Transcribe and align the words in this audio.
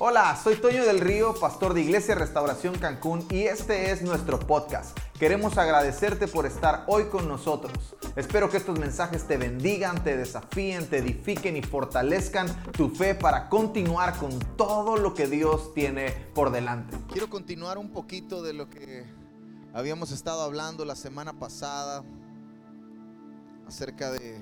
Hola, 0.00 0.40
soy 0.40 0.54
Toño 0.54 0.84
del 0.84 1.00
Río, 1.00 1.34
pastor 1.34 1.74
de 1.74 1.80
Iglesia 1.80 2.14
Restauración 2.14 2.78
Cancún 2.78 3.26
y 3.32 3.40
este 3.42 3.90
es 3.90 4.00
nuestro 4.00 4.38
podcast. 4.38 4.96
Queremos 5.18 5.58
agradecerte 5.58 6.28
por 6.28 6.46
estar 6.46 6.84
hoy 6.86 7.06
con 7.06 7.26
nosotros. 7.26 7.96
Espero 8.14 8.48
que 8.48 8.58
estos 8.58 8.78
mensajes 8.78 9.26
te 9.26 9.36
bendigan, 9.36 10.04
te 10.04 10.16
desafíen, 10.16 10.88
te 10.88 10.98
edifiquen 10.98 11.56
y 11.56 11.62
fortalezcan 11.62 12.46
tu 12.74 12.90
fe 12.90 13.16
para 13.16 13.48
continuar 13.48 14.16
con 14.18 14.38
todo 14.56 14.96
lo 14.96 15.14
que 15.14 15.26
Dios 15.26 15.74
tiene 15.74 16.12
por 16.32 16.52
delante. 16.52 16.96
Quiero 17.08 17.28
continuar 17.28 17.76
un 17.76 17.90
poquito 17.90 18.40
de 18.40 18.52
lo 18.52 18.70
que 18.70 19.04
habíamos 19.74 20.12
estado 20.12 20.42
hablando 20.42 20.84
la 20.84 20.94
semana 20.94 21.40
pasada 21.40 22.04
acerca 23.66 24.12
de 24.12 24.38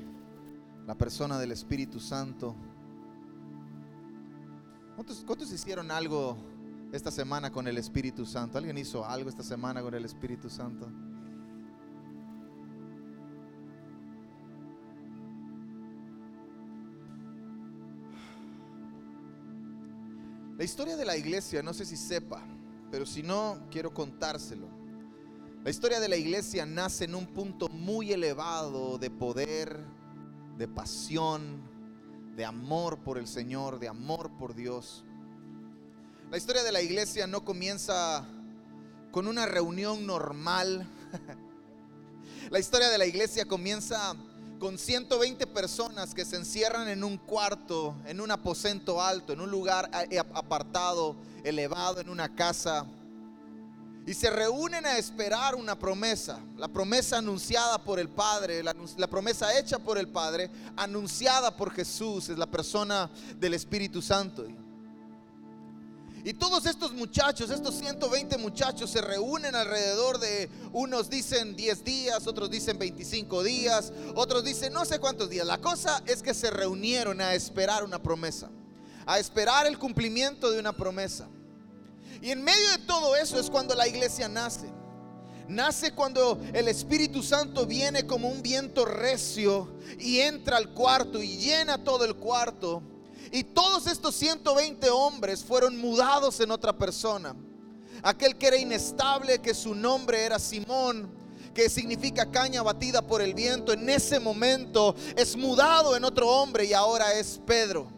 la 0.86 0.96
persona 0.96 1.38
del 1.38 1.52
Espíritu 1.52 1.98
Santo. 1.98 2.54
¿Cuántos, 4.96 5.52
hicieron 5.52 5.90
algo 5.90 6.38
esta 6.90 7.10
semana 7.10 7.52
con 7.52 7.68
el 7.68 7.76
Espíritu 7.76 8.24
Santo? 8.24 8.56
¿Alguien 8.56 8.78
hizo 8.78 9.04
algo 9.04 9.28
esta 9.28 9.42
semana 9.42 9.82
con 9.82 9.94
el 9.94 10.06
Espíritu 10.06 10.48
Santo? 10.48 10.90
La 20.56 20.64
historia 20.64 20.96
de 20.96 21.04
la 21.04 21.14
iglesia, 21.18 21.62
no 21.62 21.74
sé 21.74 21.84
si 21.84 21.98
sepa, 21.98 22.42
pero 22.90 23.04
si 23.04 23.22
no, 23.22 23.66
quiero 23.70 23.92
contárselo. 23.92 24.66
La 25.62 25.68
historia 25.68 26.00
de 26.00 26.08
la 26.08 26.16
iglesia 26.16 26.64
nace 26.64 27.04
en 27.04 27.14
un 27.14 27.26
punto 27.26 27.68
muy 27.68 28.12
elevado 28.12 28.96
de 28.96 29.10
poder, 29.10 29.78
de 30.56 30.66
pasión, 30.66 31.60
de 32.36 32.44
amor 32.44 32.98
por 32.98 33.16
el 33.16 33.26
Señor, 33.26 33.78
de 33.78 33.88
amor 33.88 34.30
por 34.38 34.54
Dios. 34.54 35.02
La 36.30 36.36
historia 36.36 36.62
de 36.62 36.70
la 36.70 36.82
iglesia 36.82 37.26
no 37.26 37.44
comienza 37.44 38.26
con 39.10 39.26
una 39.26 39.46
reunión 39.46 40.06
normal. 40.06 40.86
La 42.50 42.60
historia 42.60 42.90
de 42.90 42.98
la 42.98 43.06
iglesia 43.06 43.44
comienza 43.44 44.14
con 44.60 44.78
120 44.78 45.48
personas 45.48 46.14
que 46.14 46.24
se 46.24 46.36
encierran 46.36 46.88
en 46.88 47.02
un 47.02 47.16
cuarto, 47.16 47.96
en 48.06 48.20
un 48.20 48.30
aposento 48.30 49.02
alto, 49.02 49.32
en 49.32 49.40
un 49.40 49.50
lugar 49.50 49.90
apartado, 50.32 51.16
elevado, 51.42 52.00
en 52.00 52.08
una 52.08 52.36
casa 52.36 52.86
y 54.06 54.14
se 54.14 54.30
reúnen 54.30 54.86
a 54.86 54.98
esperar 54.98 55.56
una 55.56 55.76
promesa, 55.76 56.38
la 56.56 56.68
promesa 56.68 57.18
anunciada 57.18 57.82
por 57.82 57.98
el 57.98 58.08
Padre, 58.08 58.62
la, 58.62 58.72
promesa 59.08 59.58
hecha 59.58 59.80
por 59.80 59.98
el 59.98 60.06
Padre, 60.06 60.48
anunciada 60.76 61.56
por 61.56 61.72
Jesús, 61.72 62.28
es 62.28 62.38
la 62.38 62.46
persona 62.46 63.10
del 63.36 63.54
Espíritu 63.54 64.00
Santo. 64.00 64.46
Y 66.22 66.34
todos 66.34 66.66
estos 66.66 66.92
muchachos, 66.92 67.50
estos 67.50 67.74
120 67.76 68.38
muchachos 68.38 68.90
se 68.90 69.00
reúnen 69.00 69.56
alrededor 69.56 70.20
de, 70.20 70.50
unos 70.72 71.10
dicen 71.10 71.56
10 71.56 71.84
días, 71.84 72.28
otros 72.28 72.48
dicen 72.48 72.78
25 72.78 73.42
días, 73.42 73.92
otros 74.14 74.44
dicen 74.44 74.72
no 74.72 74.84
sé 74.84 75.00
cuántos 75.00 75.30
días. 75.30 75.46
La 75.46 75.58
cosa 75.58 76.00
es 76.06 76.22
que 76.22 76.34
se 76.34 76.50
reunieron 76.50 77.20
a 77.20 77.34
esperar 77.34 77.82
una 77.82 78.00
promesa, 78.00 78.50
a 79.04 79.18
esperar 79.18 79.66
el 79.66 79.78
cumplimiento 79.78 80.50
de 80.50 80.60
una 80.60 80.72
promesa. 80.72 81.28
Y 82.22 82.30
en 82.30 82.42
medio 82.42 82.70
de 82.70 82.78
todo 82.78 83.16
eso 83.16 83.38
es 83.38 83.50
cuando 83.50 83.74
la 83.74 83.86
iglesia 83.86 84.28
nace. 84.28 84.70
Nace 85.48 85.92
cuando 85.92 86.40
el 86.52 86.66
Espíritu 86.68 87.22
Santo 87.22 87.66
viene 87.66 88.04
como 88.04 88.28
un 88.28 88.42
viento 88.42 88.84
recio 88.84 89.68
y 89.98 90.18
entra 90.18 90.56
al 90.56 90.70
cuarto 90.70 91.22
y 91.22 91.36
llena 91.36 91.82
todo 91.82 92.04
el 92.04 92.16
cuarto. 92.16 92.82
Y 93.30 93.44
todos 93.44 93.86
estos 93.86 94.14
120 94.16 94.90
hombres 94.90 95.44
fueron 95.44 95.78
mudados 95.78 96.40
en 96.40 96.50
otra 96.50 96.72
persona. 96.76 97.36
Aquel 98.02 98.36
que 98.36 98.48
era 98.48 98.56
inestable, 98.56 99.40
que 99.40 99.54
su 99.54 99.74
nombre 99.74 100.24
era 100.24 100.38
Simón, 100.38 101.10
que 101.54 101.70
significa 101.70 102.30
caña 102.30 102.62
batida 102.62 103.02
por 103.02 103.22
el 103.22 103.32
viento, 103.32 103.72
en 103.72 103.88
ese 103.88 104.20
momento 104.20 104.94
es 105.16 105.36
mudado 105.36 105.96
en 105.96 106.04
otro 106.04 106.28
hombre 106.28 106.66
y 106.66 106.72
ahora 106.72 107.14
es 107.14 107.40
Pedro 107.46 107.95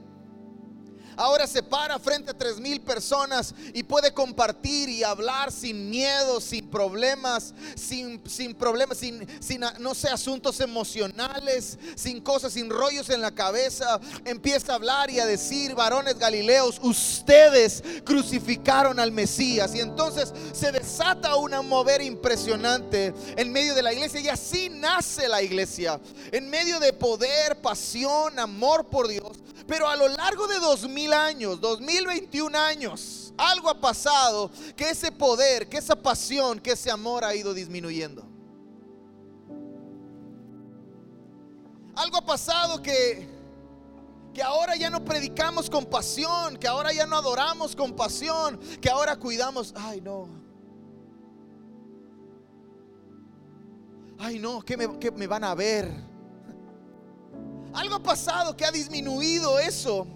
ahora 1.19 1.47
se 1.47 1.62
para 1.62 1.99
frente 1.99 2.31
a 2.31 2.34
tres 2.39 2.59
mil 2.59 2.81
personas 2.81 3.55
y 3.75 3.83
puede 3.83 4.12
compartir 4.15 4.89
y 4.89 5.03
hablar 5.03 5.53
sin 5.53 5.91
miedo, 5.91 6.41
sin 6.41 6.69
problemas, 6.69 7.53
sin, 7.75 8.23
sin 8.27 8.55
problemas, 8.55 8.99
sin, 8.99 9.27
sin, 9.43 9.62
no 9.81 9.95
sé, 9.95 10.09
asuntos 10.09 10.61
emocionales, 10.61 11.79
sin 11.97 12.21
cosas, 12.21 12.53
sin 12.53 12.71
rollos 12.71 13.11
en 13.11 13.21
la 13.21 13.33
cabeza. 13.33 14.01
Empieza 14.25 14.73
a 14.73 14.77
hablar 14.77 15.11
y 15.11 15.21
a 15.21 15.27
decir, 15.27 15.75
varones 15.75 16.19
galileos, 16.19 16.79
ustedes 16.83 17.83
crucificaron 18.05 18.99
al 19.00 19.12
Mesías. 19.12 19.75
Y 19.75 19.81
entonces 19.81 20.33
se 20.53 20.73
desata 20.73 21.37
una 21.37 21.62
mover 21.62 22.00
impresionante 22.00 23.12
en 23.37 23.53
medio 23.53 23.75
de 23.75 23.83
la 23.83 23.93
iglesia 23.93 24.21
y 24.21 24.29
así 24.29 24.69
nace 24.71 25.29
la 25.29 25.43
iglesia. 25.43 26.00
En 26.33 26.49
medio 26.49 26.79
de 26.81 26.93
poder, 26.93 27.61
pasión, 27.61 28.39
amor 28.39 28.87
por 28.87 29.09
Dios. 29.09 29.39
Pero 29.67 29.87
a 29.87 29.97
lo 29.97 30.09
largo 30.09 30.47
de 30.47 30.59
dos 30.61 30.89
mil 30.89 31.08
años, 31.13 31.61
2021 31.61 32.59
años, 32.59 33.33
algo 33.37 33.69
ha 33.69 33.81
pasado 33.81 34.51
que 34.77 34.91
ese 34.91 35.13
poder, 35.13 35.69
que 35.69 35.79
esa 35.79 35.97
pasión, 35.97 36.61
que 36.61 36.73
ese 36.73 36.91
amor 36.91 37.25
ha 37.25 37.35
ido 37.35 37.55
disminuyendo. 37.55 38.25
Algo 41.95 42.17
ha 42.17 42.25
pasado 42.25 42.81
que 42.81 43.39
que 44.39 44.43
ahora 44.45 44.77
ya 44.77 44.89
no 44.89 45.05
predicamos 45.05 45.69
con 45.69 45.85
pasión, 45.87 46.57
que 46.59 46.69
ahora 46.69 46.93
ya 46.93 47.07
no 47.07 47.17
adoramos 47.17 47.75
con 47.75 47.97
pasión, 47.97 48.57
que 48.81 48.89
ahora 48.89 49.17
cuidamos, 49.17 49.75
ay 49.77 50.01
no. 50.01 50.29
Ay 54.17 54.39
no, 54.39 54.61
que 54.63 54.77
me, 54.77 54.99
que 55.01 55.11
me 55.11 55.27
van 55.27 55.43
a 55.43 55.57
ver. 55.57 55.91
Algo 57.73 57.97
ha 57.97 58.03
pasado 58.03 58.57
que 58.57 58.65
ha 58.65 58.71
disminuido 58.71 59.59
eso. 59.59 60.07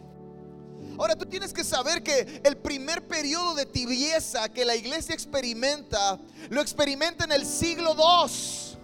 Ahora 1.03 1.17
tú 1.17 1.27
tienes 1.27 1.53
que 1.53 1.65
saber 1.65 2.05
que 2.05 2.41
el 2.45 2.57
primer 2.59 3.09
periodo 3.09 3.57
de 3.57 3.67
tibieza 3.67 4.49
que 4.49 4.65
la 4.65 4.77
iglesia 4.77 5.13
experimenta, 5.13 6.17
lo 6.49 6.61
experimenta 6.61 7.25
en 7.25 7.33
el 7.33 7.45
siglo 7.45 7.97
II. 7.99 8.79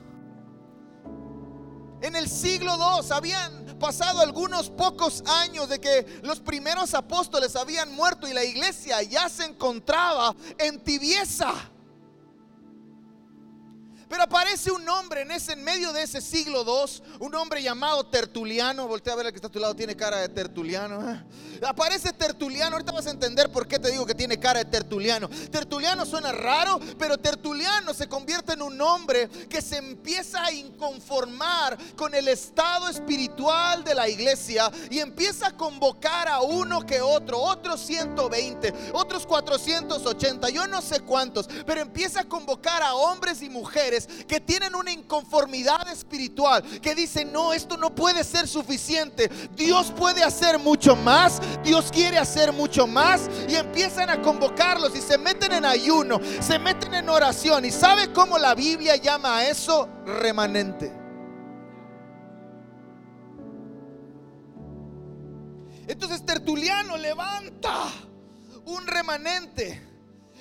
En 2.01 2.17
el 2.17 2.29
siglo 2.29 2.75
II 2.75 3.09
habían 3.13 3.79
pasado 3.79 4.19
algunos 4.19 4.69
pocos 4.69 5.23
años 5.27 5.69
de 5.69 5.79
que 5.79 6.19
los 6.25 6.41
primeros 6.41 6.93
apóstoles 6.95 7.55
habían 7.55 7.95
muerto 7.95 8.27
y 8.27 8.33
la 8.33 8.43
iglesia 8.43 9.01
ya 9.05 9.29
se 9.29 9.45
encontraba 9.45 10.35
en 10.59 10.83
tibieza. 10.83 11.55
Pero 14.09 14.23
aparece 14.23 14.71
un 14.71 14.89
hombre 14.89 15.23
en 15.23 15.31
ese 15.31 15.55
medio 15.55 15.93
de 15.93 16.03
ese 16.03 16.21
siglo 16.21 16.65
II, 16.67 17.03
un 17.21 17.35
hombre 17.35 17.63
llamado 17.63 18.07
Tertuliano. 18.07 18.89
Voltea 18.89 19.13
a 19.13 19.17
ver 19.17 19.27
el 19.27 19.33
que 19.33 19.37
está 19.37 19.49
a 19.49 19.53
tu 19.53 19.59
lado, 19.59 19.77
tiene 19.77 19.95
cara 19.95 20.19
de 20.19 20.29
Tertuliano. 20.29 21.11
¿eh? 21.11 21.23
Aparece 21.67 22.13
Tertuliano, 22.13 22.77
ahorita 22.77 22.93
vas 22.93 23.07
a 23.07 23.11
entender 23.11 23.51
por 23.51 23.69
qué 23.69 23.79
te 23.79 23.91
digo 23.91 24.07
que 24.07 24.15
tiene 24.15 24.39
cara 24.39 24.61
de 24.61 24.65
Tertuliano. 24.65 25.29
Tertuliano 25.29 26.07
suena 26.07 26.33
raro, 26.33 26.81
pero 26.99 27.19
Tertuliano 27.19 27.93
se 27.93 28.09
convierte 28.09 28.55
en 28.55 28.63
un 28.63 28.81
hombre 28.81 29.29
que 29.49 29.61
se 29.61 29.77
empieza 29.77 30.43
a 30.45 30.53
inconformar 30.53 31.77
con 31.95 32.15
el 32.15 32.29
estado 32.29 32.89
espiritual 32.89 33.85
de 33.85 33.95
la 33.95 34.09
iglesia 34.09 34.71
y 34.91 35.01
empieza 35.01 35.49
a 35.49 35.57
convocar 35.57 36.29
a 36.29 36.41
uno 36.41 36.87
que 36.87 37.01
otro, 37.01 37.39
otros 37.39 37.81
120, 37.81 38.73
otros 38.93 39.27
480, 39.27 40.49
yo 40.51 40.67
no 40.67 40.81
sé 40.81 41.01
cuántos, 41.01 41.49
pero 41.67 41.81
empieza 41.81 42.21
a 42.21 42.25
convocar 42.25 42.83
a 42.83 42.95
hombres 42.95 43.43
y 43.43 43.51
mujeres 43.51 43.98
que 44.07 44.41
tienen 44.41 44.75
una 44.75 44.93
inconformidad 44.93 45.89
espiritual, 45.89 46.63
que 46.81 46.95
dicen, 46.95 47.33
no, 47.33 47.53
esto 47.53 47.77
no 47.77 47.95
puede 47.95 48.25
ser 48.25 48.47
suficiente, 48.47 49.31
Dios 49.57 49.93
puede 49.97 50.23
hacer 50.23 50.59
mucho 50.59 50.95
más, 50.97 51.41
Dios 51.65 51.91
quiere 51.93 52.19
hacer 52.19 52.53
mucho 52.53 52.87
más, 52.87 53.31
y 53.49 53.55
empiezan 53.55 54.11
a 54.11 54.21
convocarlos 54.23 54.95
y 54.97 55.01
se 55.01 55.19
meten 55.19 55.53
en 55.53 55.65
ayuno, 55.65 56.21
se 56.41 56.59
meten 56.59 56.95
en 56.95 57.09
oración, 57.09 57.65
y 57.65 57.71
¿sabe 57.71 58.13
cómo 58.13 58.39
la 58.39 58.55
Biblia 58.55 58.97
llama 58.97 59.39
a 59.39 59.49
eso? 59.49 59.89
Remanente. 60.05 60.93
Entonces 65.89 66.25
Tertuliano 66.25 66.99
levanta 66.99 67.73
un 68.67 68.87
remanente 68.87 69.88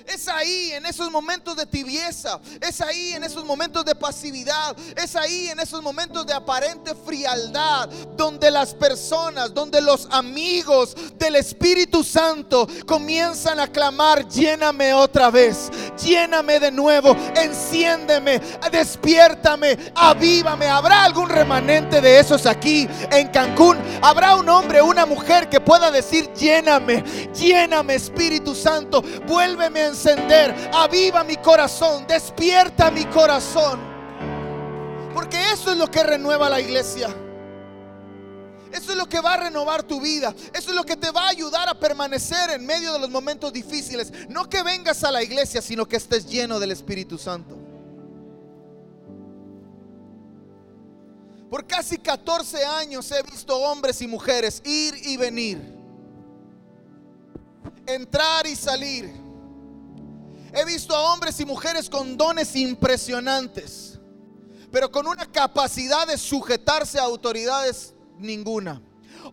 Es 0.08 0.26
ahí, 0.26 0.72
en 0.72 0.86
esos 0.86 1.10
momentos 1.10 1.54
de 1.54 1.66
tibieza. 1.66 2.40
Es 2.60 2.80
ahí, 2.80 3.12
en 3.12 3.24
esos 3.24 3.44
momentos 3.44 3.84
de 3.84 3.94
pasividad. 3.94 4.74
Es 4.96 5.14
ahí, 5.14 5.48
en 5.48 5.60
esos 5.60 5.82
momentos 5.82 6.24
de 6.26 6.32
aparente 6.32 6.94
frialdad. 6.94 7.90
Donde 8.16 8.50
las 8.50 8.72
personas, 8.72 9.52
donde 9.52 9.82
los 9.82 10.08
amigos 10.10 10.96
del 11.18 11.36
Espíritu 11.36 12.02
Santo 12.02 12.66
comienzan 12.86 13.60
a 13.60 13.66
clamar, 13.66 14.26
lléname 14.28 14.94
otra 14.94 15.30
vez. 15.30 15.70
Lléname 16.02 16.58
de 16.58 16.72
nuevo. 16.72 17.14
Enciéndeme. 17.36 18.40
Despiértame. 18.72 19.92
Avívame. 19.94 20.68
¿Habrá 20.68 21.04
algún 21.04 21.28
remanente 21.28 22.00
de 22.00 22.18
esos 22.18 22.46
aquí 22.46 22.88
en 23.10 23.28
Cancún? 23.28 23.76
¿Habrá 24.00 24.36
un 24.36 24.48
hombre, 24.48 24.80
una 24.80 25.04
mujer 25.04 25.50
que 25.50 25.60
pueda 25.60 25.90
decir, 25.90 26.32
lléname. 26.32 27.04
Lléname, 27.34 27.94
Espíritu 27.94 28.54
Santo. 28.54 29.02
Vuélveme 29.26 29.82
a 29.82 29.97
encender, 29.98 30.54
aviva 30.72 31.24
mi 31.24 31.36
corazón, 31.36 32.06
despierta 32.06 32.90
mi 32.90 33.04
corazón. 33.06 33.80
Porque 35.12 35.52
eso 35.52 35.72
es 35.72 35.76
lo 35.76 35.90
que 35.90 36.02
renueva 36.02 36.48
la 36.48 36.60
iglesia. 36.60 37.08
Eso 38.72 38.92
es 38.92 38.96
lo 38.96 39.08
que 39.08 39.20
va 39.20 39.34
a 39.34 39.36
renovar 39.38 39.82
tu 39.82 40.00
vida. 40.00 40.34
Eso 40.52 40.70
es 40.70 40.76
lo 40.76 40.84
que 40.84 40.96
te 40.96 41.10
va 41.10 41.24
a 41.24 41.28
ayudar 41.30 41.68
a 41.68 41.74
permanecer 41.74 42.50
en 42.50 42.64
medio 42.64 42.92
de 42.92 43.00
los 43.00 43.10
momentos 43.10 43.52
difíciles. 43.52 44.12
No 44.28 44.48
que 44.48 44.62
vengas 44.62 45.02
a 45.04 45.10
la 45.10 45.22
iglesia, 45.22 45.60
sino 45.60 45.86
que 45.86 45.96
estés 45.96 46.26
lleno 46.26 46.60
del 46.60 46.70
Espíritu 46.70 47.18
Santo. 47.18 47.56
Por 51.50 51.66
casi 51.66 51.96
14 51.96 52.64
años 52.64 53.10
he 53.10 53.22
visto 53.22 53.56
hombres 53.56 54.02
y 54.02 54.06
mujeres 54.06 54.60
ir 54.64 54.94
y 55.02 55.16
venir. 55.16 55.74
Entrar 57.86 58.46
y 58.46 58.54
salir 58.54 59.27
He 60.52 60.64
visto 60.64 60.94
a 60.94 61.12
hombres 61.12 61.38
y 61.40 61.44
mujeres 61.44 61.90
con 61.90 62.16
dones 62.16 62.56
impresionantes, 62.56 63.98
pero 64.70 64.90
con 64.90 65.06
una 65.06 65.26
capacidad 65.26 66.06
de 66.06 66.16
sujetarse 66.16 66.98
a 66.98 67.04
autoridades 67.04 67.94
ninguna. 68.18 68.82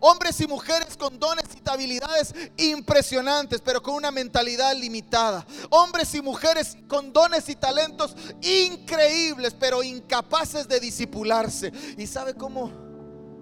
Hombres 0.00 0.38
y 0.42 0.46
mujeres 0.46 0.96
con 0.96 1.18
dones 1.18 1.44
y 1.54 1.68
habilidades 1.68 2.34
impresionantes, 2.58 3.62
pero 3.62 3.82
con 3.82 3.94
una 3.94 4.10
mentalidad 4.10 4.76
limitada. 4.76 5.46
Hombres 5.70 6.14
y 6.14 6.20
mujeres 6.20 6.76
con 6.86 7.12
dones 7.12 7.48
y 7.48 7.56
talentos 7.56 8.14
increíbles, 8.42 9.54
pero 9.58 9.82
incapaces 9.82 10.68
de 10.68 10.80
disipularse. 10.80 11.72
¿Y 11.96 12.06
sabe 12.06 12.34
cómo 12.34 12.70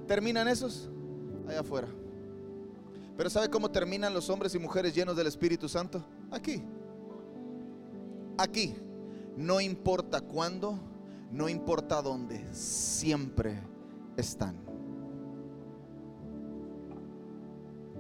terminan 0.07 0.47
esos? 0.47 0.89
Allá 1.49 1.61
afuera. 1.61 1.89
Pero 3.17 3.31
¿sabe 3.31 3.51
cómo 3.51 3.71
terminan 3.71 4.15
los 4.15 4.31
hombres 4.31 4.55
y 4.55 4.59
mujeres 4.59 4.95
llenos 4.95 5.17
del 5.17 5.27
Espíritu 5.27 5.69
Santo? 5.69 6.05
Aquí 6.31 6.63
aquí, 8.39 8.75
no 9.37 9.61
importa 9.61 10.21
cuándo, 10.21 10.79
no 11.31 11.49
importa 11.49 12.03
dónde, 12.03 12.45
siempre 12.53 13.61
están. 14.17 14.57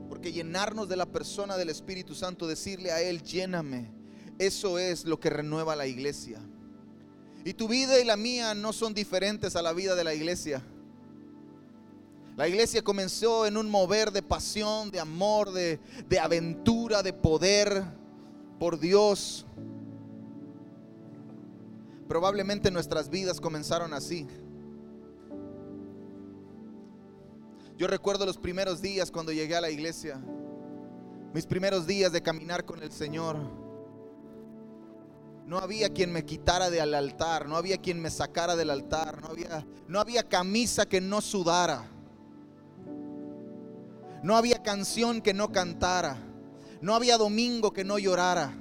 Porque 0.09 0.33
llenarnos 0.33 0.89
de 0.89 0.97
la 0.97 1.07
persona 1.07 1.57
del 1.57 1.71
Espíritu 1.71 2.15
Santo, 2.15 2.47
decirle 2.47 2.93
a 2.93 3.01
Él, 3.01 3.23
lléname, 3.23 3.91
eso 4.39 4.79
es 4.79 5.05
lo 5.05 5.19
que 5.19 5.31
renueva 5.31 5.77
la 5.77 5.87
iglesia. 5.87 6.41
Y 7.45 7.55
tu 7.55 7.69
vida 7.69 8.01
y 8.01 8.05
la 8.05 8.17
mía 8.17 8.55
no 8.55 8.73
son 8.73 8.95
diferentes 8.95 9.55
a 9.57 9.63
la 9.63 9.73
vida 9.73 9.95
de 9.95 10.05
la 10.05 10.15
iglesia. 10.15 10.63
La 12.37 12.49
iglesia 12.49 12.83
comenzó 12.83 13.47
en 13.47 13.57
un 13.57 13.71
mover 13.71 14.11
de 14.11 14.23
pasión, 14.23 14.91
de 14.91 14.99
amor, 14.99 15.53
de, 15.53 15.79
de 16.09 16.19
aventura, 16.19 17.03
de 17.03 17.13
poder 17.13 17.85
por 18.59 18.81
Dios. 18.81 19.47
Probablemente 22.09 22.71
nuestras 22.71 23.09
vidas 23.09 23.41
comenzaron 23.41 23.95
así. 23.95 24.27
Yo 27.77 27.89
recuerdo 27.89 28.25
los 28.25 28.39
primeros 28.39 28.81
días 28.81 29.11
cuando 29.11 29.33
llegué 29.33 29.57
a 29.57 29.61
la 29.61 29.71
iglesia, 29.71 30.21
mis 31.33 31.45
primeros 31.45 31.87
días 31.87 32.13
de 32.13 32.23
caminar 32.23 32.65
con 32.65 32.83
el 32.83 32.93
Señor. 32.93 33.37
No 35.47 35.59
había 35.59 35.91
quien 35.93 36.13
me 36.13 36.25
quitara 36.25 36.71
del 36.71 36.95
altar, 36.95 37.49
no 37.49 37.57
había 37.57 37.79
quien 37.79 38.01
me 38.01 38.11
sacara 38.11 38.55
del 38.55 38.71
altar, 38.71 39.21
no 39.89 40.01
había, 40.01 40.23
camisa 40.29 40.87
que 40.87 41.01
no 41.01 41.21
sudara, 41.21 41.85
no 44.23 44.37
había 44.37 44.63
canción 44.63 45.21
que 45.21 45.35
no 45.35 45.51
cantara, 45.51 46.17
no 46.81 46.95
había 46.95 47.19
domingo 47.19 47.73
que 47.73 47.85
no 47.85 47.99
llorara. 47.99 48.57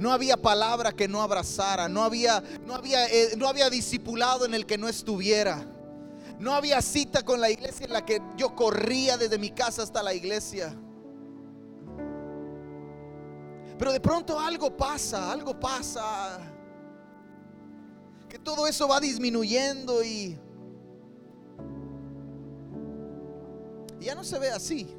No 0.00 0.12
había 0.12 0.38
palabra 0.38 0.92
que 0.92 1.06
no 1.06 1.20
abrazara. 1.20 1.86
No 1.86 2.02
había, 2.02 2.42
no 2.64 2.74
había, 2.74 3.06
eh, 3.08 3.36
no 3.36 3.46
había 3.46 3.68
discipulado 3.68 4.46
en 4.46 4.54
el 4.54 4.64
que 4.64 4.78
no 4.78 4.88
estuviera. 4.88 5.62
No 6.38 6.54
había 6.54 6.80
cita 6.80 7.22
con 7.22 7.38
la 7.38 7.50
iglesia 7.50 7.84
en 7.84 7.92
la 7.92 8.06
que 8.06 8.18
yo 8.34 8.56
corría 8.56 9.18
desde 9.18 9.36
mi 9.36 9.50
casa 9.50 9.82
hasta 9.82 10.02
la 10.02 10.14
iglesia. 10.14 10.74
Pero 13.78 13.92
de 13.92 14.00
pronto 14.00 14.40
algo 14.40 14.74
pasa, 14.74 15.30
algo 15.30 15.60
pasa. 15.60 16.50
Que 18.26 18.38
todo 18.38 18.66
eso 18.66 18.88
va 18.88 19.00
disminuyendo 19.00 20.02
y, 20.02 20.38
y 24.00 24.04
ya 24.06 24.14
no 24.14 24.24
se 24.24 24.38
ve 24.38 24.50
así. 24.50 24.96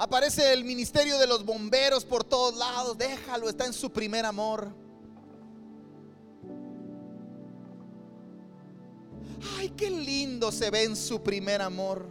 Aparece 0.00 0.54
el 0.54 0.64
ministerio 0.64 1.18
de 1.18 1.26
los 1.26 1.44
bomberos 1.44 2.06
por 2.06 2.24
todos 2.24 2.56
lados. 2.56 2.96
Déjalo, 2.96 3.50
está 3.50 3.66
en 3.66 3.74
su 3.74 3.92
primer 3.92 4.24
amor. 4.24 4.72
Ay, 9.58 9.68
qué 9.76 9.90
lindo 9.90 10.50
se 10.52 10.70
ve 10.70 10.84
en 10.84 10.96
su 10.96 11.22
primer 11.22 11.60
amor. 11.60 12.06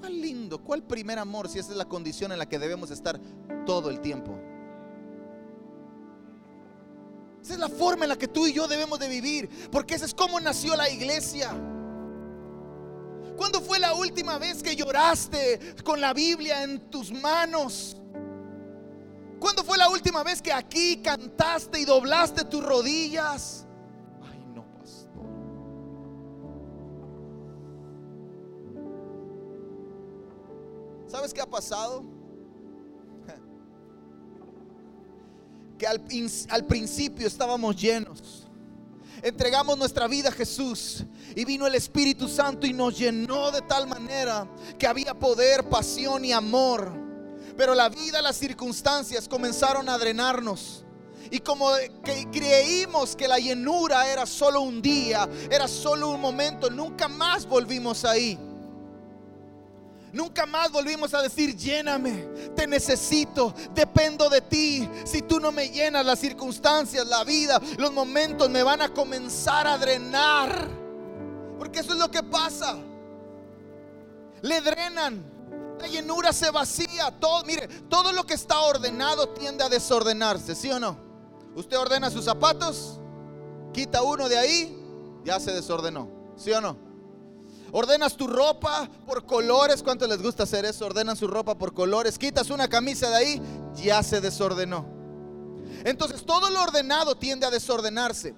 ¿Cuál 0.00 0.20
lindo? 0.20 0.58
¿Cuál 0.58 0.82
primer 0.82 1.20
amor 1.20 1.48
si 1.48 1.60
esa 1.60 1.70
es 1.70 1.76
la 1.76 1.84
condición 1.84 2.32
en 2.32 2.38
la 2.38 2.48
que 2.48 2.58
debemos 2.58 2.90
estar 2.90 3.20
todo 3.64 3.88
el 3.88 4.00
tiempo? 4.00 4.36
Esa 7.44 7.52
es 7.52 7.60
la 7.60 7.68
forma 7.68 8.06
en 8.06 8.08
la 8.08 8.16
que 8.16 8.26
tú 8.26 8.48
y 8.48 8.52
yo 8.52 8.66
debemos 8.66 8.98
de 8.98 9.06
vivir, 9.06 9.48
porque 9.70 9.94
esa 9.94 10.04
es 10.04 10.12
como 10.12 10.40
nació 10.40 10.74
la 10.74 10.90
iglesia. 10.90 11.54
¿Cuándo 13.36 13.60
fue 13.60 13.78
la 13.78 13.94
última 13.94 14.38
vez 14.38 14.62
que 14.62 14.76
lloraste 14.76 15.76
con 15.82 16.00
la 16.00 16.12
Biblia 16.12 16.62
en 16.62 16.90
tus 16.90 17.10
manos? 17.10 17.96
¿Cuándo 19.40 19.64
fue 19.64 19.76
la 19.76 19.88
última 19.90 20.22
vez 20.22 20.40
que 20.40 20.52
aquí 20.52 21.02
cantaste 21.02 21.80
y 21.80 21.84
doblaste 21.84 22.44
tus 22.44 22.64
rodillas? 22.64 23.66
Ay, 24.22 24.42
no, 24.54 24.64
pastor. 24.72 25.10
¿Sabes 31.06 31.34
qué 31.34 31.40
ha 31.40 31.46
pasado? 31.46 32.04
Que 35.78 35.88
al, 35.88 36.64
principio 36.66 37.26
estábamos 37.26 37.76
llenos 37.76 38.43
entregamos 39.24 39.78
nuestra 39.78 40.06
vida 40.06 40.28
a 40.28 40.32
Jesús 40.32 41.02
y 41.34 41.44
vino 41.46 41.66
el 41.66 41.74
Espíritu 41.74 42.28
Santo 42.28 42.66
y 42.66 42.74
nos 42.74 42.96
llenó 42.96 43.50
de 43.50 43.62
tal 43.62 43.88
manera 43.88 44.46
que 44.78 44.86
había 44.86 45.14
poder, 45.14 45.64
pasión 45.68 46.24
y 46.24 46.32
amor. 46.32 46.92
Pero 47.56 47.74
la 47.74 47.88
vida, 47.88 48.20
las 48.20 48.36
circunstancias 48.36 49.26
comenzaron 49.26 49.88
a 49.88 49.96
drenarnos. 49.96 50.84
Y 51.30 51.40
como 51.40 51.70
creímos 52.32 53.16
que 53.16 53.26
la 53.26 53.38
llenura 53.38 54.10
era 54.10 54.26
solo 54.26 54.60
un 54.60 54.82
día, 54.82 55.26
era 55.50 55.66
solo 55.66 56.10
un 56.10 56.20
momento, 56.20 56.68
nunca 56.68 57.08
más 57.08 57.46
volvimos 57.46 58.04
ahí. 58.04 58.38
Nunca 60.14 60.46
más 60.46 60.70
volvimos 60.70 61.12
a 61.12 61.20
decir, 61.22 61.56
lléname, 61.56 62.28
te 62.54 62.68
necesito, 62.68 63.52
dependo 63.74 64.30
de 64.30 64.40
ti. 64.42 64.88
Si 65.04 65.22
tú 65.22 65.40
no 65.40 65.50
me 65.50 65.70
llenas, 65.70 66.06
las 66.06 66.20
circunstancias, 66.20 67.04
la 67.08 67.24
vida, 67.24 67.60
los 67.78 67.92
momentos 67.92 68.48
me 68.48 68.62
van 68.62 68.80
a 68.80 68.94
comenzar 68.94 69.66
a 69.66 69.76
drenar. 69.76 70.68
Porque 71.58 71.80
eso 71.80 71.94
es 71.94 71.98
lo 71.98 72.12
que 72.12 72.22
pasa. 72.22 72.76
Le 74.40 74.60
drenan. 74.60 75.32
La 75.80 75.88
llenura 75.88 76.32
se 76.32 76.48
vacía. 76.52 77.10
Todo, 77.18 77.42
mire, 77.42 77.66
todo 77.88 78.12
lo 78.12 78.24
que 78.24 78.34
está 78.34 78.60
ordenado 78.60 79.30
tiende 79.30 79.64
a 79.64 79.68
desordenarse, 79.68 80.54
¿sí 80.54 80.70
o 80.70 80.78
no? 80.78 80.96
Usted 81.56 81.76
ordena 81.76 82.08
sus 82.08 82.24
zapatos, 82.24 83.00
quita 83.72 84.02
uno 84.02 84.28
de 84.28 84.38
ahí, 84.38 84.80
ya 85.24 85.40
se 85.40 85.52
desordenó, 85.52 86.08
¿sí 86.36 86.52
o 86.52 86.60
no? 86.60 86.93
Ordenas 87.76 88.16
tu 88.16 88.26
ropa 88.26 88.88
por 89.06 89.26
colores. 89.26 89.82
¿Cuánto 89.82 90.06
les 90.06 90.22
gusta 90.22 90.44
hacer 90.44 90.64
eso? 90.64 90.86
Ordenan 90.86 91.16
su 91.16 91.26
ropa 91.26 91.58
por 91.58 91.74
colores. 91.74 92.18
Quitas 92.18 92.48
una 92.50 92.68
camisa 92.68 93.10
de 93.10 93.16
ahí, 93.16 93.42
ya 93.74 94.02
se 94.02 94.20
desordenó. 94.20 94.86
Entonces 95.84 96.24
todo 96.24 96.48
lo 96.50 96.62
ordenado 96.62 97.16
tiende 97.16 97.44
a 97.44 97.50
desordenarse. 97.50 98.34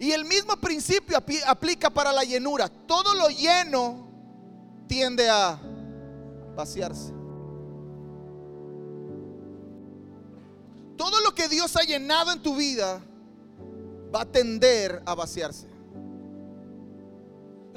Y 0.00 0.10
el 0.10 0.24
mismo 0.24 0.56
principio 0.56 1.16
aplica 1.46 1.90
para 1.90 2.12
la 2.12 2.24
llenura. 2.24 2.68
Todo 2.68 3.14
lo 3.14 3.28
lleno 3.28 4.08
tiende 4.88 5.28
a 5.28 5.60
vaciarse. 6.56 7.18
que 11.38 11.48
Dios 11.48 11.76
ha 11.76 11.82
llenado 11.84 12.32
en 12.32 12.42
tu 12.42 12.56
vida 12.56 13.00
va 14.12 14.22
a 14.22 14.26
tender 14.26 15.00
a 15.06 15.14
vaciarse. 15.14 15.68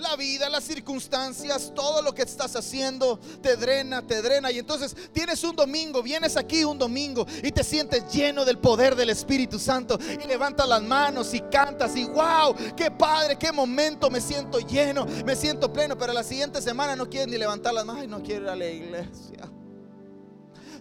La 0.01 0.15
vida, 0.15 0.49
las 0.49 0.63
circunstancias, 0.63 1.71
todo 1.75 2.01
lo 2.01 2.13
que 2.13 2.23
estás 2.23 2.55
haciendo 2.55 3.19
te 3.41 3.55
drena, 3.55 4.01
te 4.01 4.21
drena. 4.21 4.51
Y 4.51 4.57
entonces 4.57 4.95
tienes 5.13 5.43
un 5.43 5.55
domingo, 5.55 6.01
vienes 6.01 6.35
aquí 6.37 6.63
un 6.63 6.79
domingo 6.79 7.27
y 7.43 7.51
te 7.51 7.63
sientes 7.63 8.11
lleno 8.11 8.43
del 8.43 8.57
poder 8.57 8.95
del 8.95 9.11
Espíritu 9.11 9.59
Santo. 9.59 9.99
Y 10.01 10.27
levantas 10.27 10.67
las 10.67 10.81
manos 10.81 11.33
y 11.35 11.41
cantas 11.41 11.95
y 11.95 12.05
wow, 12.05 12.55
qué 12.75 12.89
padre, 12.89 13.37
qué 13.37 13.51
momento, 13.51 14.09
me 14.09 14.19
siento 14.19 14.59
lleno, 14.59 15.05
me 15.23 15.35
siento 15.35 15.71
pleno. 15.71 15.95
Pero 15.95 16.13
la 16.13 16.23
siguiente 16.23 16.61
semana 16.63 16.95
no 16.95 17.07
quieres 17.07 17.27
ni 17.27 17.37
levantar 17.37 17.73
las 17.73 17.85
manos 17.85 18.03
y 18.03 18.07
no 18.07 18.23
quiero 18.23 18.45
ir 18.45 18.49
a 18.49 18.55
la 18.55 18.67
iglesia. 18.67 19.51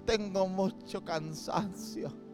Tengo 0.07 0.47
mucho 0.47 1.05
cansancio. 1.05 2.30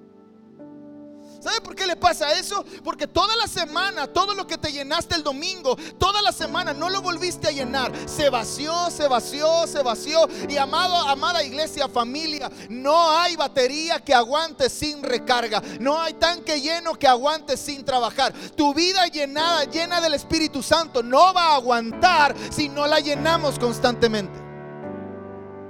¿Sabe 1.47 1.61
por 1.61 1.76
qué 1.76 1.87
le 1.87 1.95
pasa 1.95 2.33
eso? 2.33 2.65
Porque 2.83 3.07
toda 3.07 3.37
la 3.37 3.47
semana, 3.47 4.09
todo 4.09 4.35
lo 4.35 4.49
que 4.49 4.59
te 4.59 4.73
llenaste 4.73 5.15
el 5.15 5.23
domingo, 5.23 5.76
toda 5.97 6.21
la 6.21 6.33
semana 6.33 6.73
no 6.73 6.91
lo 6.91 7.00
volviste 7.00 7.47
a 7.47 7.53
llenar. 7.53 7.93
Se 8.09 8.31
vació, 8.31 8.91
se 8.91 9.07
vació, 9.07 9.65
se 9.69 9.81
vació. 9.81 10.29
Y 10.49 10.57
amado, 10.57 10.97
amada 10.97 11.45
iglesia, 11.45 11.88
familia, 11.88 12.50
no 12.69 13.17
hay 13.17 13.37
batería 13.37 14.00
que 14.00 14.12
aguante 14.12 14.69
sin 14.69 15.05
recarga. 15.05 15.62
No 15.79 16.00
hay 16.00 16.15
tanque 16.15 16.61
lleno 16.61 16.97
que 16.97 17.07
aguante 17.07 17.57
sin 17.57 17.85
trabajar. 17.85 18.33
Tu 18.57 18.75
vida 18.75 19.07
llenada, 19.07 19.67
llena 19.67 20.00
del 20.00 20.15
Espíritu 20.15 20.65
Santo, 20.65 21.00
no 21.00 21.33
va 21.33 21.53
a 21.53 21.55
aguantar 21.55 22.35
si 22.50 22.69
no 22.69 22.88
la 22.88 22.99
llenamos 22.99 23.57
constantemente. 23.57 24.37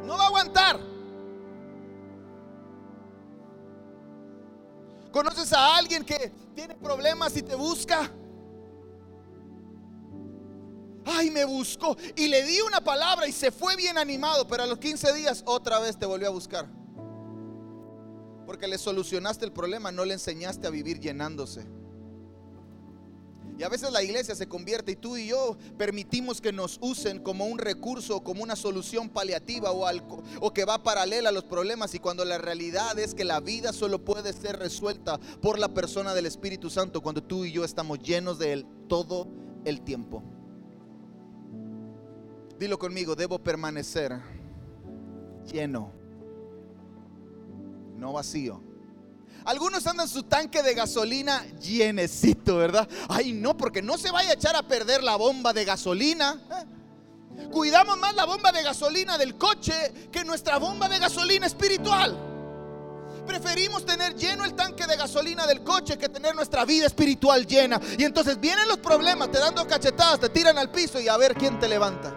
No 0.06 0.16
va 0.16 0.25
a 0.25 0.28
aguantar. 0.28 0.95
¿Conoces 5.16 5.50
a 5.54 5.76
alguien 5.78 6.04
que 6.04 6.30
tiene 6.54 6.75
problemas 6.75 7.35
y 7.38 7.42
te 7.42 7.54
busca? 7.54 8.12
Ay, 11.06 11.30
me 11.30 11.46
buscó 11.46 11.96
y 12.14 12.28
le 12.28 12.44
di 12.44 12.61
una 12.61 12.82
palabra 12.82 13.26
y 13.26 13.32
se 13.32 13.50
fue 13.50 13.76
bien 13.76 13.96
animado, 13.96 14.46
pero 14.46 14.64
a 14.64 14.66
los 14.66 14.78
15 14.78 15.14
días 15.14 15.42
otra 15.46 15.78
vez 15.78 15.99
te 15.99 16.04
volvió 16.04 16.28
a 16.28 16.32
buscar. 16.32 16.68
Porque 18.44 18.68
le 18.68 18.76
solucionaste 18.76 19.46
el 19.46 19.52
problema, 19.52 19.90
no 19.90 20.04
le 20.04 20.12
enseñaste 20.12 20.66
a 20.66 20.70
vivir 20.70 21.00
llenándose. 21.00 21.66
Y 23.58 23.62
a 23.62 23.68
veces 23.70 23.90
la 23.90 24.02
iglesia 24.02 24.34
se 24.34 24.48
convierte 24.48 24.92
y 24.92 24.96
tú 24.96 25.16
y 25.16 25.28
yo 25.28 25.56
permitimos 25.78 26.42
que 26.42 26.52
nos 26.52 26.78
usen 26.82 27.20
como 27.20 27.46
un 27.46 27.58
recurso, 27.58 28.22
como 28.22 28.42
una 28.42 28.54
solución 28.54 29.08
paliativa 29.08 29.70
o, 29.70 29.86
algo, 29.86 30.22
o 30.40 30.52
que 30.52 30.66
va 30.66 30.82
paralela 30.82 31.30
a 31.30 31.32
los 31.32 31.44
problemas. 31.44 31.94
Y 31.94 31.98
cuando 31.98 32.25
la 32.26 32.36
realidad 32.36 32.98
es 32.98 33.14
que 33.14 33.25
la 33.25 33.40
vida 33.40 33.72
solo 33.72 34.04
puede 34.04 34.34
ser 34.34 34.58
resuelta 34.58 35.18
por 35.40 35.58
la 35.58 35.68
persona 35.68 36.12
del 36.12 36.26
Espíritu 36.26 36.68
Santo 36.68 37.02
cuando 37.02 37.22
tú 37.22 37.46
y 37.46 37.52
yo 37.52 37.64
estamos 37.64 37.98
llenos 38.00 38.38
de 38.38 38.52
Él 38.52 38.66
todo 38.88 39.26
el 39.64 39.80
tiempo. 39.80 40.22
Dilo 42.58 42.78
conmigo, 42.78 43.14
debo 43.14 43.38
permanecer 43.38 44.20
lleno, 45.50 45.92
no 47.96 48.12
vacío. 48.12 48.75
Algunos 49.46 49.86
andan 49.86 50.08
su 50.08 50.24
tanque 50.24 50.60
de 50.60 50.74
gasolina 50.74 51.46
llenecito, 51.60 52.56
¿verdad? 52.56 52.88
Ay, 53.08 53.32
no, 53.32 53.56
porque 53.56 53.80
no 53.80 53.96
se 53.96 54.10
vaya 54.10 54.30
a 54.30 54.32
echar 54.32 54.56
a 54.56 54.62
perder 54.62 55.04
la 55.04 55.14
bomba 55.14 55.52
de 55.52 55.64
gasolina. 55.64 56.36
¿eh? 56.50 57.46
Cuidamos 57.52 57.96
más 57.96 58.12
la 58.16 58.24
bomba 58.24 58.50
de 58.50 58.64
gasolina 58.64 59.16
del 59.16 59.36
coche 59.36 60.08
que 60.10 60.24
nuestra 60.24 60.58
bomba 60.58 60.88
de 60.88 60.98
gasolina 60.98 61.46
espiritual. 61.46 62.18
Preferimos 63.24 63.86
tener 63.86 64.16
lleno 64.16 64.44
el 64.44 64.54
tanque 64.54 64.84
de 64.84 64.96
gasolina 64.96 65.46
del 65.46 65.62
coche 65.62 65.96
que 65.96 66.08
tener 66.08 66.34
nuestra 66.34 66.64
vida 66.64 66.86
espiritual 66.86 67.46
llena. 67.46 67.80
Y 67.96 68.02
entonces 68.02 68.40
vienen 68.40 68.66
los 68.66 68.78
problemas, 68.78 69.30
te 69.30 69.38
dando 69.38 69.64
cachetadas, 69.64 70.18
te 70.18 70.28
tiran 70.28 70.58
al 70.58 70.72
piso 70.72 70.98
y 71.00 71.06
a 71.06 71.16
ver 71.16 71.34
quién 71.34 71.60
te 71.60 71.68
levanta. 71.68 72.12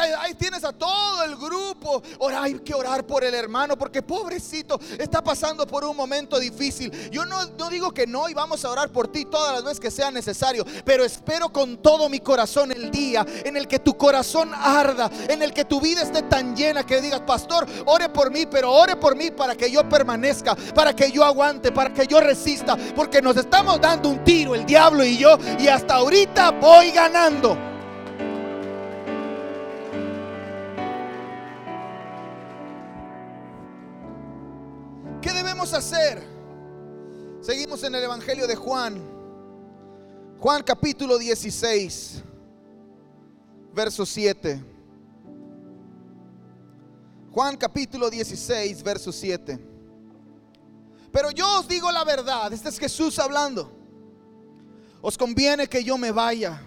Ahí 0.00 0.34
tienes, 0.34 0.64
a 0.64 0.72
todo 0.72 1.24
el 1.24 1.36
grupo. 1.36 2.02
Ahora 2.20 2.42
hay 2.42 2.58
que 2.60 2.74
orar 2.74 3.06
por 3.06 3.24
el 3.24 3.34
hermano 3.34 3.76
porque 3.76 4.02
pobrecito 4.02 4.80
está 4.98 5.22
pasando 5.22 5.66
por 5.66 5.84
un 5.84 5.96
momento 5.96 6.38
difícil. 6.38 6.90
Yo 7.10 7.24
no, 7.24 7.44
no 7.58 7.70
digo 7.70 7.92
que 7.92 8.06
no 8.06 8.28
y 8.28 8.34
vamos 8.34 8.64
a 8.64 8.70
orar 8.70 8.90
por 8.90 9.08
ti 9.08 9.24
todas 9.24 9.54
las 9.54 9.64
veces 9.64 9.80
que 9.80 9.90
sea 9.90 10.10
necesario. 10.10 10.64
Pero 10.84 11.04
espero 11.04 11.50
con 11.50 11.78
todo 11.78 12.08
mi 12.08 12.20
corazón 12.20 12.72
el 12.72 12.90
día 12.90 13.24
en 13.44 13.56
el 13.56 13.66
que 13.66 13.78
tu 13.78 13.96
corazón 13.96 14.52
arda, 14.54 15.10
en 15.28 15.42
el 15.42 15.52
que 15.52 15.64
tu 15.64 15.80
vida 15.80 16.02
esté 16.02 16.22
tan 16.22 16.56
llena 16.56 16.84
que 16.84 17.00
digas, 17.00 17.20
pastor, 17.20 17.66
ore 17.86 18.08
por 18.08 18.30
mí, 18.30 18.46
pero 18.46 18.72
ore 18.72 18.96
por 18.96 19.16
mí 19.16 19.30
para 19.30 19.54
que 19.54 19.70
yo 19.70 19.88
permanezca, 19.88 20.54
para 20.74 20.94
que 20.94 21.10
yo 21.10 21.24
aguante, 21.24 21.72
para 21.72 21.92
que 21.92 22.06
yo 22.06 22.20
resista. 22.20 22.76
Porque 22.94 23.22
nos 23.22 23.36
estamos 23.36 23.80
dando 23.80 24.08
un 24.08 24.24
tiro 24.24 24.54
el 24.54 24.66
diablo 24.66 25.04
y 25.04 25.16
yo 25.16 25.38
y 25.58 25.68
hasta 25.68 25.94
ahorita 25.94 26.50
voy 26.52 26.90
ganando. 26.90 27.69
Hacer? 35.60 36.22
Seguimos 37.42 37.84
en 37.84 37.94
el 37.94 38.02
Evangelio 38.02 38.46
de 38.46 38.56
Juan. 38.56 38.98
Juan 40.38 40.62
capítulo 40.62 41.18
16, 41.18 42.22
verso 43.74 44.06
7. 44.06 44.64
Juan 47.30 47.58
capítulo 47.58 48.08
16, 48.08 48.82
verso 48.82 49.12
7. 49.12 49.58
Pero 51.12 51.30
yo 51.30 51.60
os 51.60 51.68
digo 51.68 51.92
la 51.92 52.04
verdad, 52.04 52.50
este 52.54 52.70
es 52.70 52.78
Jesús 52.78 53.18
hablando. 53.18 53.70
Os 55.02 55.18
conviene 55.18 55.66
que 55.66 55.84
yo 55.84 55.98
me 55.98 56.10
vaya, 56.10 56.58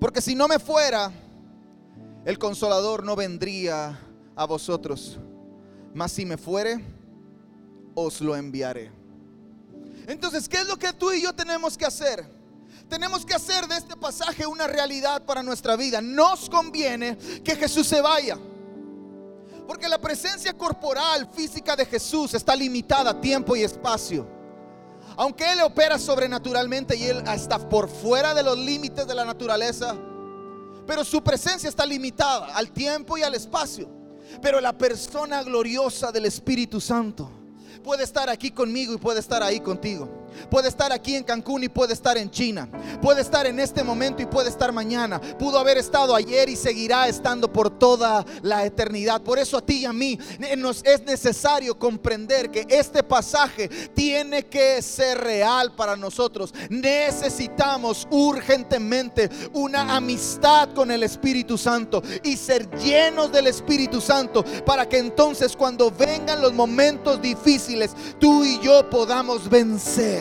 porque 0.00 0.20
si 0.20 0.34
no 0.34 0.48
me 0.48 0.58
fuera, 0.58 1.12
el 2.24 2.36
consolador 2.36 3.04
no 3.04 3.14
vendría 3.14 3.96
a 4.34 4.44
vosotros. 4.44 5.20
Mas 5.94 6.10
si 6.10 6.26
me 6.26 6.36
fuere, 6.36 6.99
os 8.00 8.20
lo 8.20 8.36
enviaré. 8.36 8.90
Entonces, 10.06 10.48
¿qué 10.48 10.58
es 10.58 10.66
lo 10.66 10.76
que 10.76 10.92
tú 10.92 11.12
y 11.12 11.22
yo 11.22 11.32
tenemos 11.32 11.76
que 11.76 11.86
hacer? 11.86 12.26
Tenemos 12.88 13.24
que 13.24 13.34
hacer 13.34 13.66
de 13.68 13.76
este 13.76 13.96
pasaje 13.96 14.46
una 14.46 14.66
realidad 14.66 15.24
para 15.24 15.42
nuestra 15.42 15.76
vida. 15.76 16.00
Nos 16.00 16.50
conviene 16.50 17.16
que 17.44 17.54
Jesús 17.54 17.86
se 17.86 18.00
vaya. 18.00 18.36
Porque 19.68 19.88
la 19.88 20.00
presencia 20.00 20.52
corporal, 20.52 21.28
física 21.32 21.76
de 21.76 21.86
Jesús 21.86 22.34
está 22.34 22.56
limitada 22.56 23.10
a 23.10 23.20
tiempo 23.20 23.54
y 23.54 23.62
espacio. 23.62 24.26
Aunque 25.16 25.52
Él 25.52 25.60
opera 25.60 25.98
sobrenaturalmente 25.98 26.96
y 26.96 27.04
Él 27.04 27.22
está 27.28 27.68
por 27.68 27.88
fuera 27.88 28.34
de 28.34 28.42
los 28.42 28.58
límites 28.58 29.06
de 29.06 29.14
la 29.14 29.24
naturaleza, 29.24 29.96
pero 30.86 31.04
su 31.04 31.22
presencia 31.22 31.68
está 31.68 31.86
limitada 31.86 32.46
al 32.46 32.72
tiempo 32.72 33.16
y 33.16 33.22
al 33.22 33.36
espacio. 33.36 33.88
Pero 34.42 34.60
la 34.60 34.76
persona 34.76 35.44
gloriosa 35.44 36.10
del 36.10 36.26
Espíritu 36.26 36.80
Santo 36.80 37.30
puede 37.82 38.04
estar 38.04 38.28
aquí 38.28 38.50
conmigo 38.50 38.94
y 38.94 38.98
puede 38.98 39.20
estar 39.20 39.42
ahí 39.42 39.60
contigo. 39.60 40.08
Puede 40.50 40.68
estar 40.68 40.92
aquí 40.92 41.16
en 41.16 41.24
Cancún 41.24 41.64
y 41.64 41.68
puede 41.68 41.92
estar 41.92 42.16
en 42.18 42.30
China. 42.30 42.68
Puede 43.02 43.22
estar 43.22 43.46
en 43.46 43.60
este 43.60 43.82
momento 43.82 44.22
y 44.22 44.26
puede 44.26 44.48
estar 44.48 44.72
mañana. 44.72 45.20
Pudo 45.20 45.58
haber 45.58 45.78
estado 45.78 46.14
ayer 46.14 46.48
y 46.48 46.56
seguirá 46.56 47.08
estando 47.08 47.52
por 47.52 47.70
toda 47.70 48.24
la 48.42 48.64
eternidad. 48.64 49.20
Por 49.22 49.38
eso 49.38 49.58
a 49.58 49.62
ti 49.62 49.78
y 49.78 49.84
a 49.84 49.92
mí 49.92 50.18
nos 50.58 50.84
es 50.84 51.02
necesario 51.02 51.78
comprender 51.78 52.50
que 52.50 52.66
este 52.68 53.02
pasaje 53.02 53.68
tiene 53.94 54.44
que 54.46 54.82
ser 54.82 55.18
real 55.18 55.72
para 55.74 55.96
nosotros. 55.96 56.52
Necesitamos 56.68 58.06
urgentemente 58.10 59.30
una 59.52 59.96
amistad 59.96 60.70
con 60.74 60.90
el 60.90 61.02
Espíritu 61.02 61.56
Santo 61.58 62.02
y 62.22 62.36
ser 62.36 62.70
llenos 62.78 63.32
del 63.32 63.46
Espíritu 63.46 64.00
Santo 64.00 64.44
para 64.64 64.88
que 64.88 64.98
entonces 64.98 65.56
cuando 65.56 65.90
vengan 65.90 66.40
los 66.40 66.52
momentos 66.52 67.20
difíciles, 67.20 67.90
tú 68.18 68.44
y 68.44 68.58
yo 68.60 68.88
podamos 68.88 69.48
vencer. 69.48 70.19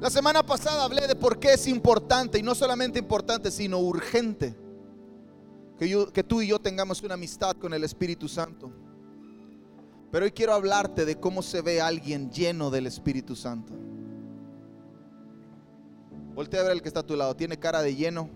La 0.00 0.10
semana 0.10 0.44
pasada 0.44 0.84
hablé 0.84 1.08
de 1.08 1.16
por 1.16 1.40
qué 1.40 1.54
es 1.54 1.66
importante, 1.66 2.38
y 2.38 2.42
no 2.42 2.54
solamente 2.54 2.98
importante, 3.00 3.50
sino 3.50 3.78
urgente, 3.78 4.54
que, 5.78 6.24
tú 6.24 6.40
y 6.40 6.48
yo 6.48 6.58
tengamos 6.58 7.02
una 7.02 7.14
amistad 7.14 7.56
con 7.56 7.74
el 7.74 7.82
Espíritu 7.82 8.28
Santo. 8.28 8.72
Pero 10.10 10.24
hoy 10.24 10.32
quiero 10.32 10.54
hablarte 10.54 11.04
de 11.04 11.16
cómo 11.16 11.42
se 11.42 11.62
ve 11.62 11.80
alguien 11.80 12.30
lleno 12.30 12.70
del 12.70 12.86
Espíritu 12.86 13.34
Santo. 13.36 13.74
Voltea 16.34 16.60
a 16.60 16.64
ver 16.64 16.72
el 16.72 16.82
que 16.82 16.88
está 16.88 17.00
a 17.00 17.06
tu 17.06 17.16
lado. 17.16 17.34
¿Tiene 17.34 17.58
cara 17.58 17.82
de 17.82 17.94
lleno? 17.94 18.30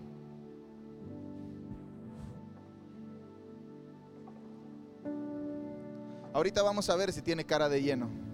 Ahorita 6.33 6.63
vamos 6.63 6.91
a 6.91 6.97
ver 6.97 7.13
si 7.13 7.23
tiene 7.23 7.45
cara 7.45 7.69
de 7.69 7.83
lleno. 7.83 8.32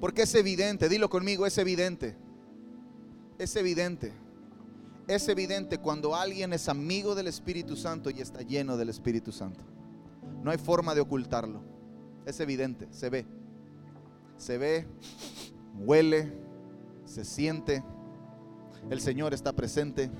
Porque 0.00 0.22
es 0.22 0.34
evidente, 0.34 0.88
dilo 0.88 1.08
conmigo, 1.08 1.46
es 1.46 1.56
evidente. 1.58 2.16
Es 3.38 3.56
evidente. 3.56 4.12
es 5.08 5.28
evidente 5.28 5.78
cuando 5.78 6.16
alguien 6.16 6.52
es 6.52 6.68
amigo 6.68 7.14
del 7.14 7.28
Espíritu 7.28 7.76
Santo 7.76 8.10
y 8.10 8.20
está 8.20 8.42
lleno 8.42 8.76
del 8.76 8.88
Espíritu 8.88 9.30
Santo. 9.30 9.62
No 10.42 10.50
hay 10.50 10.58
forma 10.58 10.94
de 10.94 11.00
ocultarlo. 11.00 11.62
Es 12.24 12.40
evidente, 12.40 12.88
se 12.90 13.08
ve. 13.08 13.26
Se 14.36 14.58
ve, 14.58 14.86
huele, 15.78 16.32
se 17.04 17.24
siente. 17.24 17.84
El 18.90 19.00
Señor 19.00 19.32
está 19.32 19.52
presente. 19.52 20.10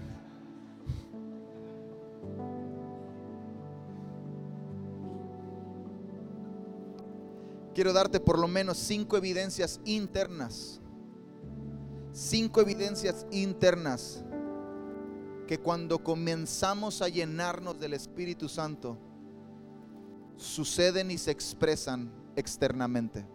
Quiero 7.77 7.93
darte 7.93 8.21
por 8.21 8.39
lo 8.39 8.49
menos 8.49 8.79
cinco 8.79 9.19
evidencias 9.19 9.83
internas. 9.85 10.81
Cinco 12.11 12.63
evidencias 12.63 13.27
internas 13.31 14.25
que 15.47 15.59
cuando 15.59 16.03
comenzamos 16.03 17.03
a 17.03 17.11
llenarnos 17.11 17.79
del 17.79 17.93
Espíritu 17.93 18.49
Santo, 18.49 18.97
suceden 20.37 21.11
y 21.11 21.19
se 21.19 21.31
expresan 21.31 22.11
externamente. 22.35 23.27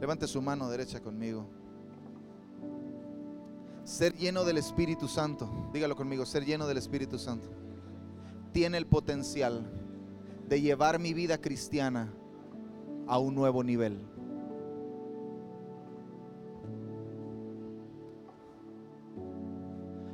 Levante 0.00 0.26
su 0.26 0.42
mano 0.42 0.68
derecha 0.68 1.00
conmigo. 1.00 1.48
Ser 3.82 4.12
lleno 4.12 4.44
del 4.44 4.58
Espíritu 4.58 5.08
Santo, 5.08 5.70
dígalo 5.72 5.96
conmigo, 5.96 6.26
ser 6.26 6.44
lleno 6.44 6.66
del 6.66 6.76
Espíritu 6.76 7.18
Santo, 7.18 7.48
tiene 8.52 8.76
el 8.76 8.86
potencial 8.86 9.77
de 10.48 10.60
llevar 10.62 10.98
mi 10.98 11.12
vida 11.12 11.38
cristiana 11.38 12.12
a 13.06 13.18
un 13.18 13.34
nuevo 13.34 13.62
nivel. 13.62 13.98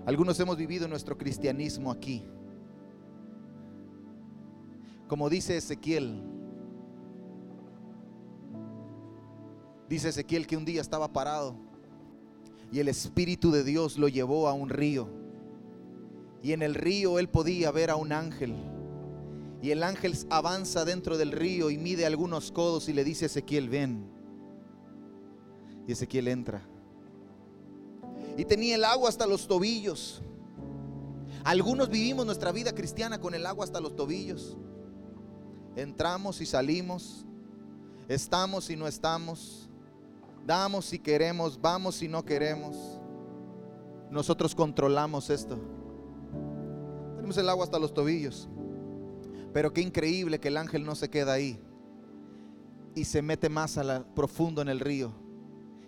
Algunos 0.06 0.38
hemos 0.40 0.56
vivido 0.56 0.86
nuestro 0.88 1.16
cristianismo 1.16 1.90
aquí. 1.90 2.26
Como 5.08 5.30
dice 5.30 5.56
Ezequiel, 5.56 6.22
dice 9.88 10.08
Ezequiel 10.08 10.46
que 10.46 10.56
un 10.56 10.64
día 10.64 10.80
estaba 10.80 11.12
parado 11.12 11.56
y 12.72 12.80
el 12.80 12.88
Espíritu 12.88 13.50
de 13.50 13.62
Dios 13.62 13.98
lo 13.98 14.08
llevó 14.08 14.48
a 14.48 14.52
un 14.52 14.68
río. 14.68 15.08
Y 16.42 16.52
en 16.52 16.62
el 16.62 16.74
río 16.74 17.18
él 17.18 17.28
podía 17.28 17.70
ver 17.70 17.90
a 17.90 17.96
un 17.96 18.12
ángel. 18.12 18.73
Y 19.64 19.70
el 19.70 19.82
ángel 19.82 20.14
avanza 20.28 20.84
dentro 20.84 21.16
del 21.16 21.32
río 21.32 21.70
y 21.70 21.78
mide 21.78 22.04
algunos 22.04 22.52
codos 22.52 22.90
y 22.90 22.92
le 22.92 23.02
dice 23.02 23.24
a 23.24 23.26
Ezequiel, 23.26 23.70
ven. 23.70 24.04
Y 25.88 25.92
Ezequiel 25.92 26.28
entra 26.28 26.68
y 28.36 28.44
tenía 28.44 28.74
el 28.74 28.84
agua 28.84 29.08
hasta 29.08 29.26
los 29.26 29.46
tobillos. 29.46 30.20
Algunos 31.44 31.88
vivimos 31.88 32.26
nuestra 32.26 32.52
vida 32.52 32.74
cristiana 32.74 33.18
con 33.18 33.34
el 33.34 33.46
agua 33.46 33.64
hasta 33.64 33.80
los 33.80 33.94
tobillos. 33.96 34.56
Entramos 35.76 36.42
y 36.42 36.46
salimos, 36.46 37.24
estamos 38.08 38.68
y 38.68 38.76
no 38.76 38.86
estamos, 38.86 39.70
damos 40.46 40.84
si 40.84 40.98
queremos, 40.98 41.58
vamos 41.58 41.96
si 41.96 42.08
no 42.08 42.22
queremos. 42.22 42.76
Nosotros 44.10 44.54
controlamos 44.54 45.30
esto. 45.30 45.58
Tenemos 47.16 47.38
el 47.38 47.48
agua 47.48 47.64
hasta 47.64 47.78
los 47.78 47.94
tobillos. 47.94 48.48
Pero 49.54 49.72
qué 49.72 49.80
increíble 49.80 50.40
que 50.40 50.48
el 50.48 50.56
ángel 50.56 50.84
no 50.84 50.96
se 50.96 51.08
queda 51.08 51.32
ahí 51.32 51.60
y 52.96 53.04
se 53.04 53.22
mete 53.22 53.48
más 53.48 53.78
a 53.78 54.04
profundo 54.12 54.60
en 54.60 54.68
el 54.68 54.80
río 54.80 55.12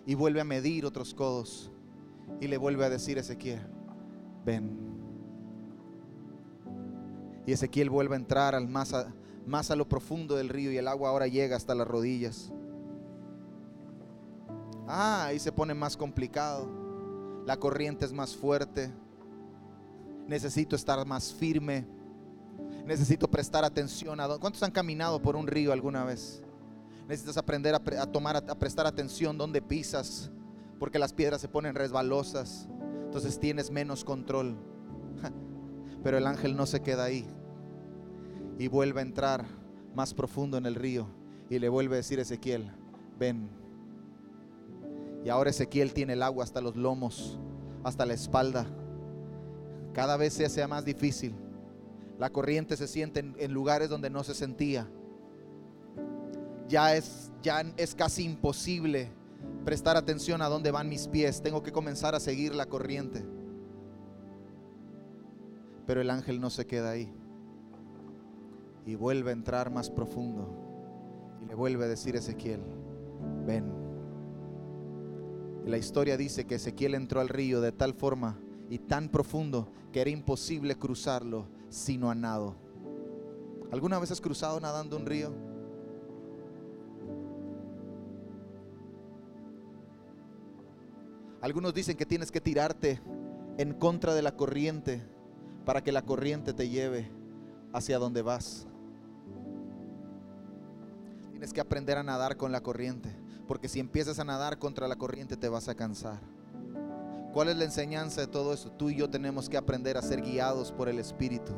y 0.05 0.15
vuelve 0.15 0.39
a 0.39 0.45
medir 0.45 0.85
otros 0.85 1.13
codos 1.13 1.69
y 2.39 2.47
le 2.47 2.55
vuelve 2.55 2.85
a 2.85 2.89
decir 2.89 3.17
a 3.17 3.21
Ezequiel, 3.21 3.59
ven. 4.45 4.71
Y 7.45 7.51
Ezequiel 7.51 7.89
vuelve 7.89 8.15
a 8.15 8.19
entrar 8.19 8.55
al 8.55 8.69
más, 8.69 8.93
a, 8.93 9.13
más 9.45 9.69
a 9.69 9.75
lo 9.75 9.87
profundo 9.89 10.37
del 10.37 10.47
río 10.47 10.71
y 10.71 10.77
el 10.77 10.87
agua 10.87 11.09
ahora 11.09 11.27
llega 11.27 11.57
hasta 11.57 11.75
las 11.75 11.87
rodillas. 11.89 12.53
Ah, 14.87 15.25
ahí 15.25 15.39
se 15.39 15.51
pone 15.51 15.73
más 15.73 15.97
complicado. 15.97 16.69
La 17.45 17.57
corriente 17.57 18.05
es 18.05 18.13
más 18.13 18.33
fuerte. 18.33 18.93
Necesito 20.25 20.77
estar 20.77 21.05
más 21.05 21.33
firme. 21.33 21.96
Necesito 22.87 23.29
prestar 23.29 23.65
atención 23.65 24.19
a... 24.21 24.29
¿Cuántos 24.39 24.63
han 24.63 24.71
caminado 24.71 25.21
por 25.21 25.35
un 25.35 25.45
río 25.45 25.73
alguna 25.73 26.05
vez? 26.05 26.41
Necesitas 27.05 27.35
aprender 27.35 27.75
a, 27.75 27.81
a 28.01 28.05
tomar, 28.05 28.37
a 28.37 28.55
prestar 28.57 28.87
atención 28.87 29.37
donde 29.37 29.61
pisas 29.61 30.31
porque 30.79 30.97
las 30.97 31.11
piedras 31.11 31.41
se 31.41 31.49
ponen 31.49 31.75
resbalosas. 31.75 32.69
Entonces 33.03 33.39
tienes 33.39 33.71
menos 33.71 34.05
control. 34.05 34.55
Pero 36.03 36.17
el 36.17 36.27
ángel 36.27 36.55
no 36.55 36.65
se 36.65 36.81
queda 36.81 37.03
ahí. 37.03 37.27
Y 38.57 38.69
vuelve 38.69 39.01
a 39.01 39.03
entrar 39.03 39.45
más 39.93 40.13
profundo 40.13 40.57
en 40.57 40.65
el 40.65 40.75
río. 40.75 41.07
Y 41.49 41.59
le 41.59 41.67
vuelve 41.67 41.95
a 41.95 41.97
decir 41.97 42.19
a 42.19 42.21
Ezequiel, 42.21 42.71
ven. 43.19 43.49
Y 45.25 45.29
ahora 45.29 45.49
Ezequiel 45.49 45.93
tiene 45.93 46.13
el 46.13 46.23
agua 46.23 46.45
hasta 46.45 46.61
los 46.61 46.77
lomos, 46.77 47.37
hasta 47.83 48.05
la 48.05 48.13
espalda. 48.13 48.65
Cada 49.93 50.15
vez 50.15 50.33
se 50.33 50.45
hace 50.45 50.65
más 50.67 50.85
difícil. 50.85 51.35
La 52.19 52.31
corriente 52.31 52.75
se 52.75 52.87
siente 52.87 53.19
en, 53.19 53.53
lugares 53.53 53.89
donde 53.89 54.09
no 54.09 54.23
se 54.23 54.33
sentía. 54.33 54.87
Ya 56.67 56.95
es, 56.95 57.31
ya 57.41 57.61
es 57.77 57.93
casi 57.93 58.23
imposible 58.23 59.09
prestar 59.63 59.97
atención 59.97 60.41
a 60.41 60.49
dónde 60.49 60.71
van 60.71 60.89
mis 60.89 61.07
pies, 61.07 61.41
tengo 61.41 61.61
que 61.61 61.71
comenzar 61.71 62.15
a 62.15 62.19
seguir 62.19 62.55
la 62.55 62.65
corriente. 62.65 63.23
Pero 65.85 66.01
el 66.01 66.09
ángel 66.09 66.41
no 66.41 66.49
se 66.49 66.65
queda 66.65 66.91
ahí. 66.91 67.13
Y 68.85 68.95
vuelve 68.95 69.29
a 69.29 69.33
entrar 69.33 69.69
más 69.71 69.89
profundo. 69.89 70.49
Y 71.43 71.45
le 71.45 71.55
vuelve 71.55 71.85
a 71.85 71.87
decir 71.87 72.15
a 72.15 72.19
Ezequiel, 72.19 72.61
ven. 73.45 73.71
Y 75.65 75.69
la 75.69 75.77
historia 75.77 76.17
dice 76.17 76.45
que 76.45 76.55
Ezequiel 76.55 76.95
entró 76.95 77.19
al 77.19 77.29
río 77.29 77.61
de 77.61 77.71
tal 77.71 77.93
forma 77.93 78.39
y 78.69 78.79
tan 78.79 79.09
profundo 79.09 79.69
que 79.91 80.01
era 80.01 80.09
imposible 80.09 80.75
cruzarlo 80.75 81.47
sino 81.69 82.09
a 82.09 82.15
nado. 82.15 82.55
¿Alguna 83.71 83.99
vez 83.99 84.11
has 84.11 84.21
cruzado 84.21 84.59
nadando 84.59 84.95
un 84.95 85.05
río? 85.05 85.33
Algunos 91.41 91.73
dicen 91.73 91.97
que 91.97 92.05
tienes 92.05 92.31
que 92.31 92.41
tirarte 92.41 92.99
en 93.57 93.73
contra 93.73 94.13
de 94.13 94.21
la 94.21 94.35
corriente 94.35 95.01
para 95.65 95.83
que 95.83 95.91
la 95.91 96.01
corriente 96.01 96.53
te 96.53 96.69
lleve 96.69 97.11
hacia 97.73 97.99
donde 97.99 98.21
vas. 98.21 98.67
Tienes 101.31 101.53
que 101.53 101.61
aprender 101.61 101.97
a 101.97 102.03
nadar 102.03 102.37
con 102.37 102.51
la 102.51 102.61
corriente, 102.61 103.15
porque 103.47 103.67
si 103.67 103.79
empiezas 103.79 104.17
a 104.19 104.23
nadar 104.23 104.57
contra 104.57 104.87
la 104.87 104.95
corriente 104.95 105.37
te 105.37 105.49
vas 105.49 105.67
a 105.67 105.75
cansar. 105.75 106.19
¿Cuál 107.37 107.49
es 107.49 107.57
la 107.57 107.65
enseñanza 107.65 108.21
de 108.21 108.25
todo 108.25 108.51
eso? 108.51 108.71
Tú 108.71 108.89
y 108.89 108.95
yo 108.95 109.11
tenemos 109.11 109.47
que 109.47 109.57
aprender 109.57 109.95
a 109.95 110.01
ser 110.01 110.23
guiados 110.23 110.71
por 110.71 110.89
el 110.89 110.97
Espíritu, 110.97 111.53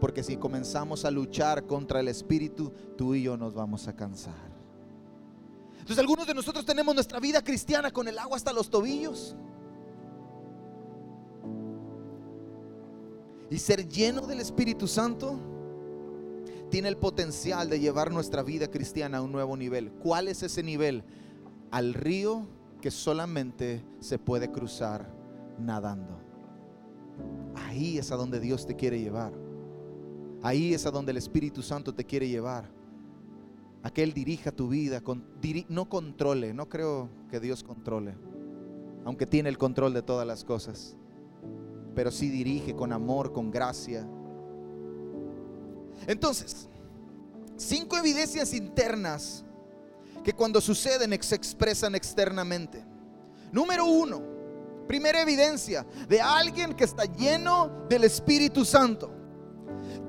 porque 0.00 0.22
si 0.22 0.36
comenzamos 0.36 1.04
a 1.04 1.10
luchar 1.10 1.66
contra 1.66 1.98
el 1.98 2.06
Espíritu, 2.06 2.72
tú 2.96 3.16
y 3.16 3.24
yo 3.24 3.36
nos 3.36 3.52
vamos 3.52 3.88
a 3.88 3.96
cansar. 3.96 4.52
Entonces 5.72 5.98
algunos 5.98 6.28
de 6.28 6.34
nosotros 6.34 6.64
tenemos 6.64 6.94
nuestra 6.94 7.18
vida 7.18 7.42
cristiana 7.42 7.90
con 7.90 8.06
el 8.06 8.16
agua 8.16 8.36
hasta 8.36 8.52
los 8.52 8.70
tobillos. 8.70 9.34
Y 13.50 13.58
ser 13.58 13.88
lleno 13.88 14.28
del 14.28 14.38
Espíritu 14.38 14.86
Santo 14.86 15.40
tiene 16.70 16.86
el 16.86 16.96
potencial 16.96 17.68
de 17.68 17.80
llevar 17.80 18.12
nuestra 18.12 18.44
vida 18.44 18.70
cristiana 18.70 19.18
a 19.18 19.22
un 19.22 19.32
nuevo 19.32 19.56
nivel. 19.56 19.90
¿Cuál 19.94 20.28
es 20.28 20.44
ese 20.44 20.62
nivel? 20.62 21.02
Al 21.72 21.92
río 21.92 22.46
que 22.80 22.92
solamente 22.92 23.84
se 23.98 24.20
puede 24.20 24.52
cruzar 24.52 25.23
nadando. 25.58 26.18
Ahí 27.54 27.98
es 27.98 28.10
a 28.12 28.16
donde 28.16 28.40
Dios 28.40 28.66
te 28.66 28.74
quiere 28.74 29.00
llevar. 29.00 29.32
Ahí 30.42 30.74
es 30.74 30.84
a 30.86 30.90
donde 30.90 31.12
el 31.12 31.16
Espíritu 31.16 31.62
Santo 31.62 31.94
te 31.94 32.04
quiere 32.04 32.28
llevar 32.28 32.70
a 33.82 33.90
que 33.90 34.02
Él 34.02 34.14
dirija 34.14 34.50
tu 34.50 34.68
vida, 34.68 35.02
no 35.68 35.88
controle, 35.88 36.54
no 36.54 36.68
creo 36.70 37.10
que 37.30 37.38
Dios 37.38 37.62
controle, 37.62 38.16
aunque 39.04 39.26
tiene 39.26 39.50
el 39.50 39.58
control 39.58 39.92
de 39.92 40.00
todas 40.00 40.26
las 40.26 40.42
cosas, 40.42 40.96
pero 41.94 42.10
sí 42.10 42.30
dirige 42.30 42.74
con 42.74 42.94
amor, 42.94 43.32
con 43.34 43.50
gracia. 43.50 44.08
Entonces, 46.06 46.68
cinco 47.56 47.98
evidencias 47.98 48.54
internas 48.54 49.44
que 50.24 50.32
cuando 50.32 50.62
suceden 50.62 51.22
se 51.22 51.34
expresan 51.34 51.94
externamente. 51.94 52.82
Número 53.52 53.84
uno, 53.84 54.22
primera 54.86 55.20
evidencia 55.20 55.86
de 56.08 56.20
alguien 56.20 56.74
que 56.74 56.84
está 56.84 57.04
lleno 57.04 57.86
del 57.88 58.04
Espíritu 58.04 58.64
Santo 58.64 59.10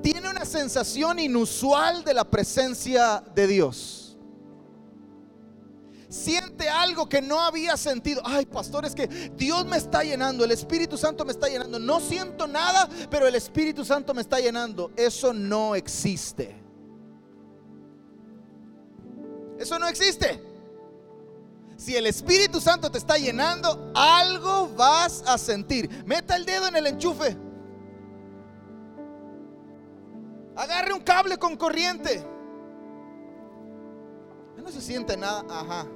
tiene 0.02 0.30
una 0.30 0.44
sensación 0.44 1.18
inusual 1.18 2.04
de 2.04 2.14
la 2.14 2.24
presencia 2.24 3.22
de 3.34 3.46
Dios. 3.46 4.02
siente 6.08 6.68
algo 6.68 7.08
que 7.08 7.20
no 7.20 7.40
había 7.40 7.76
sentido. 7.76 8.22
Ay, 8.24 8.46
pastor, 8.46 8.84
es 8.84 8.94
que 8.94 9.08
Dios 9.36 9.66
me 9.66 9.76
está 9.76 10.02
llenando, 10.04 10.44
el 10.44 10.52
Espíritu 10.52 10.96
Santo 10.96 11.24
me 11.24 11.32
está 11.32 11.48
llenando. 11.48 11.78
No 11.78 12.00
siento 12.00 12.46
nada, 12.46 12.88
pero 13.10 13.26
el 13.26 13.34
Espíritu 13.34 13.84
Santo 13.84 14.14
me 14.14 14.22
está 14.22 14.38
llenando. 14.38 14.92
Eso 14.96 15.32
no 15.32 15.74
existe. 15.74 16.56
Eso 19.58 19.78
no 19.78 19.88
existe. 19.88 20.40
Si 21.76 21.94
el 21.94 22.06
Espíritu 22.06 22.60
Santo 22.60 22.90
te 22.90 22.98
está 22.98 23.18
llenando, 23.18 23.92
algo 23.94 24.68
vas 24.76 25.22
a 25.26 25.36
sentir. 25.36 26.04
Meta 26.06 26.36
el 26.36 26.46
dedo 26.46 26.68
en 26.68 26.76
el 26.76 26.86
enchufe. 26.86 27.36
Agarre 30.56 30.94
un 30.94 31.00
cable 31.00 31.36
con 31.36 31.54
corriente. 31.56 32.26
No 34.56 34.72
se 34.72 34.80
siente 34.80 35.16
nada. 35.16 35.44
Ajá. 35.48 35.86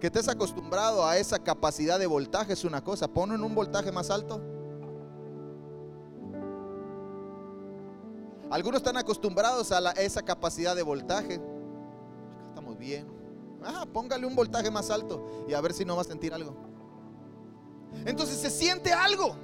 Que 0.00 0.06
estés 0.06 0.28
acostumbrado 0.28 1.04
a 1.04 1.18
esa 1.18 1.38
capacidad 1.38 1.98
de 1.98 2.06
voltaje 2.06 2.54
es 2.54 2.64
una 2.64 2.82
cosa. 2.82 3.08
Ponlo 3.08 3.34
en 3.34 3.42
un 3.42 3.54
voltaje 3.54 3.92
más 3.92 4.08
alto. 4.08 4.40
Algunos 8.50 8.78
están 8.78 8.96
acostumbrados 8.96 9.72
a 9.72 9.90
esa 9.92 10.22
capacidad 10.22 10.76
de 10.76 10.82
voltaje. 10.82 11.40
estamos 12.48 12.78
bien. 12.78 13.21
Ajá, 13.64 13.86
póngale 13.86 14.26
un 14.26 14.34
voltaje 14.34 14.70
más 14.70 14.90
alto 14.90 15.44
y 15.48 15.54
a 15.54 15.60
ver 15.60 15.72
si 15.72 15.84
no 15.84 15.96
va 15.96 16.02
a 16.02 16.04
sentir 16.04 16.32
algo. 16.34 16.54
Entonces 18.04 18.38
se 18.38 18.50
siente 18.50 18.92
algo. 18.92 19.36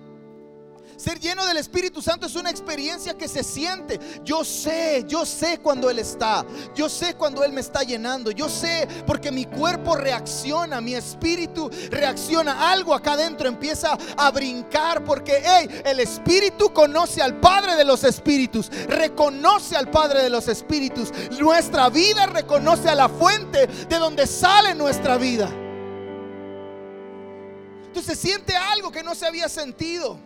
Ser 0.98 1.20
lleno 1.20 1.46
del 1.46 1.58
Espíritu 1.58 2.02
Santo 2.02 2.26
es 2.26 2.34
una 2.34 2.50
experiencia 2.50 3.16
que 3.16 3.28
se 3.28 3.44
siente. 3.44 4.00
Yo 4.24 4.44
sé, 4.44 5.04
yo 5.06 5.24
sé 5.24 5.58
cuando 5.58 5.88
Él 5.88 6.00
está. 6.00 6.44
Yo 6.74 6.88
sé 6.88 7.14
cuando 7.14 7.44
Él 7.44 7.52
me 7.52 7.60
está 7.60 7.84
llenando. 7.84 8.32
Yo 8.32 8.48
sé 8.48 8.88
porque 9.06 9.30
mi 9.30 9.44
cuerpo 9.44 9.94
reacciona, 9.94 10.80
mi 10.80 10.96
espíritu 10.96 11.70
reacciona. 11.90 12.72
Algo 12.72 12.94
acá 12.94 13.12
adentro 13.12 13.46
empieza 13.46 13.96
a 14.16 14.30
brincar 14.32 15.04
porque 15.04 15.40
el 15.84 16.00
Espíritu 16.00 16.72
conoce 16.72 17.22
al 17.22 17.38
Padre 17.38 17.76
de 17.76 17.84
los 17.84 18.02
Espíritus. 18.02 18.68
Reconoce 18.88 19.76
al 19.76 19.92
Padre 19.92 20.24
de 20.24 20.30
los 20.30 20.48
Espíritus. 20.48 21.12
Nuestra 21.38 21.90
vida 21.90 22.26
reconoce 22.26 22.88
a 22.88 22.96
la 22.96 23.08
fuente 23.08 23.68
de 23.68 23.98
donde 23.98 24.26
sale 24.26 24.74
nuestra 24.74 25.16
vida. 25.16 25.48
Entonces 27.86 28.18
siente 28.18 28.56
algo 28.56 28.90
que 28.90 29.04
no 29.04 29.14
se 29.14 29.26
había 29.26 29.48
sentido. 29.48 30.18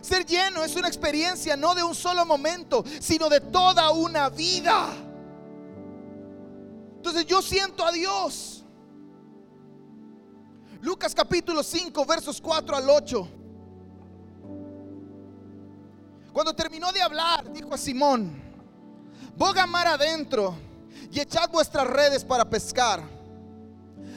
Ser 0.00 0.24
lleno 0.26 0.64
es 0.64 0.74
una 0.76 0.88
experiencia 0.88 1.56
no 1.56 1.74
de 1.74 1.82
un 1.82 1.94
solo 1.94 2.24
momento, 2.24 2.84
sino 3.00 3.28
de 3.28 3.40
toda 3.40 3.90
una 3.90 4.28
vida. 4.30 4.88
Entonces 6.96 7.26
yo 7.26 7.42
siento 7.42 7.84
a 7.84 7.92
Dios. 7.92 8.64
Lucas 10.80 11.14
capítulo 11.14 11.62
5, 11.62 12.04
versos 12.04 12.40
4 12.40 12.76
al 12.76 12.90
8. 12.90 13.28
Cuando 16.32 16.54
terminó 16.54 16.90
de 16.92 17.02
hablar, 17.02 17.52
dijo 17.52 17.74
a 17.74 17.78
Simón, 17.78 18.42
boga 19.36 19.66
mar 19.66 19.86
adentro 19.86 20.56
y 21.10 21.20
echad 21.20 21.50
vuestras 21.50 21.86
redes 21.86 22.24
para 22.24 22.48
pescar. 22.48 23.21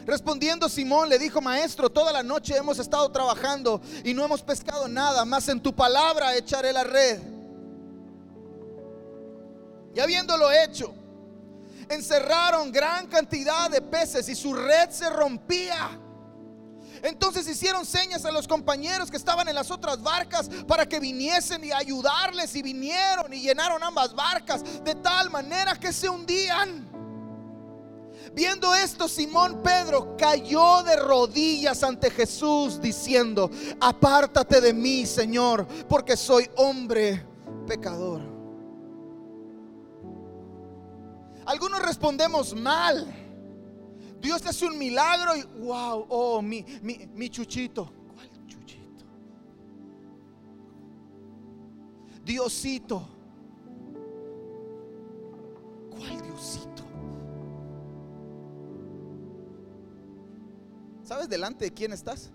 Respondiendo 0.06 0.70
Simón 0.70 1.10
le 1.10 1.18
dijo, 1.18 1.42
maestro, 1.42 1.90
toda 1.90 2.14
la 2.14 2.22
noche 2.22 2.56
hemos 2.56 2.78
estado 2.78 3.12
trabajando 3.12 3.82
y 4.04 4.14
no 4.14 4.24
hemos 4.24 4.44
pescado 4.44 4.88
nada, 4.88 5.26
más 5.26 5.50
en 5.50 5.60
tu 5.60 5.74
palabra 5.74 6.36
echaré 6.36 6.72
la 6.72 6.84
red. 6.84 7.20
Y 9.96 10.00
habiéndolo 10.00 10.52
hecho, 10.52 10.94
encerraron 11.90 12.72
gran 12.72 13.08
cantidad 13.08 13.70
de 13.70 13.82
peces 13.82 14.30
y 14.30 14.36
su 14.36 14.54
red 14.54 14.92
se 14.92 15.10
rompía. 15.10 16.00
Entonces 17.02 17.48
hicieron 17.48 17.86
señas 17.86 18.26
a 18.26 18.32
los 18.32 18.48
compañeros 18.48 19.10
que 19.10 19.18
estaban 19.18 19.48
en 19.48 19.56
las 19.56 19.72
otras 19.72 20.02
barcas 20.02 20.50
para 20.68 20.88
que 20.88 21.00
viniesen 21.00 21.64
y 21.64 21.72
ayudarles 21.72 22.56
y 22.56 22.62
vinieron 22.62 23.34
y 23.34 23.42
llenaron 23.42 23.84
ambas 23.84 24.14
barcas 24.14 24.64
de 24.84 24.96
tal 24.96 25.32
manera 25.32 25.76
que 25.76 25.92
se 25.92 26.10
hundían. 26.10 26.95
Viendo 28.36 28.76
esto, 28.76 29.08
Simón 29.08 29.64
Pedro 29.64 30.18
cayó 30.18 30.84
de 30.84 30.98
rodillas 30.98 31.82
ante 31.84 32.12
Jesús 32.12 32.82
diciendo, 32.82 33.50
apártate 33.80 34.60
de 34.60 34.74
mí, 34.74 35.06
Señor, 35.06 35.66
porque 35.88 36.18
soy 36.18 36.50
hombre 36.58 37.26
pecador. 37.66 38.22
Algunos 41.46 41.82
respondemos 41.82 42.54
mal. 42.54 43.08
Dios 44.20 44.46
hace 44.46 44.66
un 44.66 44.78
milagro 44.78 45.38
y 45.38 45.44
wow, 45.60 46.06
oh, 46.10 46.42
mi, 46.42 46.66
mi, 46.82 47.08
mi 47.14 47.30
chuchito. 47.30 47.90
¿Cuál 48.14 48.30
chuchito? 48.48 49.06
Diosito. 52.26 53.08
¿Cuál 55.92 56.22
Diosito? 56.22 56.85
¿Sabes 61.06 61.30
delante 61.30 61.66
de 61.66 61.72
quién 61.72 61.94
estás? 61.94 62.32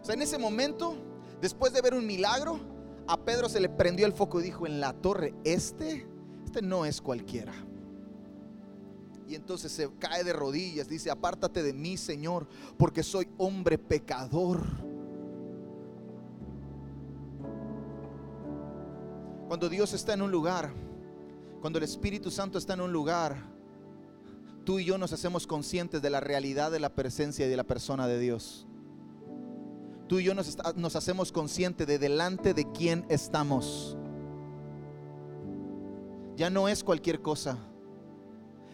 O 0.00 0.04
sea, 0.04 0.14
en 0.14 0.22
ese 0.22 0.38
momento, 0.38 0.94
después 1.40 1.72
de 1.72 1.82
ver 1.82 1.92
un 1.92 2.06
milagro, 2.06 2.60
a 3.08 3.18
Pedro 3.18 3.48
se 3.48 3.58
le 3.58 3.68
prendió 3.68 4.06
el 4.06 4.12
foco 4.12 4.40
y 4.40 4.44
dijo, 4.44 4.68
en 4.68 4.80
la 4.80 4.92
torre, 4.92 5.34
este, 5.42 6.06
este 6.44 6.62
no 6.62 6.86
es 6.86 7.00
cualquiera. 7.00 7.52
Y 9.26 9.34
entonces 9.34 9.72
se 9.72 9.90
cae 9.98 10.22
de 10.22 10.32
rodillas, 10.32 10.88
dice, 10.88 11.10
apártate 11.10 11.64
de 11.64 11.72
mí, 11.72 11.96
Señor, 11.96 12.46
porque 12.78 13.02
soy 13.02 13.28
hombre 13.38 13.76
pecador. 13.76 14.62
Cuando 19.48 19.68
Dios 19.68 19.92
está 19.94 20.14
en 20.14 20.22
un 20.22 20.30
lugar, 20.30 20.72
cuando 21.60 21.78
el 21.78 21.84
Espíritu 21.84 22.30
Santo 22.30 22.56
está 22.56 22.74
en 22.74 22.82
un 22.82 22.92
lugar, 22.92 23.49
tú 24.64 24.78
y 24.78 24.84
yo 24.84 24.98
nos 24.98 25.12
hacemos 25.12 25.46
conscientes 25.46 26.02
de 26.02 26.10
la 26.10 26.20
realidad 26.20 26.70
de 26.70 26.80
la 26.80 26.94
presencia 26.94 27.46
y 27.46 27.48
de 27.48 27.56
la 27.56 27.64
persona 27.64 28.06
de 28.06 28.18
Dios. 28.18 28.66
Tú 30.10 30.18
y 30.18 30.24
yo 30.24 30.34
nos, 30.34 30.96
hacemos 30.96 31.30
conscientes 31.30 31.86
de 31.86 31.98
delante 31.98 32.52
de 32.52 32.66
quién 32.72 33.06
estamos. 33.08 33.96
Ya 36.34 36.50
no 36.50 36.68
es 36.68 36.82
cualquier 36.82 37.22
cosa. 37.22 37.58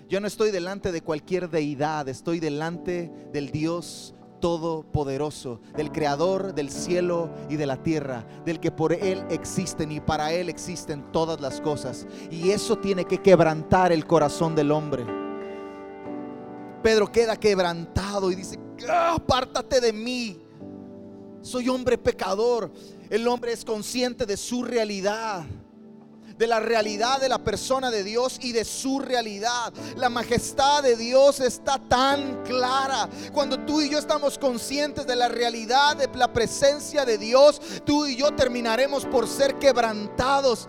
Yo 0.09 0.19
no 0.21 0.29
estoy 0.29 0.51
delante 0.51 0.93
de 0.93 1.03
cualquier 1.03 1.51
deidad, 1.51 2.09
estoy 2.09 2.41
delante 2.41 3.13
del 3.35 3.51
Dios 3.51 4.15
todopoderoso, 4.41 5.61
del 5.77 5.93
creador 5.93 6.55
del 6.55 6.71
cielo 6.71 7.29
y 7.51 7.57
de 7.57 7.67
la 7.67 7.83
tierra, 7.83 8.27
del 8.47 8.59
que 8.59 8.71
por 8.71 8.95
él 8.95 9.25
existen 9.29 9.93
y 9.93 10.01
para 10.01 10.33
él 10.33 10.49
existen 10.49 11.13
todas 11.13 11.41
las 11.41 11.61
cosas. 11.61 12.07
Y 12.31 12.51
eso 12.51 12.79
tiene 12.79 13.05
que 13.05 13.19
quebrantar 13.19 13.93
el 13.93 14.07
corazón 14.07 14.55
del 14.55 14.71
hombre. 14.71 15.26
Pedro 16.87 17.11
queda 17.11 17.35
quebrantado 17.35 18.31
y 18.31 18.37
dice, 18.37 18.61
ah, 18.89 19.15
apártate 19.17 19.81
de 19.81 19.93
mí. 19.93 20.41
Soy 21.43 21.69
hombre 21.69 21.99
pecador. 21.99 22.71
El 23.11 23.27
hombre 23.27 23.51
es 23.51 23.65
consciente 23.65 24.25
de 24.25 24.37
su 24.37 24.63
realidad 24.63 25.45
de 26.39 26.47
la 26.47 26.61
realidad 26.61 27.21
de 27.21 27.29
la 27.29 27.39
persona 27.39 27.91
de 27.91 28.05
Dios 28.05 28.39
y 28.43 28.53
de 28.53 28.65
su 28.65 28.99
realidad. 28.99 29.73
La 29.97 30.09
majestad 30.09 30.83
de 30.83 30.97
Dios 30.97 31.41
está 31.41 31.79
tan 31.79 32.43
clara. 32.45 33.09
Cuando 33.33 33.59
tú 33.61 33.81
y 33.81 33.89
yo 33.89 33.99
estamos 33.99 34.39
conscientes 34.39 35.07
de 35.07 35.17
la 35.17 35.29
realidad 35.29 35.97
de 35.97 36.09
la 36.15 36.33
presencia 36.33 37.05
de 37.05 37.19
Dios, 37.19 37.61
tú 37.85 38.07
y 38.07 38.17
yo 38.17 38.35
terminaremos 38.35 39.07
por 39.07 39.27
ser 39.27 39.59
quebrantados 39.59 40.69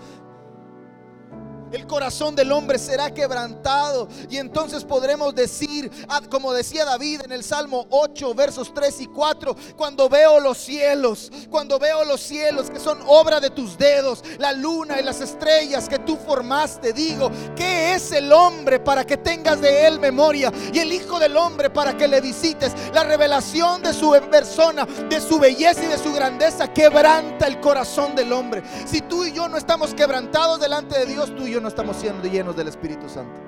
el 1.72 1.88
corazón 1.88 2.36
del 2.36 2.52
hombre 2.52 2.80
será 2.80 3.14
quebrantado 3.14 4.08
y 4.30 4.38
entonces 4.38 4.84
podremos 4.84 5.36
decir, 5.36 5.92
ah, 6.10 6.22
como 6.30 6.54
decía 6.54 6.86
David 6.86 7.22
en 7.26 7.32
el 7.32 7.44
Salmo 7.44 7.88
8, 7.90 8.34
versos 8.34 8.74
3 8.74 9.02
y 9.02 9.06
4, 9.08 9.56
cuando 9.76 10.10
veo 10.10 10.40
los 10.40 10.58
cielos, 10.58 11.32
cuando 11.50 11.80
veo 11.80 12.04
los 12.06 12.22
cielos 12.22 12.70
que 12.70 12.80
son 12.80 13.00
obra 13.08 13.40
de 13.40 13.50
tus 13.50 13.78
dedos, 13.78 14.24
la 14.38 14.54
luna 14.54 15.00
y 15.00 15.04
las 15.04 15.22
estrellas 15.22 15.88
que 15.90 16.00
tú 16.00 16.18
formaste, 16.18 16.94
digo, 16.94 17.32
¿qué 17.56 17.94
es 17.94 18.12
el 18.12 18.32
hombre 18.32 18.80
para 18.80 19.06
que 19.06 19.18
tengas 19.18 19.62
de 19.62 19.88
él 19.88 20.00
memoria? 20.00 20.52
Y 20.74 20.80
el 20.80 20.92
Hijo 20.92 21.20
del 21.20 21.38
Hombre 21.38 21.70
para 21.70 21.96
que 21.96 22.08
le 22.08 22.22
visites. 22.22 22.74
La 22.94 23.04
revelación 23.04 23.82
de 23.82 23.94
su 23.94 24.12
persona, 24.30 24.86
de 24.86 25.22
su 25.22 25.40
belleza 25.40 25.84
y 25.84 25.88
de 25.88 25.98
su 25.98 26.14
grandeza 26.14 26.74
quebranta 26.74 27.48
el 27.48 27.60
corazón 27.60 28.16
del 28.16 28.34
hombre. 28.34 28.64
Si 28.86 29.02
tú 29.02 29.26
y 29.26 29.32
yo 29.32 29.48
no 29.48 29.58
estamos 29.58 29.94
quebrantados 29.94 30.60
delante 30.60 30.98
de 31.00 31.06
Dios, 31.06 31.36
tú 31.36 31.48
y 31.48 31.52
yo 31.52 31.57
no 31.62 31.68
estamos 31.68 31.98
siendo 31.98 32.28
llenos 32.28 32.56
del 32.56 32.68
Espíritu 32.68 33.08
Santo. 33.10 33.40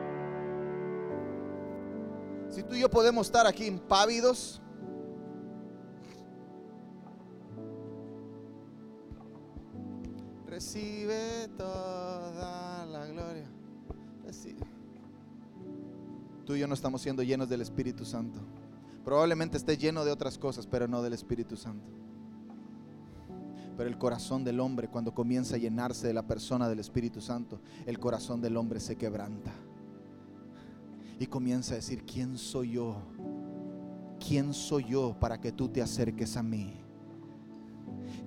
Si 2.49 2.63
tú 2.63 2.75
y 2.75 2.79
yo 2.79 2.89
podemos 2.89 3.27
estar 3.27 3.45
aquí 3.47 3.65
impávidos, 3.65 4.61
recibe 10.47 11.47
toda 11.57 12.85
la 12.87 13.05
gloria. 13.05 13.47
Sí. 14.31 14.55
Tú 16.45 16.55
y 16.55 16.59
yo 16.59 16.67
no 16.67 16.73
estamos 16.73 17.01
siendo 17.01 17.23
llenos 17.23 17.47
del 17.49 17.61
Espíritu 17.61 18.05
Santo. 18.05 18.39
Probablemente 19.05 19.57
esté 19.57 19.77
lleno 19.77 20.03
de 20.03 20.11
otras 20.11 20.37
cosas, 20.37 20.67
pero 20.67 20.87
no 20.87 21.01
del 21.01 21.13
Espíritu 21.13 21.55
Santo. 21.55 21.89
Pero 23.79 23.89
el 23.89 23.97
corazón 23.97 24.43
del 24.43 24.59
hombre, 24.59 24.89
cuando 24.89 25.13
comienza 25.13 25.55
a 25.55 25.57
llenarse 25.57 26.05
de 26.05 26.13
la 26.13 26.27
persona 26.27 26.67
del 26.67 26.79
Espíritu 26.79 27.21
Santo, 27.21 27.61
el 27.85 27.97
corazón 27.97 28.41
del 28.41 28.57
hombre 28.57 28.81
se 28.81 28.97
quebranta. 28.97 29.53
Y 31.17 31.25
comienza 31.27 31.71
a 31.71 31.77
decir, 31.77 32.03
¿quién 32.03 32.37
soy 32.37 32.71
yo? 32.71 32.97
¿Quién 34.19 34.53
soy 34.53 34.83
yo 34.83 35.15
para 35.17 35.39
que 35.39 35.53
tú 35.53 35.69
te 35.69 35.81
acerques 35.81 36.35
a 36.35 36.43
mí? 36.43 36.73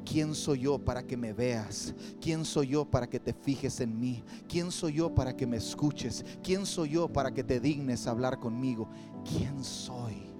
¿Quién 0.07 0.35
soy 0.35 0.61
yo 0.61 0.79
para 0.79 1.03
que 1.07 1.19
me 1.19 1.35
veas? 1.35 1.95
¿Quién 2.19 2.47
soy 2.47 2.69
yo 2.69 2.87
para 2.87 3.07
que 3.07 3.21
te 3.21 3.35
fijes 3.35 3.79
en 3.81 4.01
mí? 4.01 4.25
¿Quién 4.49 4.71
soy 4.71 4.95
yo 4.95 5.15
para 5.15 5.37
que 5.37 5.47
me 5.47 5.59
escuches? 5.59 6.25
¿Quién 6.43 6.65
soy 6.65 6.93
yo 6.93 7.12
para 7.12 7.31
que 7.31 7.45
te 7.45 7.61
dignes 7.61 8.07
hablar 8.07 8.38
conmigo? 8.38 8.88
¿Quién 9.23 9.62
soy? 9.62 10.32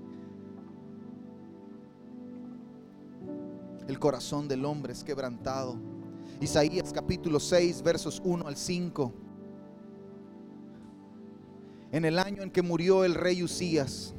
El 3.89 3.99
corazón 3.99 4.49
del 4.49 4.65
hombre 4.65 4.93
es 4.93 5.03
quebrantado. 5.03 5.77
Isaías 6.41 6.93
capítulo 6.93 7.41
6, 7.41 7.83
versos 7.83 8.21
1 8.25 8.47
al 8.47 8.57
5. 8.57 9.13
En 11.93 12.05
el 12.05 12.19
año 12.19 12.43
en 12.43 12.51
que 12.51 12.63
murió 12.63 13.05
el 13.05 13.15
rey 13.15 13.43
Usías, 13.43 14.15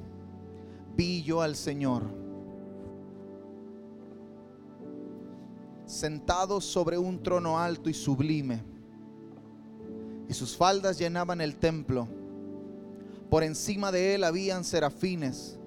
vi 0.95 1.23
yo 1.23 1.41
al 1.41 1.56
Señor 1.56 2.23
sentado 5.86 6.60
sobre 6.60 6.97
un 6.97 7.21
trono 7.21 7.60
alto 7.60 7.89
y 7.89 7.93
sublime, 7.93 8.63
y 10.28 10.34
sus 10.34 10.58
faldas 10.58 10.97
llenaban 10.97 11.39
el 11.41 11.56
templo. 11.56 12.08
Por 13.30 13.43
encima 13.43 13.91
de 13.91 14.15
él 14.15 14.23
habían 14.23 14.63
serafines, 14.63 15.60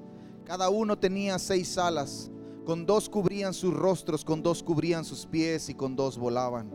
cada 0.44 0.68
uno 0.68 0.98
tenía 0.98 1.38
seis 1.38 1.78
alas, 1.78 2.30
con 2.66 2.84
dos 2.84 3.08
cubrían 3.08 3.54
sus 3.54 3.72
rostros, 3.72 4.24
con 4.24 4.42
dos 4.42 4.62
cubrían 4.62 5.04
sus 5.04 5.24
pies 5.24 5.68
y 5.68 5.74
con 5.74 5.94
dos 5.94 6.18
volaban. 6.18 6.68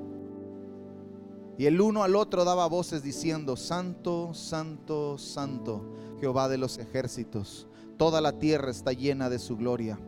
Y 1.58 1.66
el 1.66 1.82
uno 1.82 2.04
al 2.04 2.16
otro 2.16 2.46
daba 2.46 2.66
voces 2.68 3.04
diciendo, 3.04 3.58
Santo, 3.58 4.34
Santo, 4.34 5.18
Santo, 5.18 5.94
Jehová 6.22 6.48
de 6.48 6.58
los 6.58 6.78
ejércitos, 6.78 7.68
toda 7.98 8.22
la 8.22 8.40
tierra 8.40 8.72
está 8.72 8.94
llena 8.94 9.30
de 9.30 9.38
su 9.38 9.58
gloria. 9.58 10.00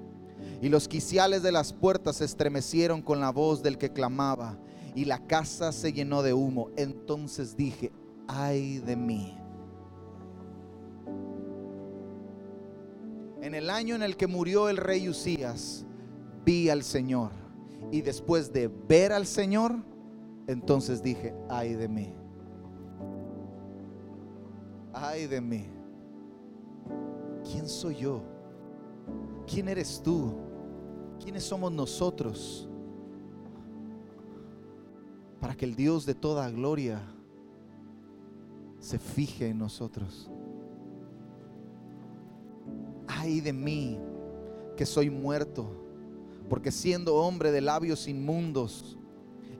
Y 0.61 0.69
los 0.69 0.87
quiciales 0.87 1.43
de 1.43 1.51
las 1.51 1.73
puertas 1.73 2.15
se 2.15 2.25
estremecieron 2.25 3.01
con 3.01 3.19
la 3.19 3.31
voz 3.31 3.61
del 3.61 3.77
que 3.77 3.91
clamaba, 3.91 4.57
y 4.95 5.03
la 5.03 5.27
casa 5.27 5.73
se 5.73 5.91
llenó 5.91 6.23
de 6.23 6.33
humo. 6.33 6.69
Entonces 6.77 7.57
dije, 7.57 7.91
ay 8.27 8.79
de 8.79 8.95
mí. 8.95 9.37
En 13.43 13.55
el 13.55 13.69
año 13.69 13.93
en 13.93 14.03
el 14.03 14.15
que 14.15 14.25
murió 14.25 14.69
el 14.69 14.77
rey 14.77 15.09
Usías, 15.09 15.85
vi 16.45 16.69
al 16.69 16.81
Señor. 16.81 17.31
Y 17.91 17.99
después 17.99 18.53
de 18.53 18.69
ver 18.69 19.11
al 19.11 19.25
Señor, 19.25 19.75
entonces 20.47 21.03
dije, 21.03 21.35
ay 21.49 21.73
de 21.73 21.89
mí. 21.89 22.13
Ay 24.93 25.27
de 25.27 25.41
mí. 25.41 25.65
¿Quién 27.43 27.67
soy 27.67 27.97
yo? 27.97 28.21
¿Quién 29.45 29.67
eres 29.67 30.01
tú? 30.01 30.37
¿Quiénes 31.21 31.43
somos 31.43 31.69
nosotros? 31.69 32.69
Para 35.41 35.53
que 35.53 35.65
el 35.65 35.75
Dios 35.75 36.05
de 36.05 36.15
toda 36.15 36.49
gloria 36.49 37.01
se 38.79 38.97
fije 38.97 39.49
en 39.49 39.57
nosotros. 39.57 40.31
Ay 43.17 43.41
de 43.41 43.53
mí 43.53 43.99
que 44.75 44.85
soy 44.85 45.09
muerto, 45.09 45.69
porque 46.49 46.71
siendo 46.71 47.15
hombre 47.15 47.51
de 47.51 47.61
labios 47.61 48.07
inmundos 48.07 48.97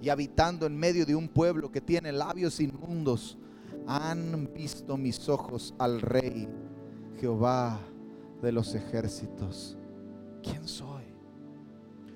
y 0.02 0.10
habitando 0.10 0.66
en 0.66 0.78
medio 0.78 1.06
de 1.06 1.16
un 1.16 1.28
pueblo 1.28 1.72
que 1.72 1.82
tiene 1.82 2.12
labios 2.12 2.60
inmundos, 2.60 3.38
han 3.88 4.52
visto 4.54 4.98
mis 4.98 5.30
ojos 5.30 5.74
al 5.78 6.02
Rey, 6.02 6.48
Jehová 7.20 7.80
de 8.42 8.52
los 8.52 8.76
ejércitos. 8.76 9.78
¿Quién 10.42 10.68
soy? 10.68 11.04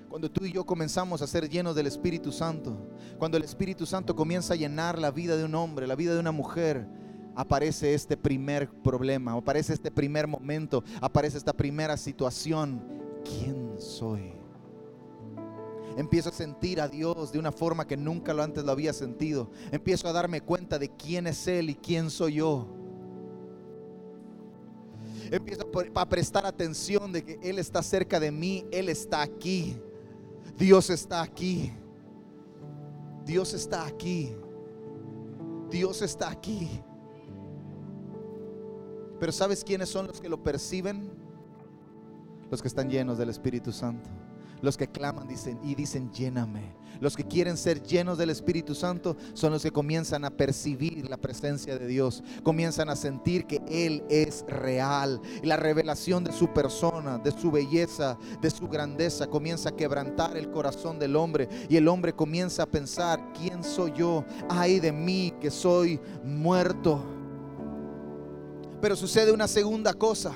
Cuando 0.08 0.30
tú 0.30 0.44
y 0.44 0.52
yo 0.52 0.64
comenzamos 0.64 1.20
a 1.22 1.26
ser 1.26 1.48
llenos 1.48 1.76
del 1.76 1.86
Espíritu 1.86 2.32
Santo, 2.32 2.76
cuando 3.18 3.36
el 3.36 3.44
Espíritu 3.44 3.84
Santo 3.86 4.16
comienza 4.16 4.54
a 4.54 4.56
llenar 4.56 4.98
la 4.98 5.10
vida 5.10 5.36
de 5.36 5.44
un 5.44 5.54
hombre, 5.54 5.86
la 5.86 5.96
vida 5.96 6.14
de 6.14 6.20
una 6.20 6.32
mujer, 6.32 6.86
aparece 7.38 7.94
este 7.94 8.16
primer 8.16 8.68
problema, 8.68 9.32
aparece 9.32 9.72
este 9.72 9.92
primer 9.92 10.26
momento, 10.26 10.82
aparece 11.00 11.38
esta 11.38 11.52
primera 11.52 11.96
situación. 11.96 12.82
¿Quién 13.24 13.78
soy? 13.78 14.32
Empiezo 15.96 16.30
a 16.30 16.32
sentir 16.32 16.80
a 16.80 16.88
Dios 16.88 17.30
de 17.30 17.38
una 17.38 17.52
forma 17.52 17.86
que 17.86 17.96
nunca 17.96 18.34
lo 18.34 18.42
antes 18.42 18.64
lo 18.64 18.72
había 18.72 18.92
sentido. 18.92 19.52
Empiezo 19.70 20.08
a 20.08 20.12
darme 20.12 20.40
cuenta 20.40 20.80
de 20.80 20.88
quién 20.88 21.28
es 21.28 21.46
Él 21.46 21.70
y 21.70 21.76
quién 21.76 22.10
soy 22.10 22.34
yo. 22.34 22.66
Empiezo 25.30 25.64
a 25.94 26.08
prestar 26.08 26.44
atención 26.44 27.12
de 27.12 27.22
que 27.22 27.38
Él 27.40 27.60
está 27.60 27.84
cerca 27.84 28.18
de 28.18 28.32
mí, 28.32 28.64
Él 28.72 28.88
está 28.88 29.22
aquí. 29.22 29.76
Dios 30.56 30.90
está 30.90 31.22
aquí. 31.22 31.72
Dios 33.24 33.54
está 33.54 33.86
aquí. 33.86 34.34
Dios 35.70 36.02
está 36.02 36.30
aquí. 36.30 36.82
Pero 39.18 39.32
¿sabes 39.32 39.64
quiénes 39.64 39.88
son 39.88 40.06
los 40.06 40.20
que 40.20 40.28
lo 40.28 40.42
perciben? 40.42 41.10
Los 42.50 42.62
que 42.62 42.68
están 42.68 42.88
llenos 42.88 43.18
del 43.18 43.28
Espíritu 43.28 43.72
Santo. 43.72 44.08
Los 44.62 44.76
que 44.76 44.88
claman 44.88 45.28
dicen 45.28 45.58
y 45.62 45.74
dicen 45.74 46.10
lléname. 46.12 46.76
Los 47.00 47.16
que 47.16 47.24
quieren 47.24 47.56
ser 47.56 47.82
llenos 47.82 48.18
del 48.18 48.30
Espíritu 48.30 48.74
Santo 48.74 49.16
son 49.34 49.52
los 49.52 49.62
que 49.62 49.70
comienzan 49.70 50.24
a 50.24 50.30
percibir 50.30 51.08
la 51.08 51.16
presencia 51.16 51.78
de 51.78 51.86
Dios, 51.86 52.24
comienzan 52.42 52.88
a 52.88 52.96
sentir 52.96 53.46
que 53.46 53.62
Él 53.68 54.02
es 54.08 54.44
real. 54.48 55.20
La 55.44 55.56
revelación 55.56 56.24
de 56.24 56.32
su 56.32 56.52
persona, 56.52 57.18
de 57.18 57.30
su 57.30 57.50
belleza, 57.52 58.18
de 58.40 58.50
su 58.50 58.66
grandeza, 58.68 59.28
comienza 59.28 59.68
a 59.68 59.76
quebrantar 59.76 60.36
el 60.36 60.50
corazón 60.50 60.98
del 60.98 61.14
hombre. 61.14 61.48
Y 61.68 61.76
el 61.76 61.86
hombre 61.86 62.14
comienza 62.14 62.64
a 62.64 62.70
pensar, 62.70 63.32
¿quién 63.32 63.62
soy 63.62 63.92
yo? 63.92 64.24
Ay 64.48 64.80
de 64.80 64.90
mí 64.90 65.32
que 65.40 65.50
soy 65.50 66.00
muerto. 66.24 67.17
Pero 68.80 68.96
sucede 68.96 69.32
una 69.32 69.48
segunda 69.48 69.92
cosa 69.94 70.34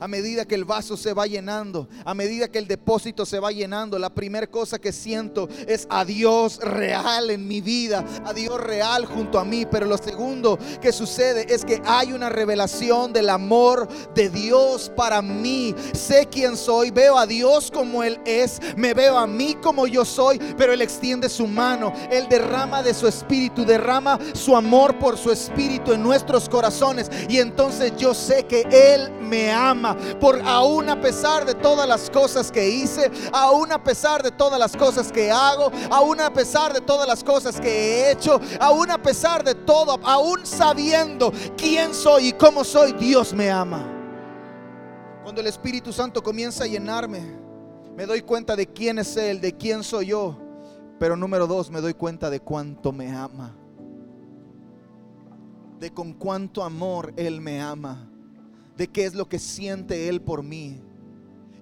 a 0.00 0.08
medida 0.08 0.46
que 0.46 0.54
el 0.54 0.64
vaso 0.64 0.96
se 0.96 1.12
va 1.12 1.26
llenando, 1.26 1.86
a 2.04 2.14
medida 2.14 2.48
que 2.48 2.58
el 2.58 2.66
depósito 2.66 3.26
se 3.26 3.38
va 3.38 3.52
llenando, 3.52 3.98
la 3.98 4.08
primera 4.08 4.46
cosa 4.46 4.78
que 4.78 4.92
siento 4.92 5.48
es 5.68 5.86
a 5.90 6.04
Dios 6.06 6.58
real 6.58 7.30
en 7.30 7.46
mi 7.46 7.60
vida, 7.60 8.04
a 8.24 8.32
Dios 8.32 8.58
real 8.58 9.04
junto 9.04 9.38
a 9.38 9.44
mí. 9.44 9.66
Pero 9.66 9.86
lo 9.86 9.98
segundo 9.98 10.58
que 10.80 10.90
sucede 10.90 11.52
es 11.52 11.64
que 11.64 11.82
hay 11.84 12.12
una 12.12 12.30
revelación 12.30 13.12
del 13.12 13.28
amor 13.28 13.86
de 14.14 14.30
Dios 14.30 14.90
para 14.96 15.20
mí. 15.20 15.74
Sé 15.92 16.26
quién 16.30 16.56
soy, 16.56 16.90
veo 16.90 17.18
a 17.18 17.26
Dios 17.26 17.70
como 17.70 18.02
Él 18.02 18.20
es, 18.24 18.58
me 18.76 18.94
veo 18.94 19.18
a 19.18 19.26
mí 19.26 19.56
como 19.62 19.86
yo 19.86 20.06
soy, 20.06 20.38
pero 20.56 20.72
Él 20.72 20.80
extiende 20.80 21.28
su 21.28 21.46
mano, 21.46 21.92
Él 22.10 22.26
derrama 22.28 22.82
de 22.82 22.94
su 22.94 23.06
espíritu, 23.06 23.66
derrama 23.66 24.18
su 24.32 24.56
amor 24.56 24.98
por 24.98 25.18
su 25.18 25.30
espíritu 25.30 25.92
en 25.92 26.02
nuestros 26.02 26.48
corazones. 26.48 27.10
Y 27.28 27.38
entonces 27.38 27.92
yo 27.98 28.14
sé 28.14 28.44
que 28.44 28.66
Él 28.70 29.12
me 29.20 29.52
ama 29.52 29.89
por 30.20 30.40
aún 30.44 30.88
a 30.88 31.00
pesar 31.00 31.44
de 31.44 31.54
todas 31.54 31.88
las 31.88 32.10
cosas 32.10 32.50
que 32.50 32.68
hice, 32.68 33.10
aún 33.32 33.72
a 33.72 33.82
pesar 33.82 34.22
de 34.22 34.30
todas 34.30 34.58
las 34.58 34.76
cosas 34.76 35.10
que 35.12 35.30
hago, 35.30 35.70
aún 35.90 36.20
a 36.20 36.32
pesar 36.32 36.72
de 36.72 36.80
todas 36.80 37.06
las 37.06 37.24
cosas 37.24 37.60
que 37.60 37.68
he 37.68 38.12
hecho, 38.12 38.40
aún 38.58 38.90
a 38.90 39.00
pesar 39.00 39.44
de 39.44 39.54
todo, 39.54 39.98
aún 40.02 40.44
sabiendo 40.44 41.32
quién 41.56 41.94
soy 41.94 42.28
y 42.28 42.32
cómo 42.32 42.64
soy, 42.64 42.92
Dios 42.92 43.32
me 43.32 43.50
ama. 43.50 43.86
Cuando 45.22 45.40
el 45.40 45.46
Espíritu 45.46 45.92
Santo 45.92 46.22
comienza 46.22 46.64
a 46.64 46.66
llenarme, 46.66 47.20
me 47.96 48.06
doy 48.06 48.22
cuenta 48.22 48.56
de 48.56 48.66
quién 48.66 48.98
es 48.98 49.16
Él, 49.16 49.40
de 49.40 49.56
quién 49.56 49.82
soy 49.84 50.06
yo. 50.06 50.38
Pero 50.98 51.16
número 51.16 51.46
dos, 51.46 51.70
me 51.70 51.80
doy 51.80 51.94
cuenta 51.94 52.30
de 52.30 52.40
cuánto 52.40 52.92
me 52.92 53.10
ama. 53.10 53.56
De 55.78 55.92
con 55.92 56.12
cuánto 56.12 56.62
amor 56.62 57.12
Él 57.16 57.40
me 57.40 57.60
ama 57.60 58.09
de 58.80 58.88
qué 58.88 59.04
es 59.04 59.14
lo 59.14 59.28
que 59.28 59.38
siente 59.38 60.08
Él 60.08 60.22
por 60.22 60.42
mí. 60.42 60.80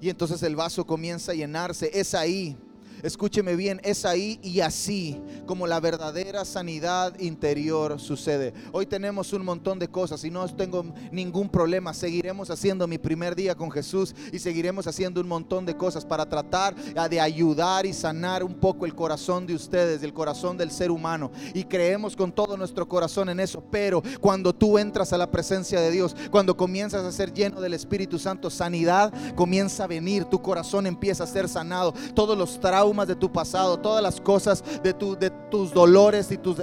Y 0.00 0.08
entonces 0.08 0.40
el 0.44 0.54
vaso 0.54 0.86
comienza 0.86 1.32
a 1.32 1.34
llenarse. 1.34 1.90
Es 1.92 2.14
ahí 2.14 2.56
Escúcheme 3.02 3.54
bien, 3.54 3.80
es 3.84 4.04
ahí 4.04 4.40
y 4.42 4.60
así 4.60 5.20
como 5.46 5.68
la 5.68 5.78
verdadera 5.78 6.44
sanidad 6.44 7.18
interior 7.20 8.00
sucede. 8.00 8.52
Hoy 8.72 8.86
tenemos 8.86 9.32
un 9.32 9.44
montón 9.44 9.78
de 9.78 9.86
cosas 9.86 10.24
y 10.24 10.30
no 10.30 10.46
tengo 10.48 10.84
ningún 11.12 11.48
problema. 11.48 11.94
Seguiremos 11.94 12.50
haciendo 12.50 12.88
mi 12.88 12.98
primer 12.98 13.36
día 13.36 13.54
con 13.54 13.70
Jesús 13.70 14.14
y 14.32 14.40
seguiremos 14.40 14.88
haciendo 14.88 15.20
un 15.20 15.28
montón 15.28 15.64
de 15.64 15.76
cosas 15.76 16.04
para 16.04 16.28
tratar 16.28 16.74
de 16.74 17.20
ayudar 17.20 17.86
y 17.86 17.92
sanar 17.92 18.42
un 18.42 18.54
poco 18.54 18.84
el 18.84 18.94
corazón 18.94 19.46
de 19.46 19.54
ustedes, 19.54 20.02
el 20.02 20.12
corazón 20.12 20.56
del 20.56 20.72
ser 20.72 20.90
humano. 20.90 21.30
Y 21.54 21.64
creemos 21.64 22.16
con 22.16 22.32
todo 22.32 22.56
nuestro 22.56 22.88
corazón 22.88 23.28
en 23.28 23.38
eso. 23.38 23.62
Pero 23.70 24.02
cuando 24.20 24.52
tú 24.52 24.76
entras 24.76 25.12
a 25.12 25.18
la 25.18 25.30
presencia 25.30 25.80
de 25.80 25.92
Dios, 25.92 26.16
cuando 26.32 26.56
comienzas 26.56 27.04
a 27.04 27.12
ser 27.12 27.32
lleno 27.32 27.60
del 27.60 27.74
Espíritu 27.74 28.18
Santo, 28.18 28.50
sanidad 28.50 29.12
comienza 29.36 29.84
a 29.84 29.86
venir, 29.86 30.24
tu 30.24 30.42
corazón 30.42 30.86
empieza 30.86 31.24
a 31.24 31.28
ser 31.28 31.48
sanado. 31.48 31.94
Todos 32.14 32.36
los 32.36 32.58
traumas 32.58 32.87
de 32.88 33.14
tu 33.14 33.30
pasado, 33.30 33.78
todas 33.78 34.02
las 34.02 34.20
cosas 34.20 34.64
de, 34.82 34.92
tu, 34.94 35.16
de 35.16 35.30
tus 35.50 35.72
dolores 35.72 36.32
y 36.32 36.38
tus, 36.38 36.62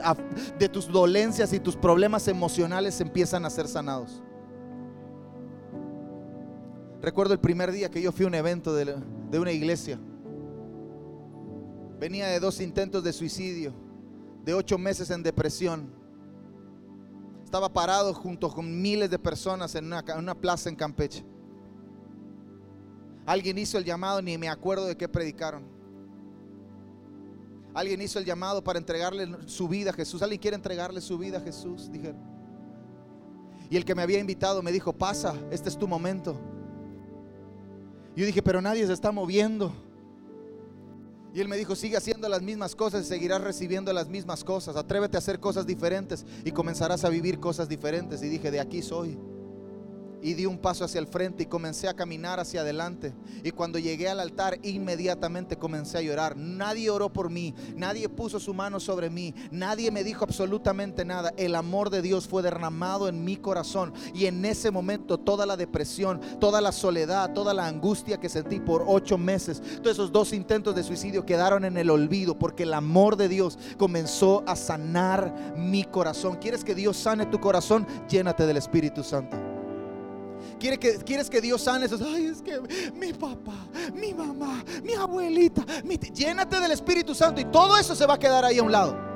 de 0.57 0.69
tus 0.69 0.87
dolencias 0.87 1.53
y 1.53 1.59
tus 1.59 1.75
problemas 1.75 2.27
emocionales 2.27 2.99
empiezan 2.99 3.45
a 3.45 3.49
ser 3.49 3.67
sanados. 3.67 4.21
Recuerdo 7.01 7.33
el 7.33 7.39
primer 7.39 7.71
día 7.71 7.89
que 7.89 8.01
yo 8.01 8.11
fui 8.11 8.25
a 8.25 8.27
un 8.27 8.35
evento 8.35 8.73
de, 8.73 8.95
de 9.29 9.39
una 9.39 9.51
iglesia. 9.51 9.99
Venía 11.99 12.27
de 12.27 12.39
dos 12.39 12.59
intentos 12.59 13.03
de 13.03 13.13
suicidio, 13.13 13.73
de 14.43 14.53
ocho 14.53 14.77
meses 14.77 15.11
en 15.11 15.21
depresión. 15.21 15.93
Estaba 17.43 17.71
parado 17.71 18.13
junto 18.13 18.49
con 18.49 18.81
miles 18.81 19.09
de 19.09 19.19
personas 19.19 19.75
en 19.75 19.85
una, 19.85 20.03
en 20.07 20.17
una 20.17 20.35
plaza 20.35 20.67
en 20.67 20.75
Campeche. 20.75 21.23
Alguien 23.25 23.57
hizo 23.57 23.77
el 23.77 23.85
llamado, 23.85 24.21
ni 24.21 24.37
me 24.37 24.49
acuerdo 24.49 24.85
de 24.85 24.97
qué 24.97 25.07
predicaron. 25.07 25.74
Alguien 27.75 28.01
hizo 28.01 28.19
el 28.19 28.25
llamado 28.25 28.63
para 28.63 28.79
entregarle 28.79 29.27
su 29.47 29.67
vida 29.67 29.89
a 29.89 29.93
Jesús. 29.93 30.21
¿Alguien 30.21 30.39
quiere 30.39 30.55
entregarle 30.55 31.01
su 31.01 31.17
vida 31.17 31.39
a 31.39 31.41
Jesús? 31.41 31.91
Dijeron. 31.91 32.21
Y 33.69 33.75
el 33.75 33.83
que 33.83 33.93
me 33.93 34.01
había 34.01 34.17
invitado 34.17 34.63
me 34.63 34.71
dijo, 34.71 34.93
pasa, 34.93 35.35
este 35.51 35.67
es 35.67 35.77
tu 35.77 35.85
momento. 35.85 36.39
Yo 38.15 38.25
dije, 38.25 38.41
pero 38.41 38.61
nadie 38.61 38.87
se 38.87 38.93
está 38.93 39.11
moviendo. 39.11 39.73
Y 41.33 41.41
él 41.41 41.49
me 41.49 41.57
dijo, 41.57 41.75
sigue 41.75 41.97
haciendo 41.97 42.29
las 42.29 42.41
mismas 42.41 42.77
cosas 42.77 43.03
y 43.05 43.09
seguirás 43.09 43.41
recibiendo 43.41 43.91
las 43.91 44.07
mismas 44.07 44.45
cosas. 44.45 44.77
Atrévete 44.77 45.17
a 45.17 45.19
hacer 45.19 45.41
cosas 45.41 45.67
diferentes 45.67 46.25
y 46.45 46.51
comenzarás 46.51 47.03
a 47.03 47.09
vivir 47.09 47.41
cosas 47.41 47.67
diferentes. 47.67 48.23
Y 48.23 48.29
dije, 48.29 48.51
de 48.51 48.61
aquí 48.61 48.81
soy 48.81 49.17
y 50.25 50.33
di 50.33 50.47
un 50.47 50.57
paso 50.57 50.83
hacia 50.83 50.97
el 50.97 51.05
frente 51.05 51.43
y 51.43 51.45
comencé 51.45 51.87
a 51.87 51.93
caminar 51.93 52.39
hacia 52.39 52.61
adelante. 52.61 53.13
Y 53.43 53.51
cuando 53.51 53.77
llegué 53.77 54.09
al 54.09 54.19
altar, 54.19 54.57
inmediatamente 54.63 55.55
comencé 55.55 55.99
a 55.99 56.01
llorar. 56.01 56.35
Nadie 56.35 56.89
oró 56.89 57.13
por 57.13 57.29
mí, 57.29 57.53
nadie 57.75 58.09
puso 58.09 58.39
su 58.39 58.51
mano 58.51 58.79
sobre 58.79 59.11
mí, 59.11 59.35
nadie 59.51 59.91
me 59.91 60.03
dijo 60.03 60.23
absolutamente 60.23 61.05
nada. 61.05 61.31
El 61.37 61.53
amor 61.53 61.91
de 61.91 62.01
Dios 62.01 62.27
fue 62.27 62.41
derramado 62.41 63.07
en 63.07 63.23
mi 63.23 63.37
corazón 63.37 63.93
y 64.15 64.25
en 64.25 64.43
ese 64.45 64.71
momento 64.71 65.19
toda 65.19 65.45
la 65.45 65.57
depresión, 65.57 66.19
toda 66.39 66.59
la 66.59 66.71
soledad, 66.71 67.33
toda 67.33 67.53
la 67.53 67.67
angustia 67.67 68.19
que 68.19 68.27
sentí 68.27 68.59
por 68.59 68.83
ocho 68.87 69.19
meses, 69.19 69.61
todos 69.83 69.91
esos 69.91 70.11
dos 70.11 70.33
intentos 70.33 70.73
de 70.73 70.81
suicidio 70.81 71.23
quedaron 71.23 71.65
en 71.65 71.77
el 71.77 71.91
olvido 71.91 72.39
porque 72.39 72.63
el 72.63 72.73
amor 72.73 73.15
de 73.15 73.29
Dios 73.29 73.59
comenzó 73.77 74.43
a 74.47 74.55
sanar 74.55 75.53
mi 75.55 75.83
corazón. 75.83 76.37
¿Quieres 76.37 76.63
que 76.63 76.73
Dios 76.73 76.97
sane 76.97 77.27
tu 77.27 77.39
corazón? 77.39 77.85
Llénate 78.09 78.47
del 78.47 78.57
Espíritu 78.57 79.03
Santo. 79.03 79.44
¿Quieres 80.59 80.79
que, 80.79 80.97
quieres 80.97 81.29
que 81.29 81.41
Dios 81.41 81.61
sane 81.61 81.85
esos? 81.85 82.01
Ay, 82.01 82.25
es 82.27 82.41
que 82.41 82.59
mi 82.93 83.13
papá, 83.13 83.67
mi 83.93 84.13
mamá, 84.13 84.63
mi 84.83 84.93
abuelita, 84.93 85.65
llénate 86.13 86.59
del 86.59 86.71
Espíritu 86.71 87.13
Santo 87.13 87.41
y 87.41 87.45
todo 87.45 87.77
eso 87.77 87.95
se 87.95 88.05
va 88.05 88.15
a 88.15 88.19
quedar 88.19 88.45
ahí 88.45 88.59
a 88.59 88.63
un 88.63 88.71
lado. 88.71 89.14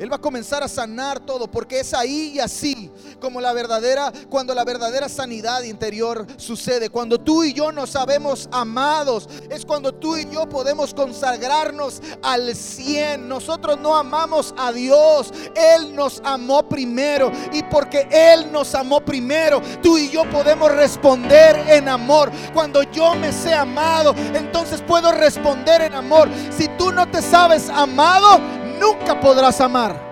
Él 0.00 0.10
va 0.10 0.16
a 0.16 0.20
comenzar 0.20 0.62
a 0.62 0.68
sanar 0.68 1.20
todo, 1.20 1.46
porque 1.46 1.80
es 1.80 1.92
ahí 1.92 2.32
y 2.34 2.40
así 2.40 2.90
como 3.20 3.38
la 3.38 3.52
verdadera, 3.52 4.10
cuando 4.30 4.54
la 4.54 4.64
verdadera 4.64 5.10
sanidad 5.10 5.62
interior 5.62 6.26
sucede. 6.38 6.88
Cuando 6.88 7.18
tú 7.18 7.44
y 7.44 7.52
yo 7.52 7.70
nos 7.70 7.90
sabemos 7.90 8.48
amados, 8.50 9.28
es 9.50 9.66
cuando 9.66 9.92
tú 9.92 10.16
y 10.16 10.26
yo 10.30 10.48
podemos 10.48 10.94
consagrarnos 10.94 12.00
al 12.22 12.56
100. 12.56 13.28
Nosotros 13.28 13.78
no 13.78 13.94
amamos 13.94 14.54
a 14.56 14.72
Dios, 14.72 15.34
Él 15.54 15.94
nos 15.94 16.22
amó 16.24 16.66
primero. 16.66 17.30
Y 17.52 17.62
porque 17.64 18.08
Él 18.10 18.50
nos 18.50 18.74
amó 18.74 19.02
primero, 19.02 19.60
tú 19.82 19.98
y 19.98 20.08
yo 20.08 20.28
podemos 20.30 20.72
responder 20.72 21.56
en 21.68 21.90
amor. 21.90 22.32
Cuando 22.54 22.84
yo 22.84 23.14
me 23.16 23.34
sé 23.34 23.52
amado, 23.52 24.14
entonces 24.32 24.80
puedo 24.80 25.12
responder 25.12 25.82
en 25.82 25.92
amor. 25.92 26.30
Si 26.56 26.68
tú 26.78 26.90
no 26.90 27.06
te 27.10 27.20
sabes 27.20 27.68
amado, 27.68 28.40
nunca 28.80 29.20
podrás 29.20 29.60
amar. 29.60 30.08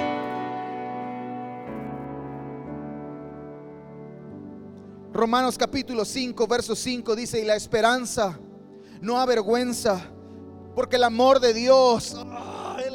Romanos 5.12 5.59
capítulo 5.59 6.04
5, 6.04 6.46
verso 6.46 6.76
5 6.76 7.16
dice, 7.16 7.40
y 7.40 7.44
la 7.44 7.57
esperanza 7.57 8.38
no 9.00 9.18
avergüenza, 9.18 10.00
porque 10.76 10.96
el 10.96 11.04
amor 11.04 11.40
de 11.40 11.54
Dios 11.54 12.14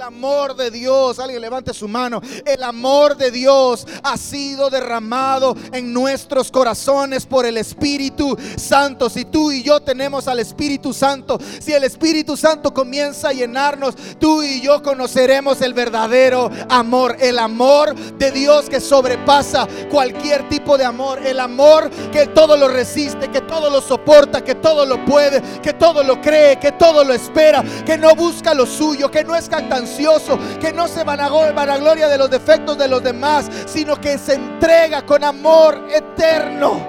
amor 0.04 0.56
de 0.56 0.70
Dios, 0.70 1.18
alguien 1.18 1.42
levante 1.42 1.74
su 1.74 1.88
mano, 1.88 2.22
el 2.46 2.62
amor 2.62 3.16
de 3.18 3.32
Dios 3.32 3.88
ha 4.04 4.18
sido 4.18 4.70
derramado 4.70 5.56
en 5.72 5.94
nuestros 5.94 6.52
corazones 6.52 7.26
por 7.26 7.46
el 7.46 7.58
Espíritu 7.58 8.38
Santo. 8.58 9.10
Si 9.10 9.26
tú 9.26 9.52
y 9.52 9.64
yo 9.64 9.80
tenemos 9.80 10.28
al 10.28 10.40
Espíritu 10.40 10.94
Santo, 10.94 11.40
si 11.60 11.74
el 11.74 11.86
Espíritu 11.86 12.36
Santo 12.36 12.74
comienza 12.74 13.30
a 13.30 13.34
llenarnos, 13.34 13.96
tú 14.20 14.44
y 14.44 14.62
yo 14.62 14.84
conoceremos 14.84 15.62
el 15.62 15.74
verdadero 15.74 16.52
amor, 16.70 17.16
el 17.20 17.40
amor 17.40 17.96
de 17.96 18.32
Dios 18.32 18.70
que 18.70 18.82
sobrepasa 18.82 19.68
cualquier 19.90 20.50
tipo 20.50 20.78
de 20.78 20.84
amor, 20.84 21.26
el 21.26 21.40
amor 21.40 21.90
que 22.12 22.28
todo 22.28 22.58
lo 22.58 22.68
resiste, 22.68 23.32
que 23.32 23.42
todo 23.42 23.70
lo 23.70 23.82
soporta, 23.82 24.44
que 24.44 24.56
todo 24.56 24.86
lo 24.86 25.06
puede, 25.06 25.42
que 25.62 25.74
todo 25.74 26.04
lo 26.04 26.20
cree, 26.22 26.60
que 26.60 26.74
todo 26.74 27.06
lo 27.06 27.14
espera, 27.14 27.64
que 27.86 27.98
no 27.98 28.14
busca 28.16 28.54
lo 28.54 28.66
suyo, 28.66 29.10
que 29.10 29.24
no 29.24 29.36
es 29.36 29.48
cantan 29.48 29.88
que 30.60 30.74
no 30.74 30.88
se 30.88 31.04
van 31.04 31.20
a 31.20 31.30
gloria 31.78 32.08
de 32.08 32.18
los 32.18 32.30
defectos 32.30 32.78
de 32.78 32.88
los 32.88 33.04
demás, 33.04 33.50
sino 33.66 34.00
que 34.00 34.18
se 34.18 34.36
entrega 34.36 35.06
con 35.06 35.24
amor 35.24 35.88
eterno. 35.90 36.86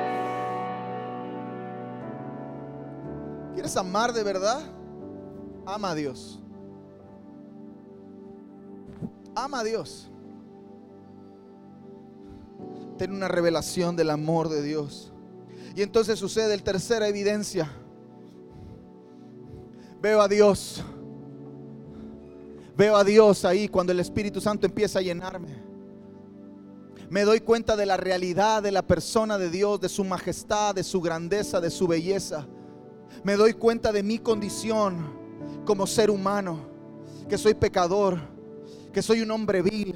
¿Quieres 3.54 3.76
amar 3.76 4.12
de 4.12 4.22
verdad? 4.22 4.60
Ama 5.66 5.90
a 5.90 5.94
Dios. 5.94 6.40
Ama 9.34 9.60
a 9.60 9.64
Dios. 9.64 10.10
Ten 12.98 13.12
una 13.12 13.28
revelación 13.28 13.96
del 13.96 14.10
amor 14.10 14.48
de 14.48 14.62
Dios. 14.62 15.12
Y 15.74 15.82
entonces 15.82 16.18
sucede 16.18 16.54
el 16.54 16.62
tercera 16.62 17.08
evidencia. 17.08 17.70
Veo 20.00 20.20
a 20.20 20.28
Dios 20.28 20.84
Veo 22.76 22.96
a 22.96 23.04
Dios 23.04 23.44
ahí 23.44 23.68
cuando 23.68 23.92
el 23.92 24.00
Espíritu 24.00 24.40
Santo 24.40 24.66
empieza 24.66 24.98
a 24.98 25.02
llenarme. 25.02 25.62
Me 27.08 27.22
doy 27.22 27.40
cuenta 27.40 27.76
de 27.76 27.86
la 27.86 27.96
realidad 27.96 28.62
de 28.62 28.72
la 28.72 28.82
persona 28.82 29.38
de 29.38 29.48
Dios, 29.48 29.80
de 29.80 29.88
su 29.88 30.02
majestad, 30.02 30.74
de 30.74 30.82
su 30.82 31.00
grandeza, 31.00 31.60
de 31.60 31.70
su 31.70 31.86
belleza. 31.86 32.46
Me 33.22 33.36
doy 33.36 33.52
cuenta 33.52 33.92
de 33.92 34.02
mi 34.02 34.18
condición 34.18 35.14
como 35.64 35.86
ser 35.86 36.10
humano, 36.10 36.68
que 37.28 37.38
soy 37.38 37.54
pecador, 37.54 38.18
que 38.92 39.02
soy 39.02 39.20
un 39.20 39.30
hombre 39.30 39.62
vil, 39.62 39.94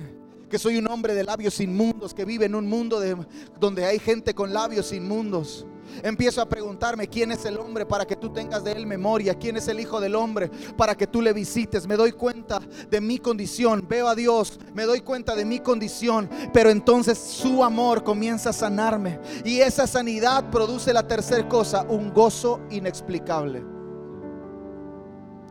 que 0.48 0.58
soy 0.58 0.78
un 0.78 0.88
hombre 0.88 1.14
de 1.14 1.24
labios 1.24 1.60
inmundos, 1.60 2.14
que 2.14 2.24
vive 2.24 2.46
en 2.46 2.54
un 2.54 2.68
mundo 2.68 3.00
de, 3.00 3.16
donde 3.58 3.84
hay 3.84 3.98
gente 3.98 4.34
con 4.34 4.52
labios 4.52 4.92
inmundos. 4.92 5.66
Empiezo 6.02 6.40
a 6.40 6.48
preguntarme 6.48 7.08
quién 7.08 7.32
es 7.32 7.44
el 7.44 7.58
hombre 7.58 7.86
para 7.86 8.06
que 8.06 8.16
tú 8.16 8.30
tengas 8.30 8.64
de 8.64 8.72
él 8.72 8.86
memoria, 8.86 9.34
quién 9.34 9.56
es 9.56 9.68
el 9.68 9.80
hijo 9.80 10.00
del 10.00 10.14
hombre 10.14 10.50
para 10.76 10.94
que 10.94 11.06
tú 11.06 11.22
le 11.22 11.32
visites. 11.32 11.86
Me 11.86 11.96
doy 11.96 12.12
cuenta 12.12 12.60
de 12.90 13.00
mi 13.00 13.18
condición, 13.18 13.84
veo 13.88 14.08
a 14.08 14.14
Dios, 14.14 14.58
me 14.74 14.84
doy 14.84 15.00
cuenta 15.00 15.34
de 15.34 15.44
mi 15.44 15.60
condición, 15.60 16.28
pero 16.52 16.70
entonces 16.70 17.18
su 17.18 17.64
amor 17.64 18.04
comienza 18.04 18.50
a 18.50 18.52
sanarme 18.52 19.20
y 19.44 19.60
esa 19.60 19.86
sanidad 19.86 20.50
produce 20.50 20.92
la 20.92 21.06
tercera 21.06 21.48
cosa, 21.48 21.82
un 21.88 22.12
gozo 22.12 22.60
inexplicable. 22.70 23.64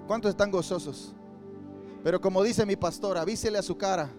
¿Cuántos 0.07 0.29
están 0.29 0.51
gozosos? 0.51 1.13
Pero 2.03 2.21
como 2.21 2.41
dice 2.41 2.65
mi 2.65 2.75
pastor, 2.75 3.17
avísele 3.17 3.57
a 3.57 3.63
su 3.63 3.77
cara. 3.77 4.09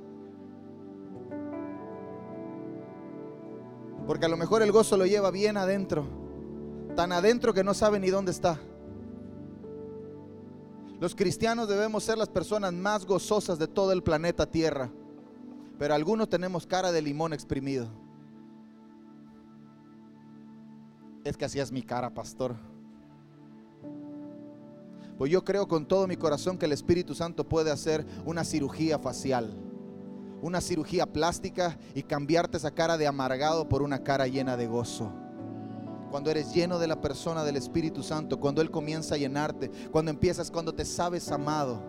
Porque 4.08 4.24
a 4.24 4.28
lo 4.30 4.38
mejor 4.38 4.62
el 4.62 4.72
gozo 4.72 4.96
lo 4.96 5.04
lleva 5.04 5.30
bien 5.30 5.58
adentro. 5.58 6.06
Tan 6.96 7.12
adentro 7.12 7.52
que 7.52 7.62
no 7.62 7.74
sabe 7.74 8.00
ni 8.00 8.08
dónde 8.08 8.30
está. 8.30 8.58
Los 10.98 11.14
cristianos 11.14 11.68
debemos 11.68 12.04
ser 12.04 12.16
las 12.16 12.30
personas 12.30 12.72
más 12.72 13.04
gozosas 13.04 13.58
de 13.58 13.68
todo 13.68 13.92
el 13.92 14.02
planeta 14.02 14.50
Tierra. 14.50 14.90
Pero 15.78 15.92
algunos 15.92 16.30
tenemos 16.30 16.66
cara 16.66 16.90
de 16.90 17.02
limón 17.02 17.34
exprimido. 17.34 17.86
Es 21.22 21.36
que 21.36 21.44
así 21.44 21.60
es 21.60 21.70
mi 21.70 21.82
cara, 21.82 22.08
pastor. 22.08 22.56
Pues 25.18 25.30
yo 25.30 25.44
creo 25.44 25.68
con 25.68 25.84
todo 25.84 26.06
mi 26.06 26.16
corazón 26.16 26.56
que 26.56 26.64
el 26.64 26.72
Espíritu 26.72 27.14
Santo 27.14 27.46
puede 27.46 27.70
hacer 27.70 28.06
una 28.24 28.42
cirugía 28.42 28.98
facial, 28.98 29.54
una 30.42 30.60
cirugía 30.60 31.06
plástica 31.06 31.78
y 31.94 32.02
cambiarte 32.02 32.56
esa 32.56 32.70
cara 32.70 32.96
de 32.96 33.06
amargado 33.06 33.68
por 33.68 33.82
una 33.82 34.02
cara 34.02 34.26
llena 34.26 34.56
de 34.56 34.66
gozo. 34.66 35.12
Cuando 36.10 36.30
eres 36.30 36.52
lleno 36.54 36.78
de 36.78 36.86
la 36.86 37.00
persona 37.00 37.44
del 37.44 37.56
Espíritu 37.56 38.02
Santo, 38.02 38.40
cuando 38.40 38.62
Él 38.62 38.70
comienza 38.70 39.14
a 39.14 39.18
llenarte, 39.18 39.70
cuando 39.90 40.10
empiezas, 40.10 40.50
cuando 40.50 40.74
te 40.74 40.84
sabes 40.84 41.30
amado. 41.30 41.82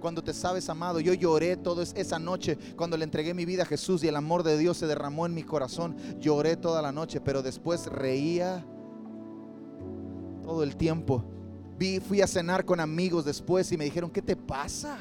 Cuando 0.00 0.22
te 0.22 0.32
sabes 0.32 0.68
amado, 0.70 1.00
yo 1.00 1.12
lloré 1.12 1.56
toda 1.56 1.82
esa 1.82 2.18
noche 2.18 2.56
cuando 2.76 2.96
le 2.96 3.04
entregué 3.04 3.34
mi 3.34 3.44
vida 3.44 3.64
a 3.64 3.66
Jesús 3.66 4.02
y 4.02 4.08
el 4.08 4.16
amor 4.16 4.42
de 4.42 4.56
Dios 4.56 4.78
se 4.78 4.86
derramó 4.86 5.26
en 5.26 5.34
mi 5.34 5.42
corazón. 5.42 5.96
Lloré 6.18 6.56
toda 6.56 6.80
la 6.80 6.90
noche, 6.92 7.20
pero 7.20 7.42
después 7.42 7.86
reía 7.86 8.64
todo 10.42 10.62
el 10.62 10.76
tiempo. 10.76 11.24
Vi, 11.76 12.00
fui 12.00 12.22
a 12.22 12.26
cenar 12.26 12.64
con 12.64 12.80
amigos 12.80 13.24
después 13.24 13.70
y 13.72 13.76
me 13.76 13.84
dijeron, 13.84 14.10
¿qué 14.10 14.22
te 14.22 14.36
pasa? 14.36 14.98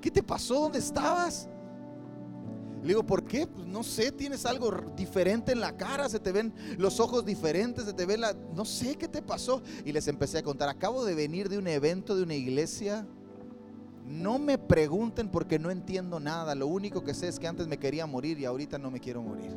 ¿Qué 0.00 0.10
te 0.10 0.22
pasó? 0.22 0.60
¿Dónde 0.60 0.78
estabas? 0.78 1.48
Le 2.82 2.88
digo, 2.88 3.04
¿por 3.04 3.24
qué? 3.24 3.46
Pues 3.46 3.66
no 3.66 3.82
sé, 3.82 4.12
tienes 4.12 4.46
algo 4.46 4.70
diferente 4.96 5.52
en 5.52 5.60
la 5.60 5.76
cara, 5.76 6.08
se 6.08 6.20
te 6.20 6.30
ven 6.30 6.54
los 6.78 7.00
ojos 7.00 7.24
diferentes, 7.24 7.84
se 7.84 7.92
te 7.92 8.06
ve 8.06 8.16
la... 8.16 8.34
No 8.54 8.64
sé 8.64 8.94
qué 8.94 9.08
te 9.08 9.20
pasó. 9.20 9.62
Y 9.84 9.92
les 9.92 10.06
empecé 10.06 10.38
a 10.38 10.42
contar, 10.42 10.68
acabo 10.68 11.04
de 11.04 11.14
venir 11.14 11.48
de 11.48 11.58
un 11.58 11.66
evento 11.66 12.16
de 12.16 12.22
una 12.22 12.34
iglesia. 12.34 13.06
No 14.06 14.38
me 14.38 14.58
pregunten 14.58 15.28
porque 15.28 15.58
no 15.58 15.70
entiendo 15.70 16.20
nada. 16.20 16.54
Lo 16.54 16.68
único 16.68 17.02
que 17.02 17.14
sé 17.14 17.28
es 17.28 17.38
que 17.38 17.48
antes 17.48 17.66
me 17.66 17.78
quería 17.78 18.06
morir 18.06 18.38
y 18.38 18.44
ahorita 18.44 18.78
no 18.78 18.90
me 18.90 19.00
quiero 19.00 19.22
morir. 19.22 19.54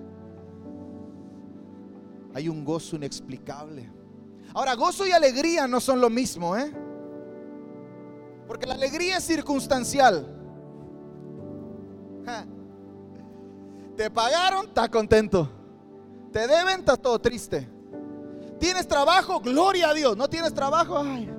Hay 2.34 2.50
un 2.50 2.66
gozo 2.66 2.96
inexplicable. 2.96 3.90
Ahora, 4.54 4.74
gozo 4.74 5.06
y 5.06 5.12
alegría 5.12 5.68
no 5.68 5.80
son 5.80 6.02
lo 6.02 6.10
mismo, 6.10 6.58
¿eh? 6.58 6.74
Porque 8.52 8.66
la 8.66 8.74
alegría 8.74 9.16
es 9.16 9.24
circunstancial. 9.24 10.28
Te 13.96 14.12
pagaron, 14.12 14.66
estás 14.66 14.90
contento. 14.90 15.50
Te 16.34 16.40
deben, 16.48 16.82
estás 16.82 17.00
todo 17.00 17.18
triste. 17.18 17.66
¿Tienes 18.60 18.86
trabajo? 18.86 19.40
Gloria 19.40 19.92
a 19.92 19.94
Dios. 19.94 20.18
¿No 20.18 20.30
tienes 20.30 20.54
trabajo? 20.54 20.98
Ay, 20.98 21.34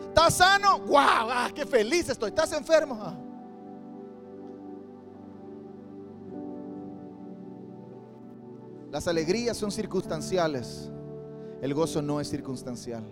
¿Estás 0.00 0.34
sano? 0.34 0.80
¡Wow! 0.80 0.98
Ah, 0.98 1.50
¡Qué 1.54 1.64
feliz 1.64 2.08
estoy! 2.08 2.30
¿Estás 2.30 2.52
enfermo? 2.52 2.98
Ah. 3.00 3.14
Las 8.90 9.06
alegrías 9.06 9.56
son 9.56 9.70
circunstanciales. 9.70 10.90
El 11.62 11.74
gozo 11.74 12.02
no 12.02 12.20
es 12.20 12.28
circunstancial. 12.28 13.04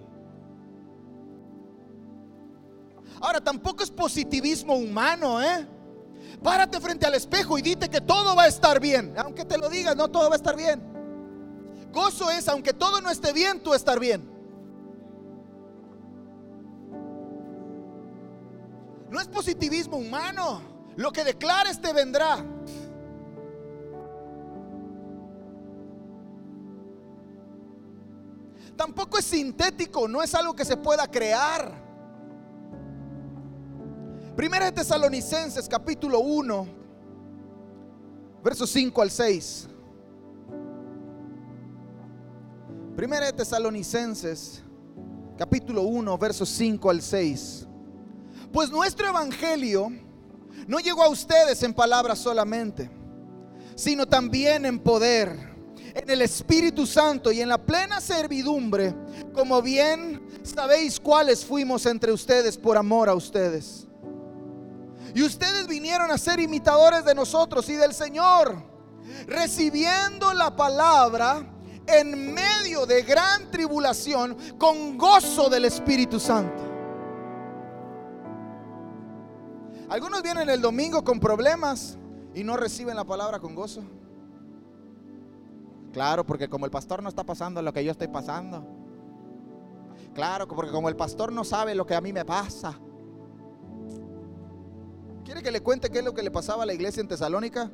Ahora, 3.20 3.40
tampoco 3.40 3.82
es 3.82 3.90
positivismo 3.90 4.74
humano, 4.74 5.42
¿eh? 5.42 5.66
Párate 6.42 6.80
frente 6.80 7.06
al 7.06 7.14
espejo 7.14 7.58
y 7.58 7.62
dite 7.62 7.88
que 7.88 8.00
todo 8.00 8.36
va 8.36 8.44
a 8.44 8.48
estar 8.48 8.78
bien. 8.80 9.14
Aunque 9.18 9.44
te 9.44 9.58
lo 9.58 9.68
digas, 9.68 9.96
no 9.96 10.08
todo 10.08 10.28
va 10.28 10.34
a 10.34 10.36
estar 10.36 10.56
bien. 10.56 10.82
Gozo 11.92 12.30
es, 12.30 12.48
aunque 12.48 12.72
todo 12.72 13.00
no 13.00 13.10
esté 13.10 13.32
bien, 13.32 13.60
tú 13.60 13.72
estar 13.72 13.98
bien. 13.98 14.28
No 19.10 19.20
es 19.20 19.28
positivismo 19.28 19.96
humano. 19.96 20.60
Lo 20.96 21.10
que 21.10 21.24
declares 21.24 21.80
te 21.80 21.92
vendrá. 21.92 22.44
Tampoco 28.76 29.18
es 29.18 29.24
sintético, 29.24 30.06
no 30.06 30.22
es 30.22 30.34
algo 30.34 30.54
que 30.54 30.64
se 30.64 30.76
pueda 30.76 31.10
crear. 31.10 31.85
Primera 34.36 34.66
de 34.66 34.72
Tesalonicenses 34.72 35.66
capítulo 35.66 36.20
1, 36.20 36.66
versos 38.44 38.68
5 38.68 39.00
al 39.00 39.10
6. 39.10 39.68
Primera 42.94 43.24
de 43.24 43.32
Tesalonicenses 43.32 44.62
capítulo 45.38 45.84
1, 45.84 46.18
versos 46.18 46.50
5 46.50 46.90
al 46.90 47.00
6. 47.00 47.66
Pues 48.52 48.70
nuestro 48.70 49.08
evangelio 49.08 49.88
no 50.66 50.80
llegó 50.80 51.02
a 51.02 51.08
ustedes 51.08 51.62
en 51.62 51.72
palabras 51.72 52.18
solamente, 52.18 52.90
sino 53.74 54.04
también 54.04 54.66
en 54.66 54.78
poder 54.78 55.56
en 55.94 56.10
el 56.10 56.20
Espíritu 56.20 56.86
Santo 56.86 57.32
y 57.32 57.40
en 57.40 57.48
la 57.48 57.56
plena 57.56 58.02
servidumbre, 58.02 58.94
como 59.32 59.62
bien 59.62 60.20
sabéis 60.42 61.00
cuáles 61.00 61.42
fuimos 61.42 61.86
entre 61.86 62.12
ustedes 62.12 62.58
por 62.58 62.76
amor 62.76 63.08
a 63.08 63.14
ustedes. 63.14 63.86
Y 65.16 65.22
ustedes 65.22 65.66
vinieron 65.66 66.10
a 66.10 66.18
ser 66.18 66.40
imitadores 66.40 67.02
de 67.02 67.14
nosotros 67.14 67.66
y 67.70 67.72
del 67.72 67.94
Señor, 67.94 68.54
recibiendo 69.26 70.34
la 70.34 70.54
palabra 70.54 71.42
en 71.86 72.34
medio 72.34 72.84
de 72.84 73.00
gran 73.00 73.50
tribulación 73.50 74.36
con 74.58 74.98
gozo 74.98 75.48
del 75.48 75.64
Espíritu 75.64 76.20
Santo. 76.20 76.62
Algunos 79.88 80.22
vienen 80.22 80.50
el 80.50 80.60
domingo 80.60 81.02
con 81.02 81.18
problemas 81.18 81.96
y 82.34 82.44
no 82.44 82.58
reciben 82.58 82.94
la 82.94 83.04
palabra 83.04 83.38
con 83.38 83.54
gozo. 83.54 83.84
Claro, 85.94 86.26
porque 86.26 86.50
como 86.50 86.66
el 86.66 86.70
pastor 86.70 87.02
no 87.02 87.08
está 87.08 87.24
pasando 87.24 87.62
lo 87.62 87.72
que 87.72 87.82
yo 87.82 87.92
estoy 87.92 88.08
pasando. 88.08 88.66
Claro, 90.12 90.46
porque 90.46 90.70
como 90.70 90.90
el 90.90 90.96
pastor 90.96 91.32
no 91.32 91.42
sabe 91.42 91.74
lo 91.74 91.86
que 91.86 91.94
a 91.94 92.02
mí 92.02 92.12
me 92.12 92.26
pasa. 92.26 92.78
¿Quiere 95.26 95.42
que 95.42 95.50
le 95.50 95.60
cuente 95.60 95.90
qué 95.90 95.98
es 95.98 96.04
lo 96.04 96.14
que 96.14 96.22
le 96.22 96.30
pasaba 96.30 96.62
a 96.62 96.66
la 96.66 96.72
iglesia 96.72 97.00
en 97.00 97.08
Tesalónica? 97.08 97.68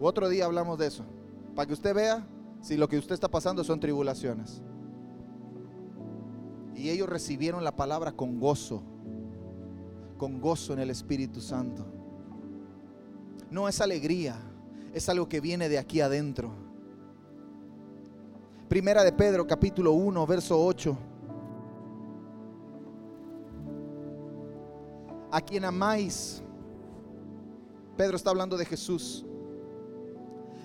otro 0.00 0.30
día 0.30 0.46
hablamos 0.46 0.78
de 0.78 0.86
eso. 0.86 1.04
Para 1.54 1.66
que 1.66 1.74
usted 1.74 1.94
vea 1.94 2.26
si 2.62 2.78
lo 2.78 2.88
que 2.88 2.96
usted 2.96 3.12
está 3.12 3.28
pasando 3.28 3.62
son 3.62 3.78
tribulaciones. 3.78 4.62
Y 6.74 6.88
ellos 6.88 7.06
recibieron 7.06 7.64
la 7.64 7.76
palabra 7.76 8.12
con 8.12 8.40
gozo. 8.40 8.82
Con 10.16 10.40
gozo 10.40 10.72
en 10.72 10.78
el 10.78 10.88
Espíritu 10.88 11.42
Santo. 11.42 11.84
No 13.50 13.68
es 13.68 13.82
alegría, 13.82 14.40
es 14.94 15.06
algo 15.10 15.28
que 15.28 15.40
viene 15.40 15.68
de 15.68 15.78
aquí 15.78 16.00
adentro. 16.00 16.50
Primera 18.70 19.04
de 19.04 19.12
Pedro, 19.12 19.46
capítulo 19.46 19.92
1, 19.92 20.26
verso 20.26 20.64
8. 20.64 20.96
A 25.30 25.40
quien 25.40 25.64
amáis, 25.64 26.42
Pedro 27.96 28.16
está 28.16 28.30
hablando 28.30 28.56
de 28.56 28.64
Jesús, 28.64 29.24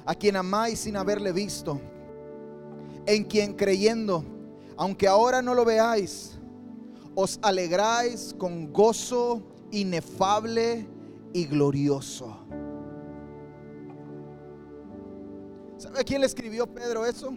a 0.06 0.16
quien 0.16 0.36
amáis 0.36 0.80
sin 0.80 0.96
haberle 0.96 1.32
visto, 1.32 1.80
en 3.06 3.24
quien 3.26 3.54
creyendo, 3.54 4.24
aunque 4.78 5.08
ahora 5.08 5.42
no 5.42 5.54
lo 5.54 5.66
veáis, 5.66 6.40
os 7.16 7.40
alegráis 7.42 8.36
con 8.38 8.72
gozo 8.72 9.42
inefable 9.72 10.88
y 11.34 11.46
glorioso. 11.46 12.38
¿Sabe 15.78 16.00
a 16.00 16.04
quién 16.04 16.22
le 16.22 16.28
escribió 16.28 16.66
Pedro 16.66 17.06
eso? 17.06 17.34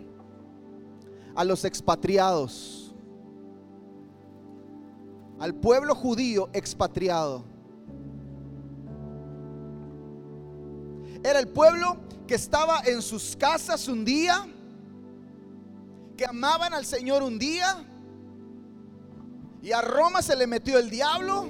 a 1.37 1.45
los 1.45 1.65
expatriados, 1.67 2.86
al 5.39 5.55
pueblo 5.55 5.95
judío 5.95 6.49
expatriado. 6.53 7.45
Era 11.23 11.39
el 11.39 11.49
pueblo 11.49 11.97
que 12.27 12.35
estaba 12.35 12.81
en 12.85 13.03
sus 13.03 13.37
casas 13.37 13.89
un 13.89 14.05
día, 14.05 14.47
que 16.17 16.25
amaban 16.25 16.73
al 16.73 16.87
Señor 16.87 17.23
un 17.23 17.39
día, 17.39 17.85
y 19.63 19.73
a 19.73 19.83
Roma 19.83 20.23
se 20.23 20.37
le 20.37 20.47
metió 20.47 20.79
el 20.79 20.89
diablo 20.91 21.47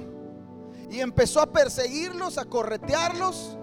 y 0.89 0.99
empezó 0.99 1.41
a 1.41 1.51
perseguirlos, 1.51 2.37
a 2.37 2.45
corretearlos. 2.45 3.57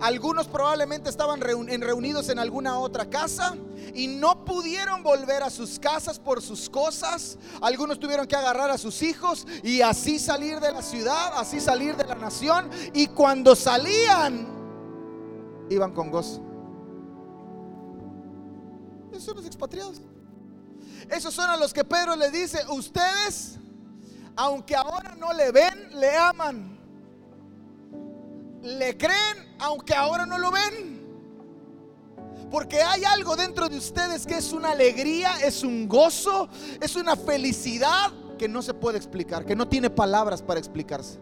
Algunos 0.00 0.48
probablemente 0.48 1.10
estaban 1.10 1.40
reunidos 1.40 2.28
en 2.28 2.38
alguna 2.38 2.78
otra 2.78 3.08
casa 3.08 3.56
y 3.94 4.06
no 4.06 4.44
pudieron 4.44 5.02
volver 5.02 5.42
a 5.42 5.50
sus 5.50 5.78
casas 5.78 6.18
por 6.18 6.42
sus 6.42 6.68
cosas. 6.68 7.38
Algunos 7.60 8.00
tuvieron 8.00 8.26
que 8.26 8.36
agarrar 8.36 8.70
a 8.70 8.78
sus 8.78 9.02
hijos 9.02 9.46
y 9.62 9.80
así 9.80 10.18
salir 10.18 10.60
de 10.60 10.72
la 10.72 10.82
ciudad, 10.82 11.32
así 11.36 11.60
salir 11.60 11.96
de 11.96 12.04
la 12.04 12.14
nación. 12.14 12.70
Y 12.92 13.08
cuando 13.08 13.54
salían, 13.54 14.46
iban 15.70 15.92
con 15.92 16.10
gozo. 16.10 16.42
Esos 19.10 19.24
son 19.24 19.36
los 19.36 19.46
expatriados. 19.46 20.00
Esos 21.10 21.34
son 21.34 21.50
a 21.50 21.56
los 21.56 21.72
que 21.74 21.84
Pedro 21.84 22.16
le 22.16 22.30
dice, 22.30 22.60
ustedes, 22.70 23.58
aunque 24.36 24.74
ahora 24.74 25.14
no 25.16 25.32
le 25.32 25.52
ven, 25.52 25.90
le 26.00 26.16
aman. 26.16 26.81
Le 28.62 28.96
creen, 28.96 29.56
aunque 29.58 29.94
ahora 29.94 30.24
no 30.24 30.38
lo 30.38 30.50
ven. 30.50 31.02
Porque 32.50 32.82
hay 32.82 33.02
algo 33.04 33.34
dentro 33.34 33.68
de 33.68 33.78
ustedes 33.78 34.26
que 34.26 34.36
es 34.36 34.52
una 34.52 34.72
alegría, 34.72 35.40
es 35.42 35.62
un 35.62 35.88
gozo, 35.88 36.48
es 36.80 36.96
una 36.96 37.16
felicidad 37.16 38.12
que 38.38 38.46
no 38.46 38.60
se 38.60 38.74
puede 38.74 38.98
explicar, 38.98 39.44
que 39.44 39.56
no 39.56 39.66
tiene 39.68 39.88
palabras 39.88 40.42
para 40.42 40.60
explicarse. 40.60 41.18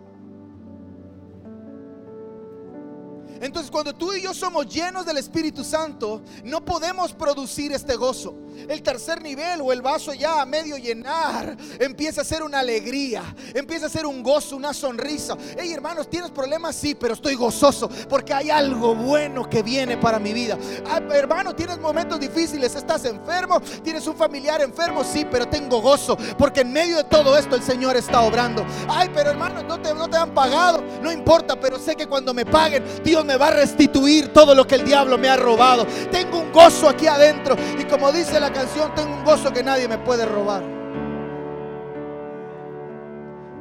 Entonces 3.40 3.70
cuando 3.70 3.94
tú 3.94 4.12
y 4.12 4.20
yo 4.20 4.34
somos 4.34 4.66
llenos 4.66 5.06
del 5.06 5.16
Espíritu 5.16 5.64
Santo, 5.64 6.20
no 6.44 6.62
podemos 6.62 7.14
producir 7.14 7.72
este 7.72 7.96
gozo. 7.96 8.34
El 8.68 8.82
tercer 8.82 9.22
nivel 9.22 9.60
o 9.62 9.72
el 9.72 9.82
vaso 9.82 10.12
ya 10.14 10.40
a 10.40 10.46
medio 10.46 10.76
llenar 10.76 11.56
empieza 11.78 12.20
a 12.20 12.24
ser 12.24 12.42
una 12.42 12.60
alegría, 12.60 13.22
empieza 13.54 13.86
a 13.86 13.88
ser 13.88 14.06
un 14.06 14.22
gozo, 14.22 14.56
una 14.56 14.72
sonrisa. 14.72 15.36
Hey 15.58 15.72
hermanos, 15.72 16.08
¿tienes 16.08 16.30
problemas? 16.30 16.76
Sí, 16.76 16.94
pero 16.94 17.14
estoy 17.14 17.34
gozoso 17.34 17.88
porque 18.08 18.32
hay 18.34 18.50
algo 18.50 18.94
bueno 18.94 19.48
que 19.48 19.62
viene 19.62 19.96
para 19.96 20.18
mi 20.18 20.32
vida. 20.32 20.58
Ah, 20.88 21.00
hermano, 21.12 21.54
¿tienes 21.54 21.78
momentos 21.78 22.20
difíciles? 22.20 22.74
¿Estás 22.74 23.04
enfermo? 23.04 23.60
¿Tienes 23.82 24.06
un 24.06 24.16
familiar 24.16 24.60
enfermo? 24.60 25.04
Sí, 25.04 25.26
pero 25.30 25.48
tengo 25.48 25.80
gozo 25.80 26.16
porque 26.38 26.60
en 26.60 26.72
medio 26.72 26.96
de 26.96 27.04
todo 27.04 27.36
esto 27.36 27.56
el 27.56 27.62
Señor 27.62 27.96
está 27.96 28.22
obrando. 28.22 28.64
Ay, 28.88 29.10
pero 29.14 29.30
hermano, 29.30 29.62
no 29.62 29.80
te, 29.80 29.94
no 29.94 30.08
te 30.08 30.16
han 30.16 30.32
pagado. 30.34 30.82
No 31.02 31.10
importa, 31.10 31.58
pero 31.58 31.78
sé 31.78 31.96
que 31.96 32.06
cuando 32.06 32.34
me 32.34 32.44
paguen, 32.44 32.84
Dios 33.04 33.24
me 33.24 33.36
va 33.36 33.48
a 33.48 33.52
restituir 33.52 34.32
todo 34.32 34.54
lo 34.54 34.66
que 34.66 34.76
el 34.76 34.84
diablo 34.84 35.18
me 35.18 35.28
ha 35.28 35.36
robado. 35.36 35.86
Tengo 36.10 36.38
un 36.38 36.52
gozo 36.52 36.88
aquí 36.88 37.06
adentro. 37.06 37.56
Y 37.78 37.84
como 37.84 38.12
dice 38.12 38.40
la 38.40 38.49
canción, 38.52 38.94
tengo 38.94 39.14
un 39.14 39.24
gozo 39.24 39.52
que 39.52 39.62
nadie 39.62 39.88
me 39.88 39.98
puede 39.98 40.26
robar. 40.26 40.62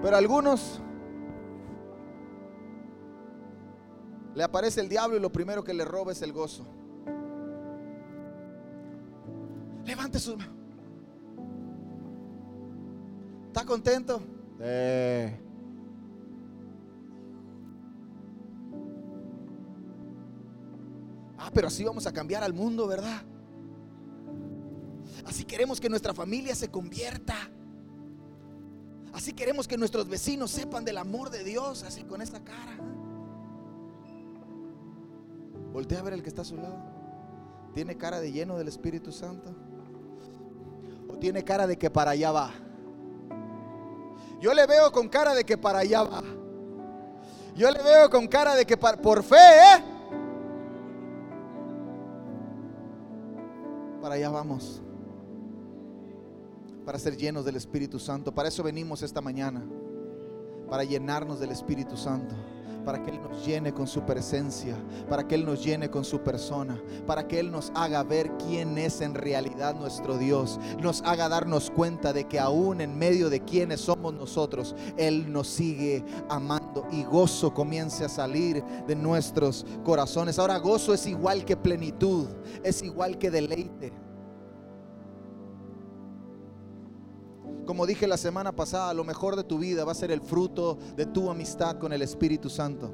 Pero 0.02 0.16
algunos 0.16 0.82
le 4.36 4.44
aparece 4.44 4.82
el 4.82 4.90
diablo 4.90 5.18
y 5.18 5.20
lo 5.20 5.32
primero 5.32 5.64
que 5.64 5.74
le 5.74 5.84
roba 5.86 6.12
es 6.12 6.22
el 6.22 6.32
gozo. 6.32 6.66
Levante 9.86 10.20
su 10.20 10.38
¿Está 13.48 13.66
contento? 13.66 14.22
Eh. 14.60 15.40
Ah, 21.38 21.50
pero 21.54 21.68
así 21.68 21.84
vamos 21.84 22.06
a 22.06 22.14
cambiar 22.14 22.44
al 22.44 22.54
mundo, 22.54 22.88
¿verdad? 22.88 23.24
Así 25.26 25.44
queremos 25.44 25.80
que 25.80 25.90
nuestra 25.90 26.14
familia 26.14 26.56
se 26.56 26.70
convierta. 26.70 27.36
Así 29.14 29.34
queremos 29.34 29.68
que 29.68 29.78
nuestros 29.78 30.08
vecinos 30.08 30.52
sepan 30.52 30.86
del 30.86 30.98
amor 30.98 31.30
de 31.30 31.44
Dios, 31.44 31.84
así 31.84 32.04
con 32.04 32.22
esta 32.22 32.44
cara. 32.44 32.78
Voltea 35.74 36.00
a 36.00 36.04
ver 36.04 36.14
el 36.14 36.24
que 36.24 36.30
está 36.30 36.44
a 36.44 36.46
su 36.46 36.58
lado. 36.58 36.78
¿Tiene 37.74 37.98
cara 37.98 38.20
de 38.20 38.32
lleno 38.32 38.58
del 38.58 38.68
Espíritu 38.68 39.12
Santo? 39.12 39.56
¿O 41.08 41.18
tiene 41.18 41.44
cara 41.44 41.68
de 41.68 41.78
que 41.78 41.90
para 41.90 42.12
allá 42.12 42.32
va? 42.32 42.52
Yo 44.40 44.54
le 44.54 44.66
veo 44.66 44.92
con 44.92 45.10
cara 45.10 45.34
de 45.34 45.44
que 45.44 45.58
para 45.58 45.80
allá 45.80 46.04
va. 46.04 46.24
Yo 47.56 47.70
le 47.70 47.84
veo 47.84 48.10
con 48.10 48.28
cara 48.28 48.56
de 48.56 48.66
que 48.66 48.78
por 48.78 49.24
fe, 49.24 49.36
¿eh? 49.36 49.84
Para 54.02 54.16
allá 54.16 54.30
vamos. 54.30 54.82
Para 56.90 56.98
ser 56.98 57.16
llenos 57.16 57.46
del 57.46 57.56
Espíritu 57.56 58.00
Santo. 58.00 58.34
Para 58.34 58.50
eso 58.50 58.64
venimos 58.64 59.04
esta 59.04 59.22
mañana. 59.22 59.64
Para 60.68 60.84
llenarnos 60.84 61.40
del 61.40 61.52
Espíritu 61.52 61.96
Santo 61.96 62.34
para 62.84 63.04
que 63.04 63.12
Él 63.12 63.22
nos 63.22 63.46
llene 63.46 63.74
con 63.74 63.86
su 63.86 64.02
presencia, 64.02 64.76
para 65.08 65.28
que 65.28 65.36
Él 65.36 65.46
nos 65.46 65.64
llene 65.64 65.92
con 65.92 66.04
su 66.04 66.22
persona, 66.22 66.82
para 67.06 67.28
que 67.28 67.40
Él 67.40 67.52
nos 67.52 67.72
haga 67.76 68.02
ver 68.02 68.32
quién 68.38 68.80
es 68.80 69.02
en 69.02 69.14
realidad 69.14 69.76
nuestro 69.76 70.18
Dios, 70.18 70.60
nos 70.82 71.04
haga 71.04 71.30
darnos 71.30 71.70
cuenta 71.70 72.12
de 72.14 72.24
que 72.24 72.40
aún 72.40 72.82
en 72.82 72.98
medio 72.98 73.30
de 73.30 73.44
quienes 73.44 73.82
somos 73.82 74.16
nosotros, 74.16 74.76
Él 74.98 75.32
nos 75.32 75.48
sigue 75.48 76.04
amando 76.30 76.88
y 76.90 77.04
gozo 77.04 77.54
comience 77.54 78.06
a 78.06 78.10
salir 78.10 78.64
de 78.88 78.96
nuestros 78.96 79.64
corazones. 79.84 80.40
Ahora 80.40 80.58
gozo 80.58 80.96
es 80.96 81.06
igual 81.06 81.46
que 81.46 81.56
plenitud, 81.56 82.26
es 82.64 82.82
igual 82.82 83.20
que 83.20 83.30
deleite. 83.30 84.09
Como 87.70 87.86
dije 87.86 88.08
la 88.08 88.18
semana 88.18 88.52
pasada, 88.52 88.96
lo 88.96 89.04
mejor 89.04 89.36
de 89.36 89.44
tu 89.44 89.60
vida 89.60 89.86
va 89.86 89.92
a 89.92 89.96
ser 89.96 90.10
el 90.10 90.22
fruto 90.22 90.80
de 90.96 91.06
tu 91.06 91.30
amistad 91.30 91.78
con 91.78 91.94
el 91.94 92.02
Espíritu 92.02 92.50
Santo. 92.50 92.92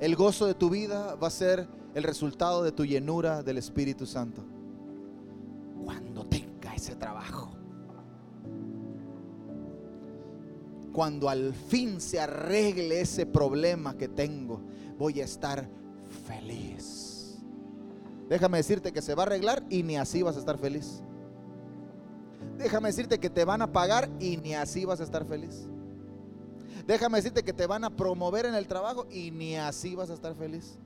El 0.00 0.16
gozo 0.16 0.46
de 0.46 0.54
tu 0.54 0.70
vida 0.70 1.16
va 1.16 1.26
a 1.26 1.30
ser 1.30 1.68
el 1.94 2.02
resultado 2.02 2.62
de 2.62 2.72
tu 2.72 2.86
llenura 2.86 3.42
del 3.42 3.58
Espíritu 3.58 4.06
Santo. 4.06 4.42
Cuando 5.84 6.24
tenga 6.24 6.74
ese 6.74 6.96
trabajo. 6.96 7.52
Cuando 10.90 11.28
al 11.28 11.52
fin 11.52 12.00
se 12.00 12.20
arregle 12.20 13.02
ese 13.02 13.26
problema 13.26 13.98
que 13.98 14.08
tengo, 14.08 14.62
voy 14.96 15.20
a 15.20 15.24
estar 15.24 15.68
feliz. 16.26 17.36
Déjame 18.30 18.56
decirte 18.56 18.92
que 18.92 19.02
se 19.02 19.14
va 19.14 19.24
a 19.24 19.26
arreglar 19.26 19.62
y 19.68 19.82
ni 19.82 19.98
así 19.98 20.22
vas 20.22 20.36
a 20.36 20.38
estar 20.38 20.56
feliz 20.56 21.02
déjame 22.62 22.88
decirte 22.88 23.18
que 23.18 23.30
te 23.30 23.44
van 23.44 23.62
a 23.62 23.72
pagar 23.72 24.08
y 24.20 24.36
ni 24.36 24.54
así 24.54 24.84
vas 24.84 25.00
a 25.00 25.04
estar 25.04 25.24
feliz. 25.24 25.66
Déjame 26.86 27.18
decirte 27.18 27.42
que 27.42 27.52
te 27.52 27.66
van 27.66 27.84
a 27.84 27.90
promover 27.90 28.46
en 28.46 28.54
el 28.54 28.66
trabajo 28.66 29.06
y 29.10 29.30
ni 29.30 29.56
así 29.56 29.94
vas 29.94 30.10
a 30.10 30.14
estar 30.14 30.34
feliz. 30.34 30.78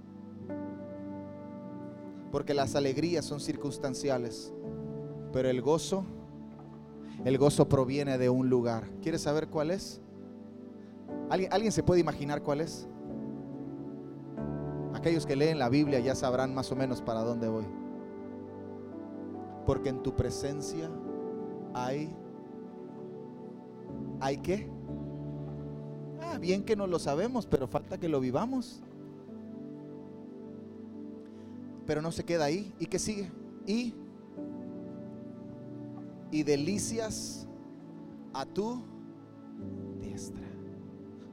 Porque 2.31 2.55
las 2.55 2.75
alegrías 2.75 3.25
son 3.25 3.41
circunstanciales, 3.41 4.53
pero 5.33 5.49
el 5.49 5.63
gozo, 5.63 6.05
el 7.25 7.39
gozo 7.39 7.69
proviene 7.69 8.19
de 8.19 8.29
un 8.29 8.51
lugar. 8.51 8.85
¿Quieres 9.01 9.23
saber 9.23 9.49
cuál 9.49 9.71
es? 9.71 10.01
¿Alguien, 11.31 11.53
¿Alguien 11.53 11.73
se 11.73 11.83
puede 11.83 12.01
imaginar 12.01 12.43
cuál 12.43 12.61
es? 12.61 12.87
Aquellos 14.93 15.25
que 15.25 15.37
leen 15.37 15.59
la 15.59 15.69
Biblia 15.69 16.01
ya 16.01 16.15
sabrán 16.15 16.55
más 16.55 16.71
o 16.73 16.77
menos 16.77 17.01
para 17.01 17.21
dónde 17.21 17.49
voy. 17.49 17.67
Porque 19.65 19.89
en 19.89 20.03
tu 20.03 20.15
presencia 20.15 20.91
hay, 21.77 22.11
¿hay 24.19 24.39
qué? 24.39 24.67
Ah, 26.23 26.39
bien 26.39 26.65
que 26.65 26.75
no 26.75 26.87
lo 26.87 26.99
sabemos, 26.99 27.47
pero 27.47 27.69
falta 27.69 27.99
que 27.99 28.09
lo 28.09 28.19
vivamos. 28.19 28.83
Pero 31.87 32.01
no 32.01 32.11
se 32.11 32.25
queda 32.25 32.47
ahí. 32.47 32.75
¿Y 32.81 32.87
qué 32.87 32.99
sigue? 32.99 33.31
Y, 33.67 33.95
y 36.31 36.43
delicias 36.43 37.47
a 38.33 38.47
tu 38.47 38.83
diestra. 40.01 40.49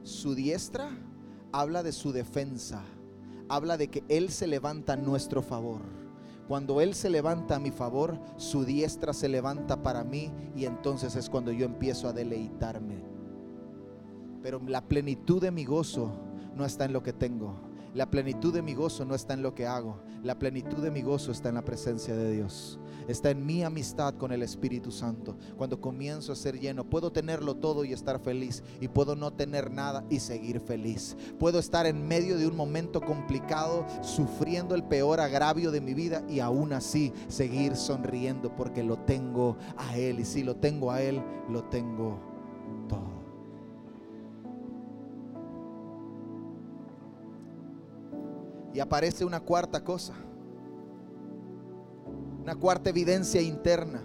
Su 0.02 0.34
diestra 0.34 0.90
habla 1.52 1.82
de 1.82 1.92
su 1.92 2.12
defensa. 2.12 2.82
Habla 3.48 3.78
de 3.78 3.88
que 3.88 4.04
Él 4.08 4.28
se 4.28 4.46
levanta 4.46 4.92
a 4.92 4.96
nuestro 4.96 5.40
favor. 5.42 6.03
Cuando 6.48 6.80
Él 6.80 6.94
se 6.94 7.08
levanta 7.08 7.56
a 7.56 7.58
mi 7.58 7.70
favor, 7.70 8.18
su 8.36 8.64
diestra 8.64 9.12
se 9.12 9.28
levanta 9.28 9.82
para 9.82 10.04
mí 10.04 10.30
y 10.54 10.66
entonces 10.66 11.16
es 11.16 11.30
cuando 11.30 11.52
yo 11.52 11.64
empiezo 11.64 12.08
a 12.08 12.12
deleitarme. 12.12 13.02
Pero 14.42 14.60
la 14.66 14.82
plenitud 14.82 15.40
de 15.40 15.50
mi 15.50 15.64
gozo 15.64 16.12
no 16.54 16.66
está 16.66 16.84
en 16.84 16.92
lo 16.92 17.02
que 17.02 17.14
tengo. 17.14 17.54
La 17.94 18.10
plenitud 18.10 18.52
de 18.52 18.62
mi 18.62 18.74
gozo 18.74 19.04
no 19.04 19.14
está 19.14 19.34
en 19.34 19.42
lo 19.42 19.54
que 19.54 19.66
hago. 19.66 20.00
La 20.22 20.38
plenitud 20.38 20.78
de 20.78 20.90
mi 20.90 21.02
gozo 21.02 21.32
está 21.32 21.48
en 21.48 21.54
la 21.54 21.64
presencia 21.64 22.14
de 22.16 22.32
Dios 22.32 22.78
está 23.08 23.30
en 23.30 23.44
mi 23.44 23.62
amistad 23.62 24.14
con 24.14 24.32
el 24.32 24.42
Espíritu 24.42 24.90
Santo. 24.90 25.36
Cuando 25.56 25.80
comienzo 25.80 26.32
a 26.32 26.36
ser 26.36 26.58
lleno, 26.58 26.84
puedo 26.84 27.12
tenerlo 27.12 27.56
todo 27.56 27.84
y 27.84 27.92
estar 27.92 28.20
feliz. 28.20 28.62
Y 28.80 28.88
puedo 28.88 29.16
no 29.16 29.32
tener 29.32 29.70
nada 29.70 30.04
y 30.10 30.20
seguir 30.20 30.60
feliz. 30.60 31.16
Puedo 31.38 31.58
estar 31.58 31.86
en 31.86 32.06
medio 32.06 32.38
de 32.38 32.46
un 32.46 32.56
momento 32.56 33.00
complicado, 33.00 33.86
sufriendo 34.02 34.74
el 34.74 34.84
peor 34.84 35.20
agravio 35.20 35.70
de 35.70 35.80
mi 35.80 35.94
vida 35.94 36.24
y 36.28 36.40
aún 36.40 36.72
así 36.72 37.12
seguir 37.28 37.76
sonriendo 37.76 38.54
porque 38.54 38.82
lo 38.82 38.98
tengo 38.98 39.56
a 39.76 39.96
Él. 39.96 40.20
Y 40.20 40.24
si 40.24 40.42
lo 40.42 40.56
tengo 40.56 40.90
a 40.90 41.02
Él, 41.02 41.22
lo 41.48 41.64
tengo 41.64 42.33
Y 48.74 48.80
aparece 48.80 49.24
una 49.24 49.40
cuarta 49.40 49.82
cosa 49.82 50.14
una 52.44 52.54
cuarta 52.54 52.90
evidencia 52.90 53.40
interna. 53.40 54.02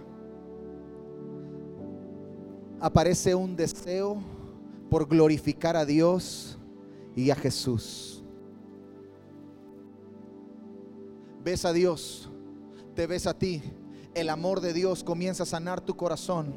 Aparece 2.80 3.34
un 3.34 3.54
deseo 3.54 4.16
por 4.88 5.06
glorificar 5.06 5.76
a 5.76 5.84
Dios 5.84 6.58
y 7.14 7.28
a 7.28 7.36
Jesús. 7.36 8.24
Ves 11.44 11.66
a 11.66 11.74
Dios, 11.74 12.30
te 12.94 13.06
ves 13.06 13.26
a 13.26 13.34
ti. 13.34 13.62
El 14.14 14.30
amor 14.30 14.62
de 14.62 14.72
Dios 14.72 15.04
comienza 15.04 15.42
a 15.42 15.46
sanar 15.46 15.82
tu 15.82 15.94
corazón 15.94 16.54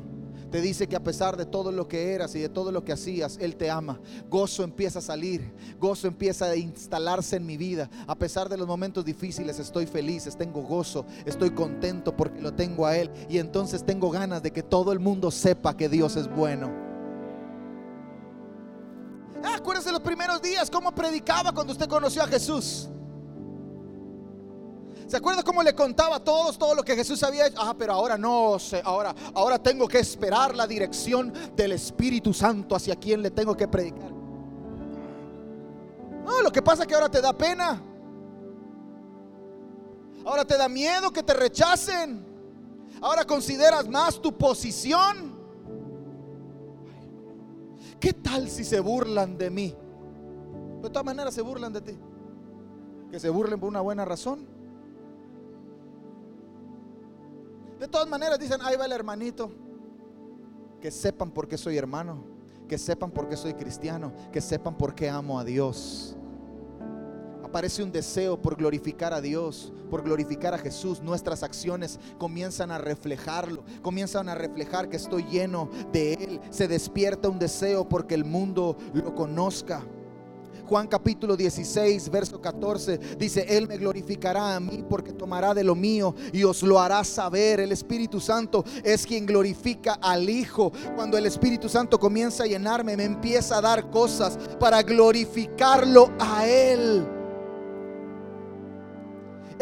te 0.53 0.61
dice 0.61 0.85
que 0.85 0.95
a 0.95 1.03
pesar 1.03 1.35
de 1.35 1.47
todo 1.47 1.71
lo 1.71 1.87
que 1.87 2.13
eras 2.13 2.35
y 2.35 2.39
de 2.39 2.47
todo 2.47 2.71
lo 2.71 2.85
que 2.85 2.91
hacías, 2.91 3.39
Él 3.41 3.55
te 3.55 3.71
ama. 3.71 3.99
Gozo 4.29 4.63
empieza 4.63 4.99
a 4.99 5.01
salir, 5.01 5.51
gozo 5.79 6.05
empieza 6.05 6.45
a 6.45 6.55
instalarse 6.55 7.37
en 7.37 7.45
mi 7.47 7.57
vida. 7.57 7.89
A 8.05 8.13
pesar 8.13 8.47
de 8.49 8.55
los 8.55 8.67
momentos 8.67 9.03
difíciles, 9.03 9.57
estoy 9.57 9.87
feliz, 9.87 10.29
tengo 10.37 10.61
gozo, 10.61 11.07
estoy 11.25 11.49
contento 11.55 12.15
porque 12.15 12.39
lo 12.39 12.53
tengo 12.53 12.85
a 12.85 12.95
Él. 12.95 13.09
Y 13.29 13.39
entonces 13.39 13.83
tengo 13.83 14.11
ganas 14.11 14.43
de 14.43 14.51
que 14.51 14.61
todo 14.61 14.91
el 14.91 14.99
mundo 14.99 15.31
sepa 15.31 15.75
que 15.75 15.89
Dios 15.89 16.17
es 16.17 16.29
bueno. 16.29 16.71
Ah, 19.43 19.55
acuérdese 19.55 19.91
los 19.91 20.01
primeros 20.01 20.39
días, 20.39 20.69
cómo 20.69 20.93
predicaba 20.93 21.51
cuando 21.51 21.73
usted 21.73 21.87
conoció 21.87 22.21
a 22.21 22.27
Jesús. 22.27 22.91
¿Se 25.13 25.17
acuerda 25.17 25.43
cómo 25.43 25.61
le 25.61 25.75
contaba 25.75 26.15
a 26.15 26.19
todos 26.23 26.57
todo 26.57 26.73
lo 26.73 26.83
que 26.83 26.95
Jesús 26.95 27.21
había 27.21 27.45
hecho? 27.45 27.61
Ah, 27.61 27.75
pero 27.77 27.93
ahora 27.93 28.17
no 28.17 28.57
sé, 28.57 28.81
ahora, 28.83 29.13
ahora 29.35 29.61
tengo 29.61 29.87
que 29.87 29.99
esperar 29.99 30.55
la 30.55 30.65
dirección 30.65 31.31
del 31.55 31.73
Espíritu 31.73 32.33
Santo 32.33 32.75
hacia 32.75 32.95
quien 32.95 33.21
le 33.21 33.29
tengo 33.29 33.55
que 33.55 33.67
predicar. 33.67 34.11
No, 36.25 36.41
lo 36.41 36.51
que 36.51 36.63
pasa 36.63 36.81
es 36.81 36.87
que 36.87 36.95
ahora 36.95 37.09
te 37.09 37.21
da 37.21 37.31
pena. 37.31 37.79
Ahora 40.25 40.45
te 40.45 40.57
da 40.57 40.67
miedo 40.67 41.13
que 41.13 41.21
te 41.21 41.35
rechacen. 41.35 42.25
Ahora 42.99 43.23
consideras 43.23 43.87
más 43.87 44.19
tu 44.19 44.35
posición. 44.35 45.37
¿Qué 47.99 48.13
tal 48.13 48.49
si 48.49 48.63
se 48.63 48.79
burlan 48.79 49.37
de 49.37 49.51
mí? 49.51 49.75
De 50.81 50.89
todas 50.89 51.05
maneras 51.05 51.35
se 51.35 51.43
burlan 51.43 51.71
de 51.71 51.81
ti. 51.81 51.99
Que 53.11 53.19
se 53.19 53.29
burlen 53.29 53.59
por 53.59 53.69
una 53.69 53.81
buena 53.81 54.05
razón. 54.05 54.52
De 57.83 57.89
todas 57.89 58.07
maneras 58.07 58.39
dicen, 58.39 58.61
ahí 58.61 58.77
va 58.77 58.85
el 58.85 58.93
hermanito. 58.93 59.51
Que 60.79 60.89
sepan 60.89 61.31
por 61.31 61.49
qué 61.49 61.57
soy 61.57 61.77
hermano, 61.77 62.23
que 62.65 62.77
sepan 62.77 63.11
por 63.11 63.27
qué 63.27 63.35
soy 63.35 63.55
cristiano, 63.55 64.13
que 64.31 64.39
sepan 64.39 64.77
por 64.77 64.95
qué 64.95 65.09
amo 65.09 65.37
a 65.37 65.43
Dios. 65.43 66.15
Aparece 67.43 67.83
un 67.83 67.91
deseo 67.91 68.41
por 68.41 68.55
glorificar 68.55 69.13
a 69.13 69.19
Dios, 69.19 69.73
por 69.89 70.01
glorificar 70.01 70.53
a 70.53 70.59
Jesús. 70.59 71.01
Nuestras 71.01 71.43
acciones 71.43 71.99
comienzan 72.17 72.71
a 72.71 72.77
reflejarlo, 72.77 73.65
comienzan 73.81 74.29
a 74.29 74.35
reflejar 74.35 74.87
que 74.87 74.95
estoy 74.95 75.25
lleno 75.25 75.69
de 75.91 76.13
Él. 76.13 76.39
Se 76.51 76.69
despierta 76.69 77.27
un 77.27 77.37
deseo 77.37 77.89
porque 77.89 78.15
el 78.15 78.23
mundo 78.23 78.77
lo 78.93 79.13
conozca. 79.13 79.83
Juan 80.67 80.87
capítulo 80.87 81.35
16, 81.35 82.09
verso 82.09 82.41
14, 82.41 82.97
dice, 83.17 83.45
Él 83.49 83.67
me 83.67 83.77
glorificará 83.77 84.55
a 84.55 84.59
mí 84.59 84.83
porque 84.87 85.13
tomará 85.13 85.53
de 85.53 85.63
lo 85.63 85.75
mío 85.75 86.15
y 86.31 86.43
os 86.43 86.63
lo 86.63 86.79
hará 86.79 87.03
saber. 87.03 87.59
El 87.59 87.71
Espíritu 87.71 88.19
Santo 88.19 88.63
es 88.83 89.05
quien 89.05 89.25
glorifica 89.25 89.93
al 90.01 90.29
Hijo. 90.29 90.71
Cuando 90.95 91.17
el 91.17 91.25
Espíritu 91.25 91.69
Santo 91.69 91.99
comienza 91.99 92.43
a 92.43 92.47
llenarme, 92.47 92.97
me 92.97 93.03
empieza 93.03 93.57
a 93.57 93.61
dar 93.61 93.89
cosas 93.89 94.37
para 94.59 94.81
glorificarlo 94.83 96.11
a 96.19 96.47
Él. 96.47 97.22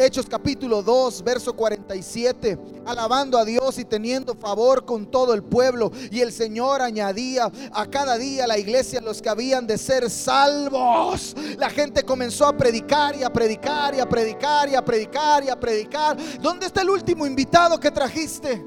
Hechos 0.04 0.26
capítulo 0.28 0.82
2, 0.82 1.22
verso 1.22 1.54
47, 1.54 2.58
alabando 2.84 3.38
a 3.38 3.44
Dios 3.44 3.78
y 3.78 3.84
teniendo 3.84 4.34
favor 4.34 4.84
con 4.84 5.06
todo 5.06 5.32
el 5.32 5.44
pueblo. 5.44 5.92
Y 6.10 6.20
el 6.20 6.32
Señor 6.32 6.82
añadía 6.82 7.48
a 7.72 7.86
cada 7.86 8.18
día 8.18 8.48
la 8.48 8.58
iglesia 8.58 9.00
los 9.00 9.22
que 9.22 9.28
habían 9.28 9.64
de 9.64 9.78
ser 9.78 10.10
salvos. 10.10 11.36
La 11.56 11.70
gente 11.70 12.02
comenzó 12.02 12.46
a 12.46 12.56
predicar 12.56 13.14
y 13.14 13.22
a 13.22 13.32
predicar 13.32 13.94
y 13.94 14.00
a 14.00 14.08
predicar 14.08 14.68
y 14.68 14.74
a 14.74 14.84
predicar 14.84 15.44
y 15.44 15.48
a 15.50 15.60
predicar. 15.60 16.16
¿Dónde 16.40 16.66
está 16.66 16.82
el 16.82 16.90
último 16.90 17.24
invitado 17.24 17.78
que 17.78 17.92
trajiste? 17.92 18.66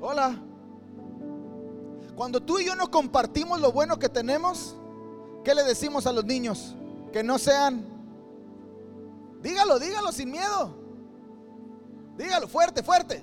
Hola. 0.00 0.42
Cuando 2.16 2.40
tú 2.40 2.58
y 2.58 2.64
yo 2.64 2.74
no 2.76 2.90
compartimos 2.90 3.60
lo 3.60 3.72
bueno 3.72 3.98
que 3.98 4.08
tenemos, 4.08 4.76
¿Qué 5.44 5.54
le 5.54 5.64
decimos 5.64 6.06
a 6.06 6.12
los 6.12 6.24
niños? 6.24 6.74
Que 7.12 7.22
no 7.22 7.38
sean. 7.38 7.84
Dígalo, 9.42 9.78
dígalo 9.78 10.12
sin 10.12 10.30
miedo. 10.30 10.74
Dígalo 12.16 12.46
fuerte, 12.46 12.82
fuerte. 12.82 13.22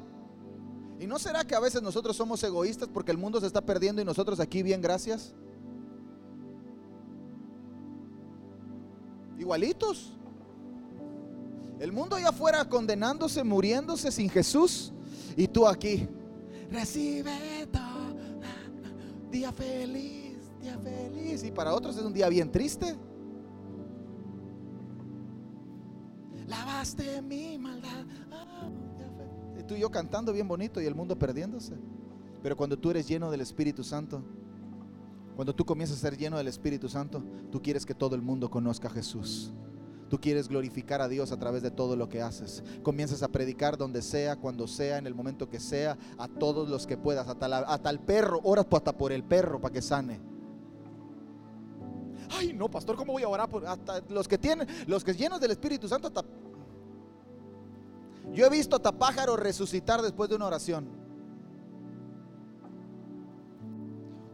¿Y 0.99 1.07
no 1.07 1.17
será 1.17 1.45
que 1.45 1.55
a 1.55 1.59
veces 1.59 1.81
nosotros 1.81 2.17
somos 2.17 2.43
egoístas 2.43 2.89
porque 2.93 3.11
el 3.11 3.17
mundo 3.17 3.39
se 3.39 3.47
está 3.47 3.61
perdiendo 3.61 4.01
y 4.01 4.05
nosotros 4.05 4.39
aquí 4.41 4.61
bien, 4.63 4.81
gracias? 4.81 5.33
Igualitos. 9.37 10.17
El 11.79 11.93
mundo 11.93 12.17
allá 12.17 12.29
afuera 12.29 12.65
condenándose, 12.67 13.41
muriéndose 13.45 14.11
sin 14.11 14.29
Jesús. 14.29 14.91
Y 15.37 15.47
tú 15.47 15.65
aquí, 15.65 16.05
recibe 16.69 17.65
todo, 17.71 18.17
día 19.31 19.53
feliz 19.53 20.18
día 20.59 20.77
feliz 20.79 21.43
y 21.43 21.51
para 21.51 21.73
otros 21.73 21.97
es 21.97 22.03
un 22.03 22.13
día 22.13 22.29
bien 22.29 22.51
triste. 22.51 22.97
Lavaste 26.47 27.21
mi 27.21 27.57
maldad. 27.57 28.05
Ah, 28.31 28.69
y 29.59 29.63
tú 29.63 29.75
y 29.75 29.79
yo 29.79 29.91
cantando 29.91 30.33
bien 30.33 30.47
bonito 30.47 30.81
y 30.81 30.85
el 30.85 30.95
mundo 30.95 31.17
perdiéndose. 31.17 31.75
Pero 32.41 32.57
cuando 32.57 32.77
tú 32.77 32.89
eres 32.91 33.07
lleno 33.07 33.29
del 33.29 33.41
Espíritu 33.41 33.83
Santo, 33.83 34.23
cuando 35.35 35.53
tú 35.53 35.65
comienzas 35.65 35.97
a 35.97 36.01
ser 36.01 36.17
lleno 36.17 36.37
del 36.37 36.47
Espíritu 36.47 36.89
Santo, 36.89 37.23
tú 37.51 37.61
quieres 37.61 37.85
que 37.85 37.93
todo 37.93 38.15
el 38.15 38.21
mundo 38.21 38.49
conozca 38.49 38.87
a 38.87 38.91
Jesús. 38.91 39.53
Tú 40.09 40.19
quieres 40.19 40.49
glorificar 40.49 41.01
a 41.01 41.07
Dios 41.07 41.31
a 41.31 41.37
través 41.37 41.61
de 41.61 41.69
todo 41.69 41.95
lo 41.95 42.09
que 42.09 42.21
haces. 42.21 42.63
Comienzas 42.81 43.21
a 43.21 43.27
predicar 43.27 43.77
donde 43.77 44.01
sea, 44.01 44.37
cuando 44.37 44.67
sea, 44.67 44.97
en 44.97 45.05
el 45.05 45.13
momento 45.13 45.47
que 45.47 45.59
sea, 45.59 45.97
a 46.17 46.27
todos 46.27 46.67
los 46.67 46.87
que 46.87 46.97
puedas. 46.97 47.27
Hasta, 47.27 47.89
el 47.89 47.99
perro, 47.99 48.39
oras 48.43 48.65
hasta 48.71 48.97
por 48.97 49.11
el 49.11 49.23
perro 49.23 49.61
para 49.61 49.73
que 49.73 49.81
sane. 49.83 50.19
Ay, 52.29 52.53
no, 52.53 52.69
pastor, 52.69 52.95
¿cómo 52.95 53.13
voy 53.13 53.23
a 53.23 53.27
orar 53.27 53.49
por 53.49 53.65
hasta 53.65 54.01
los 54.09 54.27
que 54.27 54.37
tienen, 54.37 54.67
los 54.87 55.03
que 55.03 55.13
llenos 55.13 55.39
del 55.39 55.51
Espíritu 55.51 55.87
Santo 55.87 56.07
hasta 56.07 56.23
Yo 58.31 58.45
he 58.45 58.49
visto 58.49 58.75
hasta 58.75 58.91
pájaros 58.91 59.39
resucitar 59.39 60.01
después 60.01 60.29
de 60.29 60.35
una 60.35 60.45
oración. 60.45 60.87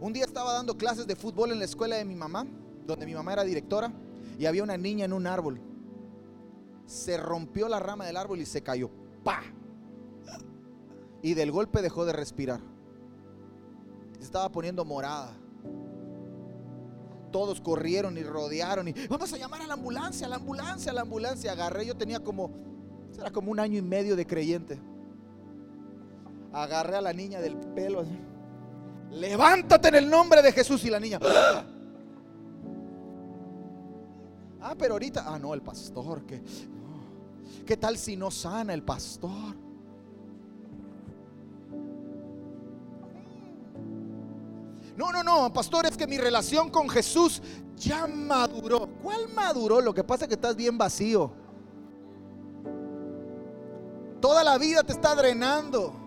Un 0.02 0.14
día 0.14 0.26
estaba 0.26 0.54
dando 0.54 0.78
clases 0.78 1.08
de 1.08 1.16
fútbol 1.16 1.52
en 1.52 1.60
la 1.60 1.66
escuela 1.66 1.96
de 1.96 2.06
mi 2.06 2.16
mamá, 2.16 2.46
donde 2.86 3.06
mi 3.06 3.14
mamá 3.14 3.34
era 3.34 3.44
directora, 3.44 3.92
y 4.38 4.46
había 4.46 4.64
una 4.64 4.78
niña 4.78 5.06
en 5.06 5.14
un 5.14 5.26
árbol. 5.26 5.62
Se 6.86 7.18
rompió 7.18 7.70
la 7.70 7.80
rama 7.80 8.06
del 8.06 8.18
árbol 8.18 8.42
y 8.42 8.46
se 8.46 8.62
cayó. 8.62 8.92
¡Pa! 9.24 9.42
Y 11.22 11.34
del 11.34 11.52
golpe 11.52 11.82
dejó 11.82 12.06
de 12.06 12.14
respirar. 12.14 12.60
Se 14.18 14.26
estaba 14.26 14.50
poniendo 14.50 14.86
morada 14.86 15.36
todos 17.36 17.60
corrieron 17.60 18.18
y 18.18 18.24
rodearon 18.24 18.88
y 18.88 18.94
vamos 19.10 19.34
a 19.34 19.38
llamar 19.38 19.62
a 19.62 19.68
la 19.68 19.74
ambulancia, 19.74 20.26
a 20.26 20.30
la 20.30 20.38
ambulancia, 20.38 20.94
a 20.94 20.96
la 20.96 21.02
ambulancia. 21.02 21.52
Agarré, 21.52 21.86
yo 21.86 21.94
tenía 21.94 22.22
como, 22.22 22.50
será 23.12 23.30
como 23.30 23.52
un 23.52 23.60
año 23.60 23.78
y 23.78 23.82
medio 23.82 24.16
de 24.16 24.26
creyente. 24.26 24.80
Agarré 26.54 26.96
a 26.96 27.02
la 27.02 27.12
niña 27.12 27.42
del 27.42 27.58
pelo. 27.58 28.06
Levántate 29.12 29.90
en 29.90 29.96
el 29.96 30.10
nombre 30.10 30.42
de 30.42 30.54
Jesús 30.54 30.86
y 30.86 30.90
la 30.90 30.98
niña. 30.98 31.20
Ah, 34.62 34.74
pero 34.80 34.94
ahorita, 34.94 35.26
ah, 35.28 35.38
no, 35.38 35.54
el 35.54 35.62
pastor, 35.62 36.26
que, 36.26 36.42
¿qué 37.66 37.76
tal 37.76 37.98
si 37.98 38.16
no 38.16 38.32
sana 38.32 38.74
el 38.74 38.84
pastor? 38.84 39.58
No, 44.96 45.12
no, 45.12 45.24
no, 45.24 45.52
pastor, 45.52 45.86
es 45.86 45.98
que 45.98 46.08
mi 46.08 46.18
relación 46.18 46.70
con 46.70 46.90
Jesús 46.90 47.42
ya 47.76 48.08
maduró. 48.08 48.88
¿Cuál 49.02 49.28
maduró? 49.30 49.82
Lo 49.82 49.94
que 49.94 50.04
pasa 50.04 50.26
es 50.26 50.30
que 50.30 50.36
estás 50.36 50.56
bien 50.56 50.78
vacío. 50.78 51.32
Toda 54.22 54.44
la 54.44 54.58
vida 54.58 54.84
te 54.84 54.94
está 54.94 55.14
drenando. 55.16 56.05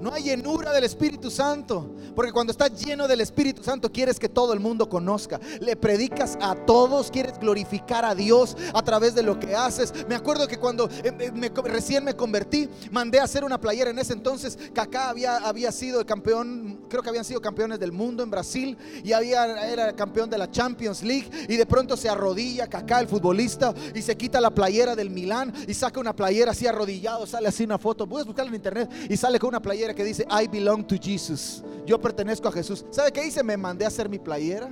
No 0.00 0.12
hay 0.12 0.22
llenura 0.22 0.72
del 0.72 0.84
Espíritu 0.84 1.30
Santo. 1.30 1.94
Porque 2.14 2.32
cuando 2.32 2.50
estás 2.50 2.72
lleno 2.84 3.06
del 3.06 3.20
Espíritu 3.20 3.62
Santo 3.62 3.92
quieres 3.92 4.18
que 4.18 4.28
todo 4.28 4.52
el 4.52 4.60
mundo 4.60 4.88
conozca. 4.88 5.40
Le 5.60 5.76
predicas 5.76 6.36
a 6.40 6.54
todos, 6.54 7.10
quieres 7.10 7.38
glorificar 7.38 8.04
a 8.04 8.14
Dios 8.14 8.56
a 8.74 8.82
través 8.82 9.14
de 9.14 9.22
lo 9.22 9.38
que 9.38 9.54
haces. 9.54 9.92
Me 10.08 10.14
acuerdo 10.14 10.48
que 10.48 10.58
cuando 10.58 10.88
eh, 10.88 11.12
eh, 11.18 11.50
recién 11.64 12.04
me 12.04 12.14
convertí, 12.14 12.68
mandé 12.90 13.20
a 13.20 13.24
hacer 13.24 13.44
una 13.44 13.60
playera. 13.60 13.90
En 13.90 13.98
ese 13.98 14.12
entonces 14.12 14.58
Kaká 14.72 15.10
había, 15.10 15.36
había 15.36 15.70
sido 15.72 16.04
campeón, 16.04 16.80
creo 16.88 17.02
que 17.02 17.08
habían 17.08 17.24
sido 17.24 17.40
campeones 17.40 17.78
del 17.78 17.92
mundo 17.92 18.22
en 18.22 18.30
Brasil. 18.30 18.76
Y 19.04 19.12
había, 19.12 19.70
era 19.70 19.94
campeón 19.94 20.30
de 20.30 20.38
la 20.38 20.50
Champions 20.50 21.02
League. 21.02 21.30
Y 21.48 21.56
de 21.56 21.66
pronto 21.66 21.96
se 21.96 22.08
arrodilla 22.08 22.66
Kaká, 22.66 23.00
el 23.00 23.08
futbolista, 23.08 23.74
y 23.94 24.02
se 24.02 24.16
quita 24.16 24.40
la 24.40 24.50
playera 24.50 24.96
del 24.96 25.10
Milán 25.10 25.52
y 25.66 25.74
saca 25.74 26.00
una 26.00 26.14
playera 26.14 26.50
así 26.52 26.66
arrodillado. 26.66 27.26
Sale 27.26 27.48
así 27.48 27.64
una 27.64 27.78
foto. 27.78 28.08
Puedes 28.08 28.26
buscarla 28.26 28.48
en 28.48 28.56
internet 28.56 28.90
y 29.08 29.16
sale 29.16 29.38
con 29.38 29.48
una 29.48 29.62
playera 29.62 29.87
que 29.94 30.04
dice, 30.04 30.26
I 30.30 30.46
belong 30.46 30.86
to 30.86 30.96
Jesus. 31.00 31.64
Yo 31.86 32.00
pertenezco 32.00 32.48
a 32.48 32.52
Jesús. 32.52 32.84
¿Sabe 32.90 33.12
qué 33.12 33.26
hice? 33.26 33.42
Me 33.42 33.56
mandé 33.56 33.84
a 33.84 33.88
hacer 33.88 34.08
mi 34.08 34.18
playera. 34.18 34.70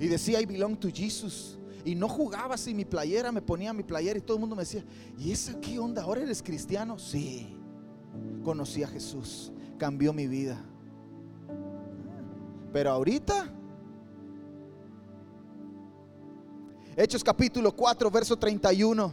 Y 0.00 0.08
decía, 0.08 0.40
I 0.40 0.46
belong 0.46 0.76
to 0.76 0.88
Jesus. 0.92 1.58
y 1.84 1.94
no 1.94 2.08
jugaba 2.08 2.56
sin 2.56 2.76
mi 2.76 2.84
playera, 2.84 3.30
me 3.30 3.42
ponía 3.42 3.72
mi 3.72 3.82
playera 3.82 4.18
y 4.18 4.22
todo 4.22 4.38
el 4.38 4.40
mundo 4.40 4.56
me 4.56 4.62
decía, 4.62 4.82
¿y 5.18 5.30
esa 5.30 5.60
qué 5.60 5.78
onda? 5.78 6.02
¿Ahora 6.02 6.22
eres 6.22 6.42
cristiano? 6.42 6.98
Sí, 6.98 7.54
conocí 8.42 8.82
a 8.82 8.88
Jesús, 8.88 9.52
cambió 9.76 10.12
mi 10.12 10.26
vida. 10.26 10.64
Pero 12.72 12.90
ahorita, 12.90 13.52
Hechos 16.96 17.22
capítulo 17.22 17.72
4, 17.72 18.10
verso 18.10 18.36
31, 18.36 19.12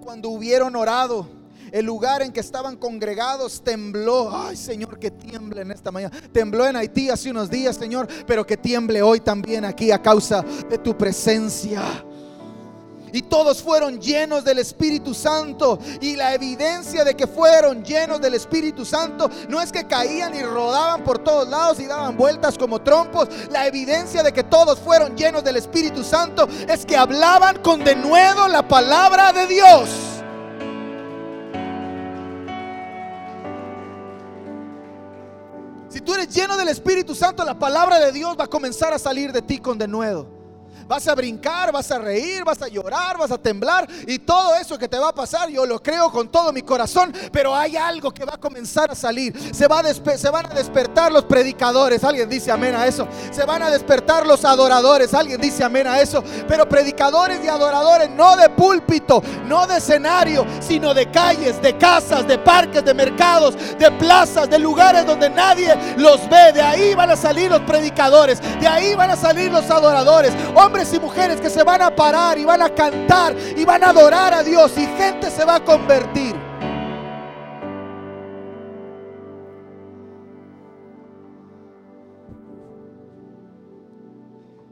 cuando 0.00 0.30
hubieron 0.30 0.74
orado, 0.74 1.28
el 1.72 1.84
lugar 1.84 2.22
en 2.22 2.32
que 2.32 2.40
estaban 2.40 2.76
congregados 2.76 3.62
tembló. 3.62 4.30
Ay, 4.32 4.56
Señor, 4.56 4.98
que 4.98 5.10
tiemble 5.10 5.62
en 5.62 5.70
esta 5.70 5.90
mañana. 5.90 6.16
Tembló 6.32 6.66
en 6.66 6.76
Haití 6.76 7.10
hace 7.10 7.30
unos 7.30 7.50
días, 7.50 7.76
Señor, 7.76 8.08
pero 8.26 8.46
que 8.46 8.56
tiemble 8.56 9.02
hoy 9.02 9.20
también 9.20 9.64
aquí 9.64 9.90
a 9.90 10.00
causa 10.00 10.42
de 10.68 10.78
tu 10.78 10.96
presencia. 10.96 11.82
Y 13.12 13.22
todos 13.22 13.62
fueron 13.62 14.00
llenos 14.00 14.44
del 14.44 14.58
Espíritu 14.58 15.14
Santo. 15.14 15.78
Y 16.00 16.16
la 16.16 16.34
evidencia 16.34 17.04
de 17.04 17.14
que 17.14 17.26
fueron 17.26 17.84
llenos 17.84 18.20
del 18.20 18.34
Espíritu 18.34 18.84
Santo 18.84 19.30
no 19.48 19.60
es 19.60 19.72
que 19.72 19.86
caían 19.86 20.34
y 20.34 20.42
rodaban 20.42 21.04
por 21.04 21.18
todos 21.18 21.48
lados 21.48 21.80
y 21.80 21.86
daban 21.86 22.16
vueltas 22.16 22.58
como 22.58 22.80
trompos. 22.80 23.28
La 23.50 23.66
evidencia 23.66 24.22
de 24.22 24.32
que 24.32 24.44
todos 24.44 24.78
fueron 24.78 25.16
llenos 25.16 25.44
del 25.44 25.56
Espíritu 25.56 26.04
Santo 26.04 26.48
es 26.68 26.84
que 26.84 26.96
hablaban 26.96 27.58
con 27.62 27.82
denuedo 27.82 28.48
la 28.48 28.66
palabra 28.66 29.32
de 29.32 29.46
Dios. 29.46 30.17
Si 35.88 36.00
tú 36.00 36.14
eres 36.14 36.28
lleno 36.34 36.56
del 36.56 36.68
Espíritu 36.68 37.14
Santo, 37.14 37.44
la 37.44 37.58
palabra 37.58 37.98
de 37.98 38.12
Dios 38.12 38.36
va 38.38 38.44
a 38.44 38.48
comenzar 38.48 38.92
a 38.92 38.98
salir 38.98 39.32
de 39.32 39.40
ti 39.42 39.58
con 39.58 39.78
denuedo. 39.78 40.37
Vas 40.88 41.06
a 41.06 41.14
brincar, 41.14 41.70
vas 41.70 41.90
a 41.90 41.98
reír, 41.98 42.44
vas 42.44 42.62
a 42.62 42.68
llorar, 42.68 43.18
vas 43.18 43.30
a 43.30 43.38
temblar 43.38 43.86
y 44.06 44.18
todo 44.18 44.54
eso 44.56 44.78
que 44.78 44.88
te 44.88 44.98
va 44.98 45.10
a 45.10 45.14
pasar, 45.14 45.48
yo 45.50 45.66
lo 45.66 45.82
creo 45.82 46.10
con 46.10 46.28
todo 46.28 46.52
mi 46.52 46.62
corazón, 46.62 47.12
pero 47.32 47.54
hay 47.54 47.76
algo 47.76 48.10
que 48.10 48.24
va 48.24 48.34
a 48.34 48.40
comenzar 48.40 48.90
a 48.90 48.94
salir. 48.94 49.34
Se, 49.54 49.66
va 49.66 49.82
se 49.92 50.30
van 50.30 50.46
a 50.46 50.54
despertar 50.54 51.12
los 51.12 51.24
predicadores, 51.24 52.04
alguien 52.04 52.28
dice 52.28 52.50
amén 52.50 52.74
a 52.74 52.86
eso. 52.86 53.06
Se 53.30 53.44
van 53.44 53.62
a 53.62 53.70
despertar 53.70 54.26
los 54.26 54.44
adoradores, 54.44 55.14
alguien 55.14 55.40
dice 55.40 55.62
amén 55.64 55.86
a 55.86 56.00
eso. 56.00 56.22
Pero 56.46 56.68
predicadores 56.68 57.44
y 57.44 57.48
adoradores 57.48 58.10
no 58.10 58.36
de 58.36 58.48
púlpito, 58.50 59.22
no 59.46 59.66
de 59.66 59.78
escenario, 59.78 60.46
sino 60.60 60.94
de 60.94 61.10
calles, 61.10 61.60
de 61.60 61.76
casas, 61.76 62.26
de 62.26 62.38
parques, 62.38 62.84
de 62.84 62.94
mercados, 62.94 63.56
de 63.78 63.90
plazas, 63.92 64.48
de 64.48 64.58
lugares 64.58 65.06
donde 65.06 65.28
nadie 65.30 65.74
los 65.96 66.28
ve. 66.28 66.52
De 66.52 66.62
ahí 66.62 66.94
van 66.94 67.10
a 67.10 67.16
salir 67.16 67.50
los 67.50 67.60
predicadores, 67.62 68.40
de 68.60 68.66
ahí 68.66 68.94
van 68.94 69.10
a 69.10 69.16
salir 69.16 69.50
los 69.50 69.70
adoradores. 69.70 70.32
Y 70.78 71.00
mujeres 71.00 71.40
que 71.40 71.50
se 71.50 71.64
van 71.64 71.82
a 71.82 71.94
parar 71.94 72.38
y 72.38 72.44
van 72.44 72.62
a 72.62 72.72
cantar 72.72 73.34
y 73.56 73.64
van 73.64 73.82
a 73.82 73.90
adorar 73.90 74.32
a 74.32 74.44
Dios 74.44 74.78
y 74.78 74.86
gente 74.86 75.28
se 75.28 75.44
va 75.44 75.56
a 75.56 75.64
convertir. 75.64 76.36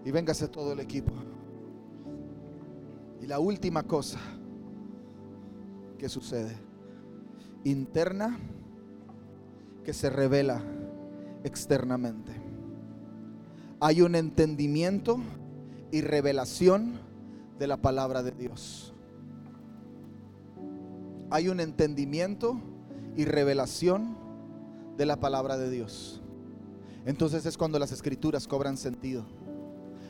Y 0.05 0.11
véngase 0.13 0.47
todo 0.47 0.75
el 0.75 0.79
equipo. 0.79 1.13
Y 3.21 3.27
la 3.27 3.41
última 3.41 3.83
cosa 3.83 4.21
que 5.99 6.09
sucede, 6.09 6.57
interna, 7.65 8.39
que 9.83 9.93
se 9.93 10.09
revela 10.09 10.63
externamente. 11.43 12.33
Hay 13.81 14.03
un 14.03 14.15
entendimiento 14.15 15.19
y 15.91 16.01
revelación 16.01 16.99
de 17.59 17.67
la 17.67 17.77
palabra 17.77 18.23
de 18.23 18.33
Dios. 18.33 18.95
Hay 21.31 21.49
un 21.49 21.61
entendimiento 21.61 22.61
y 23.17 23.25
revelación 23.25 24.17
de 24.97 25.07
la 25.07 25.19
palabra 25.19 25.57
de 25.57 25.71
Dios. 25.71 26.23
Entonces 27.05 27.47
es 27.47 27.57
cuando 27.57 27.79
las 27.79 27.93
escrituras 27.93 28.47
cobran 28.47 28.77
sentido. 28.77 29.25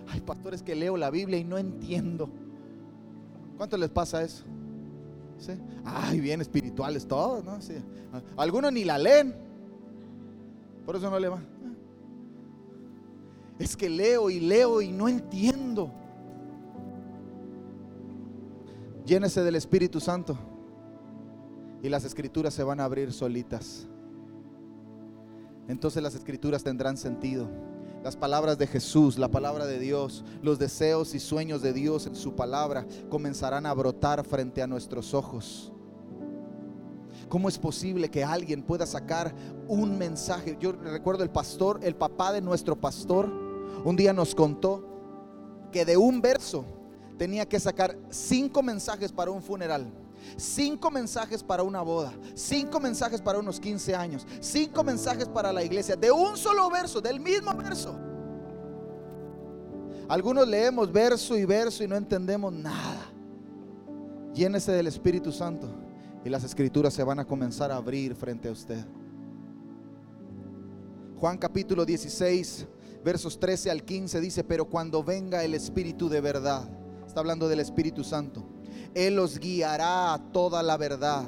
Hay 0.09 0.20
pastores 0.20 0.62
que 0.62 0.74
leo 0.74 0.97
la 0.97 1.11
Biblia 1.11 1.39
y 1.39 1.45
no 1.45 1.59
entiendo. 1.59 2.29
¿Cuánto 3.57 3.77
les 3.77 3.91
pasa 3.91 4.22
eso? 4.22 4.45
¿Sí? 5.39 5.53
Ay, 5.85 6.20
bien 6.20 6.41
espirituales 6.41 7.07
todos, 7.07 7.45
¿no? 7.45 7.59
Algunos 8.37 8.72
ni 8.72 8.85
la 8.85 8.99
leen. 8.99 9.35
Por 10.85 10.97
eso 10.97 11.11
no 11.11 11.18
le 11.18 11.29
va. 11.29 11.41
Es 13.59 13.76
que 13.76 13.88
leo 13.88 14.28
y 14.30 14.40
leo 14.40 14.82
y 14.82 14.92
no 14.92 15.09
entiendo. 15.09 15.90
Llénese 19.04 19.42
del 19.42 19.54
Espíritu 19.54 20.00
Santo 20.00 20.36
y 21.82 21.88
las 21.88 22.04
escrituras 22.04 22.52
se 22.52 22.64
van 22.64 22.80
a 22.80 22.84
abrir 22.84 23.12
solitas. 23.12 23.86
Entonces 25.68 26.02
las 26.02 26.14
escrituras 26.14 26.64
tendrán 26.64 26.96
sentido. 26.96 27.48
Las 28.02 28.16
palabras 28.16 28.59
de 28.59 28.66
Jesús, 28.66 29.18
la 29.18 29.30
palabra 29.30 29.66
de 29.66 29.78
Dios, 29.78 30.24
los 30.42 30.59
deseos 30.59 31.14
y 31.14 31.18
sueños 31.18 31.62
de 31.62 31.72
Dios 31.72 32.07
en 32.07 32.14
su 32.14 32.34
palabra 32.34 32.86
comenzarán 33.09 33.66
a 33.66 33.74
brotar 33.74 34.24
frente 34.24 34.62
a 34.62 34.66
nuestros 34.66 35.14
ojos. 35.14 35.72
¿Cómo 37.28 37.48
es 37.48 37.59
posible 37.59 38.09
que 38.09 38.22
alguien 38.22 38.62
pueda 38.62 38.86
sacar 38.86 39.34
un 39.66 39.98
mensaje? 39.98 40.57
Yo 40.61 40.72
recuerdo 40.72 41.24
el 41.24 41.30
pastor, 41.30 41.80
el 41.82 41.96
papá 41.96 42.32
de 42.32 42.40
nuestro 42.40 42.76
pastor, 42.76 43.45
un 43.87 43.95
día 43.95 44.12
nos 44.12 44.34
contó 44.34 44.84
que 45.70 45.84
de 45.84 45.97
un 45.97 46.20
verso 46.20 46.64
tenía 47.16 47.49
que 47.49 47.61
sacar 47.61 47.97
cinco 48.11 48.61
mensajes 48.61 49.12
para 49.12 49.30
un 49.30 49.41
funeral. 49.41 49.87
Cinco 50.37 50.91
mensajes 50.91 51.41
para 51.41 51.62
una 51.62 51.82
boda, 51.82 52.12
cinco 52.34 52.80
mensajes 52.80 53.20
para 53.20 53.39
unos 53.39 53.61
15 53.61 53.95
años, 53.95 54.26
cinco 54.41 54.82
mensajes 54.82 55.28
para 55.28 55.53
la 55.53 55.62
iglesia, 55.62 55.95
de 55.95 56.11
un 56.11 56.37
solo 56.37 56.68
verso, 56.68 57.01
del 57.01 57.20
mismo 57.20 57.55
verso. 57.55 57.97
Algunos 60.09 60.49
leemos 60.49 60.91
verso 60.91 61.37
y 61.39 61.45
verso 61.45 61.84
y 61.84 61.87
no 61.87 61.95
entendemos 61.95 62.53
nada. 62.53 63.07
Llénese 64.34 64.72
del 64.72 64.89
Espíritu 64.89 65.30
Santo 65.30 65.68
y 66.24 66.28
las 66.28 66.43
escrituras 66.43 66.93
se 66.93 67.05
van 67.05 67.20
a 67.20 67.24
comenzar 67.24 67.70
a 67.70 67.76
abrir 67.76 68.16
frente 68.16 68.49
a 68.49 68.53
usted. 68.53 68.84
Juan 71.20 71.39
capítulo 71.39 71.84
16, 71.84 72.66
versos 73.07 73.38
13 73.38 73.70
al 73.70 73.84
15 73.84 74.20
dice, 74.20 74.42
pero 74.42 74.64
cuando 74.64 75.04
venga 75.04 75.44
el 75.44 75.54
Espíritu 75.54 76.09
de 76.09 76.20
verdad, 76.20 76.68
está 77.07 77.20
hablando 77.20 77.46
del 77.46 77.61
Espíritu 77.61 78.02
Santo, 78.02 78.44
Él 78.96 79.14
los 79.14 79.38
guiará 79.38 80.12
a 80.12 80.32
toda 80.32 80.61
la 80.64 80.76
verdad, 80.76 81.22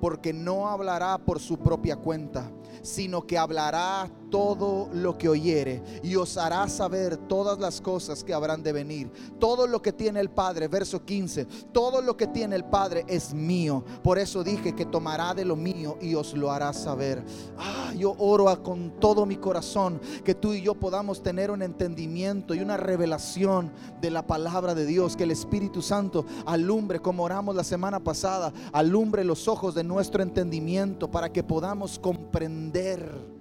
porque 0.00 0.32
no 0.32 0.68
hablará 0.68 1.18
por 1.18 1.38
su 1.38 1.56
propia 1.56 1.94
cuenta, 1.94 2.50
sino 2.82 3.28
que 3.28 3.38
hablará 3.38 4.10
todo 4.30 4.88
lo 4.92 5.16
que 5.18 5.28
oyere 5.28 5.82
y 6.02 6.16
os 6.16 6.36
hará 6.36 6.68
saber 6.68 7.16
todas 7.16 7.58
las 7.58 7.80
cosas 7.80 8.22
que 8.24 8.34
habrán 8.34 8.62
de 8.62 8.72
venir. 8.72 9.10
Todo 9.38 9.66
lo 9.66 9.82
que 9.82 9.92
tiene 9.92 10.20
el 10.20 10.30
Padre, 10.30 10.68
verso 10.68 11.04
15, 11.04 11.46
todo 11.72 12.00
lo 12.02 12.16
que 12.16 12.26
tiene 12.26 12.56
el 12.56 12.64
Padre 12.64 13.04
es 13.08 13.34
mío. 13.34 13.84
Por 14.02 14.18
eso 14.18 14.44
dije 14.44 14.74
que 14.74 14.86
tomará 14.86 15.34
de 15.34 15.44
lo 15.44 15.56
mío 15.56 15.98
y 16.00 16.14
os 16.14 16.34
lo 16.34 16.50
hará 16.50 16.72
saber. 16.72 17.22
Ah, 17.58 17.92
yo 17.96 18.14
oro 18.18 18.40
con 18.62 18.98
todo 18.98 19.26
mi 19.26 19.36
corazón 19.36 20.00
que 20.24 20.34
tú 20.34 20.52
y 20.52 20.62
yo 20.62 20.74
podamos 20.74 21.22
tener 21.22 21.50
un 21.50 21.62
entendimiento 21.62 22.54
y 22.54 22.60
una 22.60 22.76
revelación 22.76 23.70
de 24.00 24.10
la 24.10 24.26
palabra 24.26 24.74
de 24.74 24.86
Dios, 24.86 25.16
que 25.16 25.24
el 25.24 25.30
Espíritu 25.30 25.82
Santo 25.82 26.24
alumbre 26.46 27.00
como 27.00 27.24
oramos 27.24 27.54
la 27.54 27.64
semana 27.64 28.00
pasada, 28.00 28.52
alumbre 28.72 29.24
los 29.24 29.46
ojos 29.48 29.74
de 29.74 29.84
nuestro 29.84 30.22
entendimiento 30.22 31.10
para 31.10 31.30
que 31.32 31.42
podamos 31.42 31.98
comprender 31.98 33.39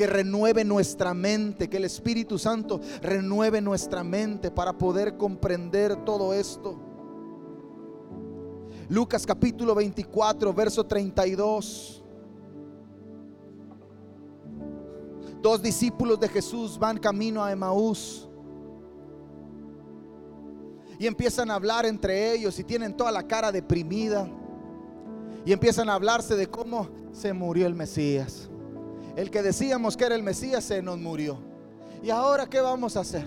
que 0.00 0.06
renueve 0.06 0.64
nuestra 0.64 1.12
mente, 1.12 1.68
que 1.68 1.76
el 1.76 1.84
Espíritu 1.84 2.38
Santo 2.38 2.80
renueve 3.02 3.60
nuestra 3.60 4.02
mente 4.02 4.50
para 4.50 4.72
poder 4.72 5.18
comprender 5.18 6.06
todo 6.06 6.32
esto. 6.32 6.80
Lucas 8.88 9.26
capítulo 9.26 9.74
24, 9.74 10.54
verso 10.54 10.86
32. 10.86 12.02
Dos 15.42 15.60
discípulos 15.60 16.18
de 16.18 16.28
Jesús 16.30 16.78
van 16.78 16.96
camino 16.96 17.44
a 17.44 17.52
Emaús. 17.52 18.26
Y 20.98 21.06
empiezan 21.06 21.50
a 21.50 21.56
hablar 21.56 21.84
entre 21.84 22.32
ellos 22.32 22.58
y 22.58 22.64
tienen 22.64 22.96
toda 22.96 23.12
la 23.12 23.26
cara 23.26 23.52
deprimida. 23.52 24.26
Y 25.44 25.52
empiezan 25.52 25.90
a 25.90 25.94
hablarse 25.94 26.36
de 26.36 26.46
cómo 26.46 26.88
se 27.12 27.34
murió 27.34 27.66
el 27.66 27.74
Mesías. 27.74 28.50
El 29.16 29.30
que 29.30 29.42
decíamos 29.42 29.96
que 29.96 30.04
era 30.04 30.14
el 30.14 30.22
Mesías 30.22 30.64
se 30.64 30.82
nos 30.82 30.98
murió. 30.98 31.38
¿Y 32.02 32.10
ahora 32.10 32.48
qué 32.48 32.60
vamos 32.60 32.96
a 32.96 33.00
hacer? 33.00 33.24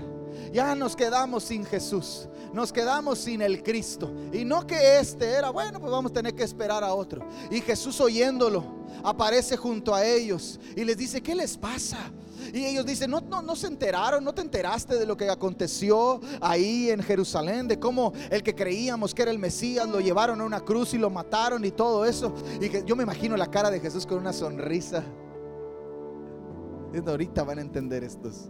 Ya 0.51 0.75
nos 0.75 0.95
quedamos 0.95 1.43
sin 1.43 1.65
Jesús, 1.65 2.27
nos 2.53 2.71
quedamos 2.71 3.19
sin 3.19 3.41
el 3.41 3.63
Cristo. 3.63 4.11
Y 4.31 4.45
no 4.45 4.65
que 4.65 4.99
este 4.99 5.29
era, 5.31 5.49
bueno, 5.49 5.79
pues 5.79 5.91
vamos 5.91 6.11
a 6.11 6.13
tener 6.13 6.33
que 6.35 6.43
esperar 6.43 6.83
a 6.83 6.93
otro. 6.93 7.25
Y 7.51 7.61
Jesús 7.61 7.99
oyéndolo, 8.01 8.63
aparece 9.03 9.57
junto 9.57 9.93
a 9.93 10.05
ellos 10.05 10.59
y 10.75 10.83
les 10.83 10.97
dice, 10.97 11.21
¿qué 11.21 11.35
les 11.35 11.57
pasa? 11.57 12.11
Y 12.51 12.65
ellos 12.65 12.85
dicen, 12.85 13.09
no, 13.09 13.21
no, 13.21 13.41
no 13.41 13.55
se 13.55 13.67
enteraron, 13.67 14.23
no 14.23 14.33
te 14.33 14.41
enteraste 14.41 14.95
de 14.95 15.05
lo 15.05 15.15
que 15.15 15.29
aconteció 15.29 16.19
ahí 16.41 16.89
en 16.89 17.01
Jerusalén, 17.01 17.67
de 17.67 17.79
cómo 17.79 18.13
el 18.29 18.43
que 18.43 18.53
creíamos 18.53 19.13
que 19.13 19.21
era 19.21 19.31
el 19.31 19.39
Mesías 19.39 19.87
lo 19.87 20.01
llevaron 20.01 20.41
a 20.41 20.43
una 20.43 20.59
cruz 20.59 20.93
y 20.93 20.97
lo 20.97 21.09
mataron 21.09 21.63
y 21.63 21.71
todo 21.71 22.05
eso. 22.05 22.33
Y 22.59 22.69
que 22.69 22.83
yo 22.85 22.95
me 22.95 23.03
imagino 23.03 23.37
la 23.37 23.49
cara 23.49 23.71
de 23.71 23.79
Jesús 23.79 24.05
con 24.05 24.17
una 24.17 24.33
sonrisa. 24.33 25.03
Ahorita 27.05 27.43
van 27.43 27.57
a 27.57 27.61
entender 27.61 28.03
estos. 28.03 28.49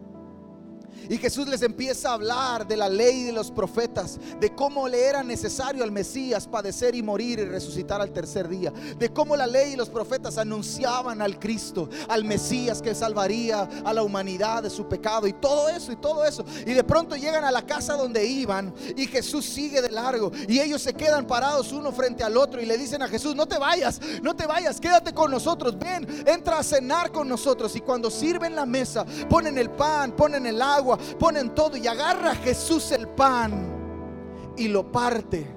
Y 1.10 1.18
Jesús 1.18 1.47
les 1.47 1.62
empieza 1.62 2.10
a 2.10 2.14
hablar 2.14 2.68
de 2.68 2.78
la 2.78 2.89
ley 2.89 3.24
de 3.24 3.32
los 3.32 3.51
profetas, 3.51 4.20
de 4.39 4.54
cómo 4.56 4.88
le 4.88 5.04
era 5.04 5.24
necesario 5.24 5.84
al 5.84 5.91
Mesías 5.91 6.47
padecer 6.47 6.95
y 6.95 7.01
morir 7.01 7.39
y 7.39 7.45
resucitar 7.45 8.01
al 8.01 8.12
tercer 8.12 8.47
día, 8.47 8.72
de 8.97 9.12
cómo 9.12 9.36
la 9.36 9.47
ley 9.47 9.74
y 9.74 9.76
los 9.76 9.89
profetas 9.89 10.38
anunciaban 10.38 11.22
al 11.22 11.39
Cristo, 11.39 11.89
al 12.08 12.24
Mesías 12.24 12.82
que 12.82 12.95
salvaría 12.95 13.70
a 13.84 13.93
la 13.93 14.04
humanidad 14.04 14.64
de 14.64 14.70
su 14.70 14.88
pecado 14.88 15.28
y 15.28 15.34
todo 15.34 15.70
eso 15.70 15.91
y 15.91 15.95
todo 15.95 16.26
eso. 16.26 16.45
Y 16.66 16.74
de 16.74 16.84
pronto 16.84 17.16
llegan 17.16 17.43
a 17.43 17.51
la 17.51 17.66
casa 17.66 17.95
donde 17.95 18.26
iban 18.26 18.74
y 18.95 19.08
Jesús 19.08 19.45
sigue 19.45 19.82
de 19.82 19.91
largo 19.91 20.32
y 20.47 20.60
ellos 20.60 20.82
se 20.82 20.93
quedan 20.93 21.28
parados 21.28 21.72
uno 21.72 21.91
frente 21.91 22.24
al 22.24 22.38
otro 22.38 22.62
y 22.62 22.66
le 22.66 22.78
dicen 22.78 23.01
a 23.01 23.08
Jesús, 23.08 23.36
no 23.36 23.45
te 23.45 23.58
vayas, 23.58 23.99
no 24.22 24.36
te 24.36 24.45
vayas, 24.45 24.80
quédate 24.80 25.14
con 25.14 25.32
nosotros, 25.32 25.78
ven, 25.78 26.08
entra 26.26 26.60
a 26.60 26.64
cenar 26.64 27.12
con 27.12 27.28
nosotros. 27.28 27.76
Y 27.76 27.82
cuando 27.82 28.10
sirven 28.10 28.56
la 28.56 28.66
mesa, 28.66 29.06
ponen 29.30 29.58
el 29.58 29.70
pan, 29.70 30.12
ponen 30.12 30.45
el 30.45 30.62
agua 30.62 30.93
ponen 31.20 31.54
todo 31.54 31.78
y 31.78 31.88
agarra 31.88 32.36
Jesús 32.36 32.91
el 32.91 33.08
pan 33.08 34.54
y 34.58 34.68
lo 34.68 34.91
parte. 34.91 35.48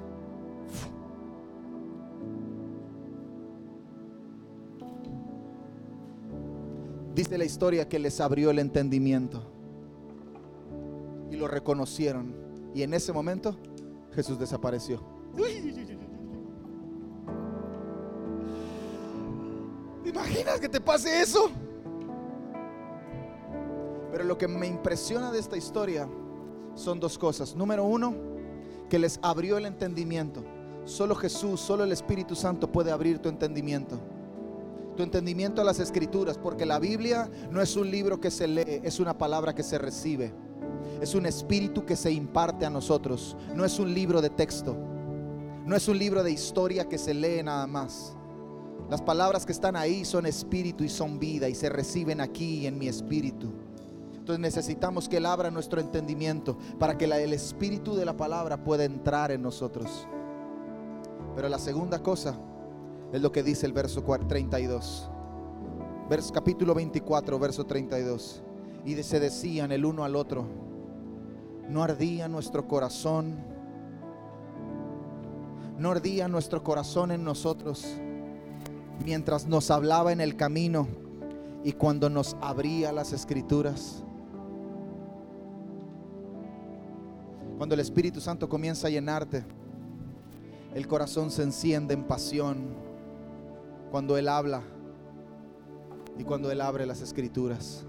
Dice 7.14 7.39
la 7.39 7.45
historia 7.45 7.89
que 7.89 7.99
les 7.99 8.20
abrió 8.20 8.51
el 8.51 8.59
entendimiento 8.59 9.43
y 11.30 11.37
lo 11.37 11.49
reconocieron. 11.49 12.34
Y 12.74 12.82
en 12.82 12.93
ese 12.93 13.12
momento 13.12 13.57
Jesús 14.14 14.39
desapareció. 14.39 15.03
¿Te 20.03 20.11
imaginas 20.11 20.61
que 20.61 20.68
te 20.68 20.80
pase 20.80 21.22
eso? 21.22 21.51
Pero 24.16 24.28
lo 24.28 24.38
que 24.38 24.48
me 24.48 24.66
impresiona 24.66 25.30
de 25.30 25.38
esta 25.38 25.58
historia 25.58 26.08
son 26.74 26.98
dos 26.98 27.18
cosas. 27.18 27.54
Número 27.54 27.84
uno, 27.84 28.14
que 28.88 28.98
les 28.98 29.20
abrió 29.20 29.58
el 29.58 29.66
entendimiento. 29.66 30.42
Solo 30.86 31.14
Jesús, 31.14 31.60
solo 31.60 31.84
el 31.84 31.92
Espíritu 31.92 32.34
Santo 32.34 32.72
puede 32.72 32.90
abrir 32.90 33.18
tu 33.18 33.28
entendimiento. 33.28 34.00
Tu 34.96 35.02
entendimiento 35.02 35.60
a 35.60 35.66
las 35.66 35.80
escrituras, 35.80 36.38
porque 36.38 36.64
la 36.64 36.78
Biblia 36.78 37.30
no 37.50 37.60
es 37.60 37.76
un 37.76 37.90
libro 37.90 38.18
que 38.18 38.30
se 38.30 38.48
lee, 38.48 38.80
es 38.82 39.00
una 39.00 39.18
palabra 39.18 39.54
que 39.54 39.62
se 39.62 39.76
recibe. 39.76 40.32
Es 41.02 41.14
un 41.14 41.26
espíritu 41.26 41.84
que 41.84 41.94
se 41.94 42.10
imparte 42.10 42.64
a 42.64 42.70
nosotros. 42.70 43.36
No 43.54 43.66
es 43.66 43.78
un 43.78 43.92
libro 43.92 44.22
de 44.22 44.30
texto. 44.30 44.74
No 45.66 45.76
es 45.76 45.88
un 45.88 45.98
libro 45.98 46.22
de 46.22 46.30
historia 46.30 46.88
que 46.88 46.96
se 46.96 47.12
lee 47.12 47.42
nada 47.42 47.66
más. 47.66 48.16
Las 48.88 49.02
palabras 49.02 49.44
que 49.44 49.52
están 49.52 49.76
ahí 49.76 50.06
son 50.06 50.24
espíritu 50.24 50.84
y 50.84 50.88
son 50.88 51.18
vida 51.18 51.50
y 51.50 51.54
se 51.54 51.68
reciben 51.68 52.22
aquí 52.22 52.66
en 52.66 52.78
mi 52.78 52.88
espíritu. 52.88 53.65
Entonces 54.26 54.40
necesitamos 54.40 55.08
que 55.08 55.18
Él 55.18 55.26
abra 55.26 55.52
nuestro 55.52 55.80
entendimiento 55.80 56.58
para 56.80 56.98
que 56.98 57.04
el 57.04 57.32
espíritu 57.32 57.94
de 57.94 58.04
la 58.04 58.16
palabra 58.16 58.64
pueda 58.64 58.82
entrar 58.82 59.30
en 59.30 59.40
nosotros. 59.40 60.08
Pero 61.36 61.48
la 61.48 61.60
segunda 61.60 62.02
cosa 62.02 62.36
es 63.12 63.22
lo 63.22 63.30
que 63.30 63.44
dice 63.44 63.66
el 63.66 63.72
verso 63.72 64.02
32. 64.02 65.08
Vers, 66.10 66.32
capítulo 66.32 66.74
24, 66.74 67.38
verso 67.38 67.66
32. 67.66 68.42
Y 68.84 69.00
se 69.04 69.20
decían 69.20 69.70
el 69.70 69.84
uno 69.84 70.02
al 70.02 70.16
otro, 70.16 70.44
no 71.68 71.84
ardía 71.84 72.26
nuestro 72.26 72.66
corazón, 72.66 73.36
no 75.78 75.92
ardía 75.92 76.26
nuestro 76.26 76.64
corazón 76.64 77.12
en 77.12 77.22
nosotros 77.22 77.96
mientras 79.04 79.46
nos 79.46 79.70
hablaba 79.70 80.10
en 80.10 80.20
el 80.20 80.34
camino 80.34 80.88
y 81.62 81.74
cuando 81.74 82.10
nos 82.10 82.36
abría 82.40 82.90
las 82.90 83.12
escrituras. 83.12 84.02
Cuando 87.57 87.74
el 87.74 87.80
Espíritu 87.80 88.20
Santo 88.20 88.48
comienza 88.48 88.86
a 88.86 88.90
llenarte, 88.90 89.44
el 90.74 90.86
corazón 90.86 91.30
se 91.30 91.42
enciende 91.42 91.94
en 91.94 92.04
pasión 92.04 92.74
cuando 93.90 94.18
Él 94.18 94.28
habla 94.28 94.62
y 96.18 96.24
cuando 96.24 96.50
Él 96.50 96.61
abre 96.61 96.84
las 96.84 97.00
escrituras. 97.00 97.86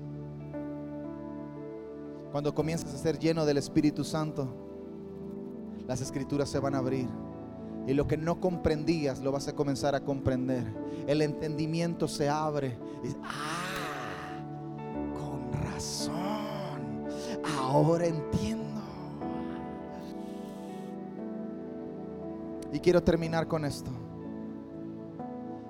Cuando 2.31 2.55
comienzas 2.55 2.93
a 2.93 2.97
ser 2.97 3.19
lleno 3.19 3.45
del 3.45 3.57
Espíritu 3.57 4.05
Santo, 4.05 4.47
las 5.85 5.99
escrituras 5.99 6.47
se 6.47 6.59
van 6.59 6.75
a 6.75 6.77
abrir. 6.77 7.07
Y 7.87 7.93
lo 7.93 8.07
que 8.07 8.17
no 8.17 8.39
comprendías 8.39 9.19
lo 9.19 9.31
vas 9.33 9.49
a 9.49 9.55
comenzar 9.55 9.95
a 9.95 10.01
comprender. 10.01 10.65
El 11.07 11.21
entendimiento 11.21 12.07
se 12.07 12.29
abre. 12.29 12.77
Y, 13.03 13.09
ah, 13.23 14.39
con 15.13 15.51
razón. 15.71 17.07
Ahora 17.59 18.07
entiendo 18.07 18.56
Y 22.77 22.79
quiero 22.79 23.01
terminar 23.01 23.47
con 23.47 23.65
esto. 23.65 23.89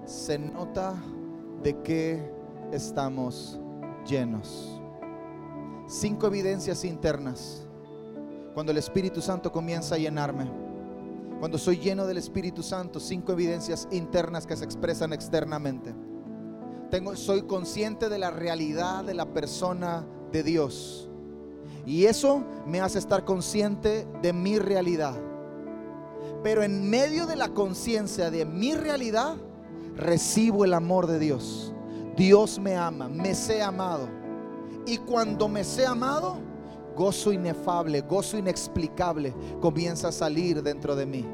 Se 0.03 0.37
nota 0.37 0.93
de 1.63 1.81
qué 1.81 2.29
estamos 2.73 3.57
llenos. 4.05 4.81
Cinco 5.87 6.27
evidencias 6.27 6.83
internas. 6.83 7.65
Cuando 8.53 8.73
el 8.73 8.77
Espíritu 8.77 9.21
Santo 9.21 9.53
comienza 9.53 9.95
a 9.95 9.97
llenarme. 9.97 10.51
Cuando 11.39 11.57
soy 11.57 11.77
lleno 11.77 12.05
del 12.05 12.17
Espíritu 12.17 12.61
Santo, 12.61 12.99
cinco 12.99 13.31
evidencias 13.31 13.87
internas 13.89 14.45
que 14.45 14.57
se 14.57 14.65
expresan 14.65 15.13
externamente. 15.13 15.95
Tengo, 16.91 17.15
soy 17.15 17.43
consciente 17.43 18.09
de 18.09 18.19
la 18.19 18.31
realidad 18.31 19.05
de 19.05 19.13
la 19.13 19.31
persona 19.31 20.05
de 20.33 20.43
Dios. 20.43 21.09
Y 21.85 22.03
eso 22.03 22.43
me 22.65 22.81
hace 22.81 22.99
estar 22.99 23.23
consciente 23.23 24.05
de 24.21 24.33
mi 24.33 24.59
realidad. 24.59 25.17
Pero 26.43 26.63
en 26.63 26.89
medio 26.89 27.25
de 27.25 27.35
la 27.35 27.49
conciencia 27.49 28.29
de 28.29 28.45
mi 28.45 28.75
realidad, 28.75 29.35
recibo 29.95 30.65
el 30.65 30.73
amor 30.73 31.07
de 31.07 31.19
Dios. 31.19 31.73
Dios 32.15 32.59
me 32.59 32.75
ama, 32.75 33.07
me 33.07 33.33
sé 33.35 33.61
amado. 33.61 34.07
Y 34.85 34.97
cuando 34.97 35.47
me 35.47 35.63
sé 35.63 35.85
amado, 35.85 36.37
gozo 36.95 37.31
inefable, 37.31 38.01
gozo 38.01 38.37
inexplicable 38.37 39.33
comienza 39.59 40.09
a 40.09 40.11
salir 40.11 40.63
dentro 40.63 40.95
de 40.95 41.05
mí. 41.05 41.25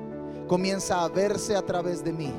Comienza 0.47 1.03
a 1.03 1.09
verse 1.09 1.55
a 1.55 1.61
través 1.61 2.03
de 2.03 2.13
mí. 2.13 2.31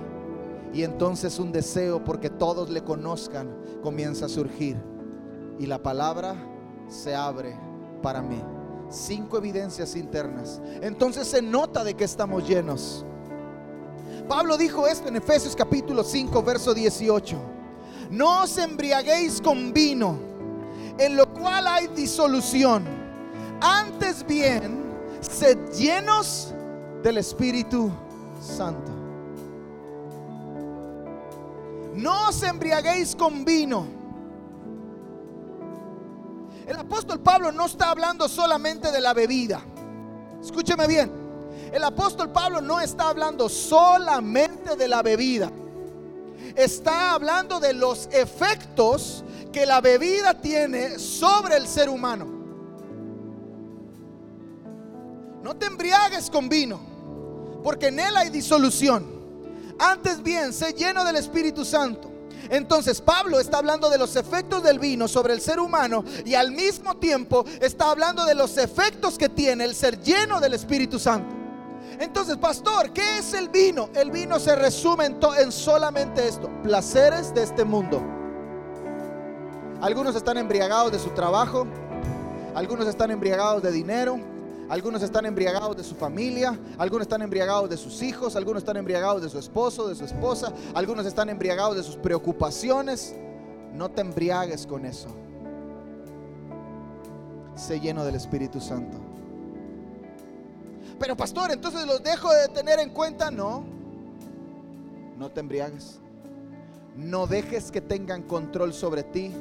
Y 0.73 0.83
entonces 0.83 1.39
un 1.39 1.53
deseo 1.53 2.03
porque 2.03 2.31
todos 2.31 2.69
le 2.69 2.83
conozcan 2.83 3.55
comienza 3.83 4.27
a 4.27 4.29
surgir. 4.29 4.77
Y 5.59 5.67
la 5.67 5.83
palabra 5.83 6.35
se 6.89 7.15
abre 7.15 7.57
para 8.03 8.21
mí 8.21 8.54
cinco 8.95 9.39
evidencias 9.39 9.97
internas. 9.97 10.61
Entonces 10.81 11.29
se 11.29 11.43
nota 11.43 11.85
de 11.85 11.95
que 11.95 12.05
estamos 12.05 12.47
llenos. 12.47 13.05
Pablo 14.29 14.57
dijo 14.57 14.87
esto 14.87 15.09
en 15.09 15.17
Efesios 15.17 15.55
capítulo 15.55 16.03
5, 16.03 16.43
verso 16.43 16.73
18. 16.73 17.37
No 18.11 18.43
os 18.43 18.57
embriaguéis 18.59 19.41
con 19.41 19.73
vino, 19.73 20.19
en 20.99 21.17
lo 21.17 21.33
cual 21.33 21.67
hay 21.67 21.89
disolución. 21.89 22.85
Antes 23.61 24.27
bien, 24.27 24.85
sed 25.21 25.59
llenos 25.73 26.55
del 27.03 27.19
Espíritu 27.19 27.91
Santo. 28.41 28.93
No 31.95 32.29
os 32.29 32.43
embriaguéis 32.43 33.15
con 33.15 33.45
vino 33.45 34.04
el 36.67 36.77
apóstol 36.77 37.21
Pablo 37.21 37.53
no 37.53 37.67
está 37.67 37.91
hablando 37.91 38.29
solamente 38.29 38.91
de 38.91 39.01
la 39.01 39.13
bebida. 39.13 39.63
Escúcheme 40.43 40.87
bien. 40.87 41.11
El 41.73 41.85
apóstol 41.85 42.31
Pablo 42.31 42.61
no 42.61 42.81
está 42.81 43.09
hablando 43.09 43.49
solamente 43.49 44.77
de 44.77 44.89
la 44.89 45.03
bebida. 45.03 45.51
Está 46.55 47.13
hablando 47.13 47.61
de 47.61 47.75
los 47.75 48.09
efectos 48.13 49.25
que 49.53 49.67
la 49.67 49.81
bebida 49.81 50.41
tiene 50.41 50.99
sobre 50.99 51.57
el 51.57 51.67
ser 51.67 51.89
humano. 51.89 52.27
No 55.43 55.55
te 55.57 55.67
embriagues 55.67 56.31
con 56.31 56.49
vino, 56.49 56.81
porque 57.63 57.89
en 57.89 58.01
él 58.01 58.17
hay 58.17 58.31
disolución. 58.31 59.05
Antes 59.79 60.23
bien, 60.23 60.53
sé 60.53 60.73
lleno 60.73 61.05
del 61.05 61.17
Espíritu 61.17 61.65
Santo 61.65 62.14
entonces 62.51 63.01
Pablo 63.01 63.41
está 63.41 63.59
hablando 63.59 63.91
de 63.91 63.99
los 63.99 64.17
efectos 64.17 64.63
del 64.63 64.79
vino 64.79 65.09
sobre 65.09 65.35
el 65.35 65.41
ser 65.41 65.61
humano 65.61 66.05
y 66.25 66.35
al 66.35 66.53
mismo 66.53 66.97
tiempo 66.97 67.45
está 67.61 67.91
hablando 67.91 68.25
de 68.25 68.35
los 68.35 68.57
efectos 68.59 69.19
que 69.19 69.29
tiene 69.29 69.65
el 69.65 69.75
ser 69.75 70.01
lleno 70.01 70.41
del 70.41 70.55
Espíritu 70.55 70.99
Santo. 70.99 71.35
Entonces, 71.99 72.37
pastor, 72.37 72.93
¿qué 72.93 73.19
es 73.19 73.35
el 73.35 73.49
vino? 73.49 73.89
El 73.95 74.11
vino 74.11 74.41
se 74.41 74.57
resume 74.57 75.07
en, 75.07 75.53
solamente 75.53 76.27
esto, 76.27 76.51
placeres 76.63 77.33
de 77.35 77.45
este 77.45 77.65
mundo. 77.65 78.03
Algunos 79.81 80.17
están 80.17 80.39
embriagados 80.39 80.91
de 80.93 80.99
su 80.99 81.11
trabajo, 81.11 81.67
algunos 82.55 82.89
están 82.89 83.11
embriagados 83.11 83.63
de 83.63 83.71
dinero, 83.71 84.19
algunos 84.69 85.03
están 85.03 85.27
embriagados 85.27 85.77
de 85.77 85.85
su 85.85 85.95
familia, 85.95 86.59
algunos 86.79 87.03
están 87.03 87.23
embriagados 87.23 87.69
de 87.69 87.77
sus 87.77 88.03
hijos, 88.03 88.35
algunos 88.37 88.63
están 88.63 88.77
embriagados 88.77 89.23
de 89.23 89.29
su 89.29 89.39
esposo, 89.39 89.89
de 89.89 89.95
su 89.95 90.05
esposa, 90.05 90.53
algunos 90.75 91.07
están 91.07 91.29
embriagados 91.29 91.77
de 91.77 91.83
sus 91.83 91.97
preocupaciones. 91.97 93.15
No 93.75 93.91
te 93.91 94.01
embriagues 94.01 94.67
con 94.67 94.87
eso. 94.87 95.09
Sé 97.57 97.81
lleno 97.81 98.05
del 98.05 98.15
Espíritu 98.15 98.61
Santo. 98.61 98.99
Pero 100.99 101.17
pastor, 101.17 101.51
entonces 101.51 101.87
los 101.87 102.03
dejo 102.03 102.33
de 102.33 102.49
tener 102.49 102.79
en 102.79 102.91
cuenta. 102.91 103.31
No, 103.31 103.65
no 105.19 105.31
te 105.31 105.41
embriagues. 105.41 105.99
No 106.97 107.27
dejes 107.27 107.71
que 107.71 107.81
tengan 107.81 108.23
control 108.23 108.73
sobre 108.73 109.03
ti. 109.03 109.33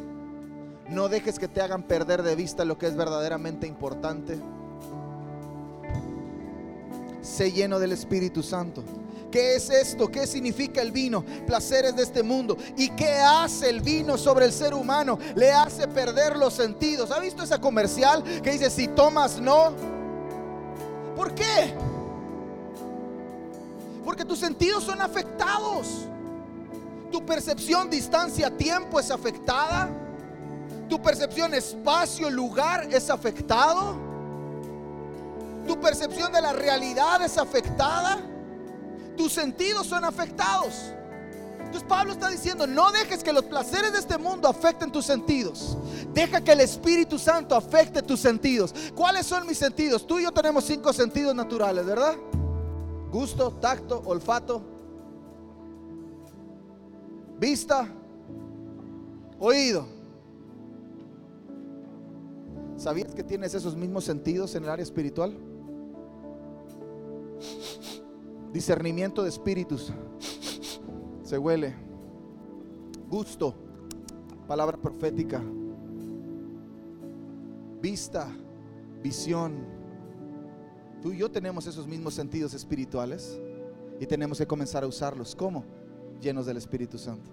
No 0.90 1.08
dejes 1.08 1.40
que 1.40 1.48
te 1.48 1.62
hagan 1.62 1.84
perder 1.84 2.24
de 2.24 2.36
vista 2.36 2.66
lo 2.66 2.78
que 2.78 2.88
es 2.88 2.96
verdaderamente 2.96 3.68
importante. 3.68 4.40
Sé 7.24 7.52
lleno 7.54 7.80
del 7.80 7.94
Espíritu 7.94 8.44
Santo. 8.44 8.84
¿Qué 9.32 9.56
es 9.56 9.70
esto? 9.70 10.10
¿Qué 10.10 10.28
significa 10.28 10.82
el 10.82 10.92
vino? 10.92 11.24
Placeres 11.48 11.96
de 11.96 12.04
este 12.04 12.22
mundo. 12.22 12.56
¿Y 12.78 12.90
qué 12.90 13.14
hace 13.14 13.70
el 13.70 13.82
vino 13.82 14.18
sobre 14.18 14.46
el 14.46 14.52
ser 14.52 14.74
humano? 14.74 15.18
Le 15.36 15.52
hace 15.52 15.88
perder 15.88 16.38
los 16.38 16.54
sentidos. 16.54 17.10
¿Ha 17.10 17.20
visto 17.20 17.42
esa 17.42 17.60
comercial 17.60 18.24
que 18.44 18.52
dice, 18.52 18.70
si 18.70 18.90
tomas 18.90 19.40
no? 19.40 19.74
¿Por 21.16 21.34
qué? 21.34 21.74
Porque 24.04 24.26
tus 24.26 24.38
sentidos 24.40 24.84
son 24.84 25.02
afectados. 25.02 26.06
Tu 27.10 27.26
percepción 27.26 27.90
distancia-tiempo 27.90 29.00
es 29.00 29.10
afectada. 29.10 29.90
Tu 30.90 31.02
percepción 31.02 31.54
espacio-lugar 31.54 32.90
es 32.94 33.10
afectado. 33.10 34.03
Tu 35.68 35.80
percepción 35.80 36.32
de 36.32 36.42
la 36.42 36.54
realidad 36.54 37.22
es 37.22 37.38
afectada. 37.38 38.20
Tus 39.16 39.32
sentidos 39.32 39.88
son 39.88 40.04
afectados. 40.04 40.94
Entonces 41.74 41.90
Pablo 41.90 42.14
está 42.14 42.30
diciendo, 42.30 42.68
no 42.68 42.92
dejes 42.92 43.24
que 43.24 43.34
los 43.34 43.46
placeres 43.46 43.94
de 43.94 44.00
este 44.00 44.18
mundo 44.18 44.48
afecten 44.48 44.92
tus 44.92 45.06
sentidos. 45.06 45.76
Deja 46.14 46.42
que 46.42 46.52
el 46.52 46.62
Espíritu 46.62 47.18
Santo 47.18 47.56
afecte 47.56 48.04
tus 48.04 48.20
sentidos. 48.20 48.76
¿Cuáles 48.94 49.26
son 49.26 49.48
mis 49.48 49.58
sentidos? 49.58 50.06
Tú 50.06 50.20
y 50.20 50.24
yo 50.24 50.32
tenemos 50.32 50.66
cinco 50.66 50.94
sentidos 50.94 51.34
naturales, 51.34 51.84
¿verdad? 51.86 52.16
Gusto, 53.12 53.52
tacto, 53.54 54.04
olfato, 54.06 54.62
vista, 57.40 57.88
oído. 59.40 59.88
¿Sabías 62.78 63.16
que 63.16 63.24
tienes 63.24 63.54
esos 63.54 63.76
mismos 63.76 64.04
sentidos 64.04 64.54
en 64.56 64.66
el 64.66 64.70
área 64.70 64.84
espiritual? 64.84 65.36
Discernimiento 68.52 69.24
de 69.24 69.30
espíritus. 69.30 69.92
Se 71.24 71.38
huele. 71.38 71.74
Gusto. 73.10 73.56
Palabra 74.48 74.78
profética. 74.78 75.42
Vista. 77.82 78.32
Visión. 79.02 79.66
Tú 81.02 81.12
y 81.12 81.18
yo 81.18 81.30
tenemos 81.30 81.68
esos 81.68 81.88
mismos 81.88 82.14
sentidos 82.14 82.54
espirituales 82.54 83.40
y 84.00 84.06
tenemos 84.06 84.38
que 84.38 84.48
comenzar 84.48 84.84
a 84.84 84.88
usarlos. 84.88 85.36
¿Cómo? 85.36 85.66
Llenos 86.22 86.46
del 86.46 86.58
Espíritu 86.58 86.98
Santo. 86.98 87.32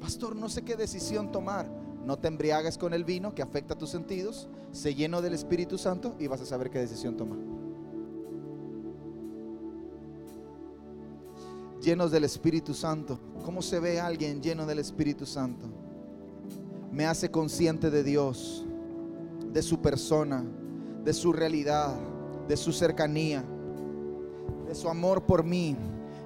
Pastor, 0.00 0.36
no 0.36 0.48
sé 0.48 0.62
qué 0.62 0.76
decisión 0.76 1.30
tomar. 1.30 1.81
No 2.04 2.18
te 2.18 2.28
embriagues 2.28 2.78
con 2.78 2.94
el 2.94 3.04
vino 3.04 3.34
que 3.34 3.42
afecta 3.42 3.76
tus 3.76 3.90
sentidos. 3.90 4.48
Sé 4.72 4.94
lleno 4.94 5.22
del 5.22 5.34
Espíritu 5.34 5.78
Santo 5.78 6.14
y 6.18 6.26
vas 6.26 6.40
a 6.40 6.46
saber 6.46 6.70
qué 6.70 6.78
decisión 6.78 7.16
tomar. 7.16 7.38
Llenos 11.80 12.10
del 12.10 12.24
Espíritu 12.24 12.74
Santo. 12.74 13.18
¿Cómo 13.44 13.62
se 13.62 13.80
ve 13.80 14.00
alguien 14.00 14.40
lleno 14.40 14.66
del 14.66 14.78
Espíritu 14.78 15.26
Santo? 15.26 15.66
Me 16.92 17.06
hace 17.06 17.30
consciente 17.30 17.90
de 17.90 18.04
Dios, 18.04 18.64
de 19.52 19.62
su 19.62 19.80
persona, 19.80 20.44
de 21.04 21.12
su 21.12 21.32
realidad, 21.32 21.96
de 22.48 22.56
su 22.56 22.72
cercanía, 22.72 23.44
de 24.66 24.74
su 24.74 24.88
amor 24.88 25.22
por 25.24 25.44
mí. 25.44 25.76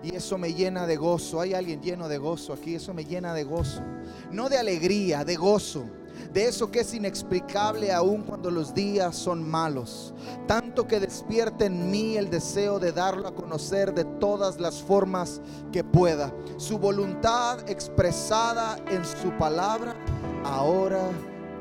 Y 0.07 0.14
eso 0.14 0.38
me 0.38 0.54
llena 0.54 0.86
de 0.86 0.96
gozo. 0.96 1.40
Hay 1.40 1.52
alguien 1.52 1.82
lleno 1.82 2.09
de 2.09 2.18
gozo 2.18 2.52
aquí. 2.52 2.76
Eso 2.76 2.94
me 2.94 3.04
llena 3.04 3.34
de 3.34 3.42
gozo. 3.42 3.82
No 4.30 4.48
de 4.48 4.57
alegría, 4.57 5.24
de 5.24 5.34
gozo. 5.34 5.84
De 6.32 6.46
eso 6.46 6.70
que 6.70 6.80
es 6.80 6.94
inexplicable 6.94 7.92
aún 7.92 8.22
cuando 8.22 8.52
los 8.52 8.72
días 8.72 9.16
son 9.16 9.42
malos. 9.48 10.14
Tanto 10.46 10.86
que 10.86 11.00
despierte 11.00 11.64
en 11.64 11.90
mí 11.90 12.16
el 12.16 12.30
deseo 12.30 12.78
de 12.78 12.92
darlo 12.92 13.26
a 13.26 13.34
conocer 13.34 13.94
de 13.94 14.04
todas 14.04 14.61
las 14.61 14.80
formas 14.80 15.40
que 15.72 15.82
pueda. 15.82 16.32
Su 16.57 16.78
voluntad 16.78 17.68
expresada 17.68 18.78
en 18.88 19.04
su 19.04 19.36
palabra 19.38 19.96
ahora 20.44 21.11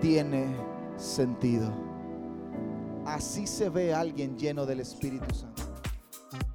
tiene 0.01 0.55
sentido. 0.97 1.73
Así 3.07 3.47
se 3.47 3.69
ve 3.69 3.91
alguien 3.91 4.37
lleno 4.37 4.67
del 4.67 4.81
Espíritu 4.81 5.33
Santo. 5.33 5.54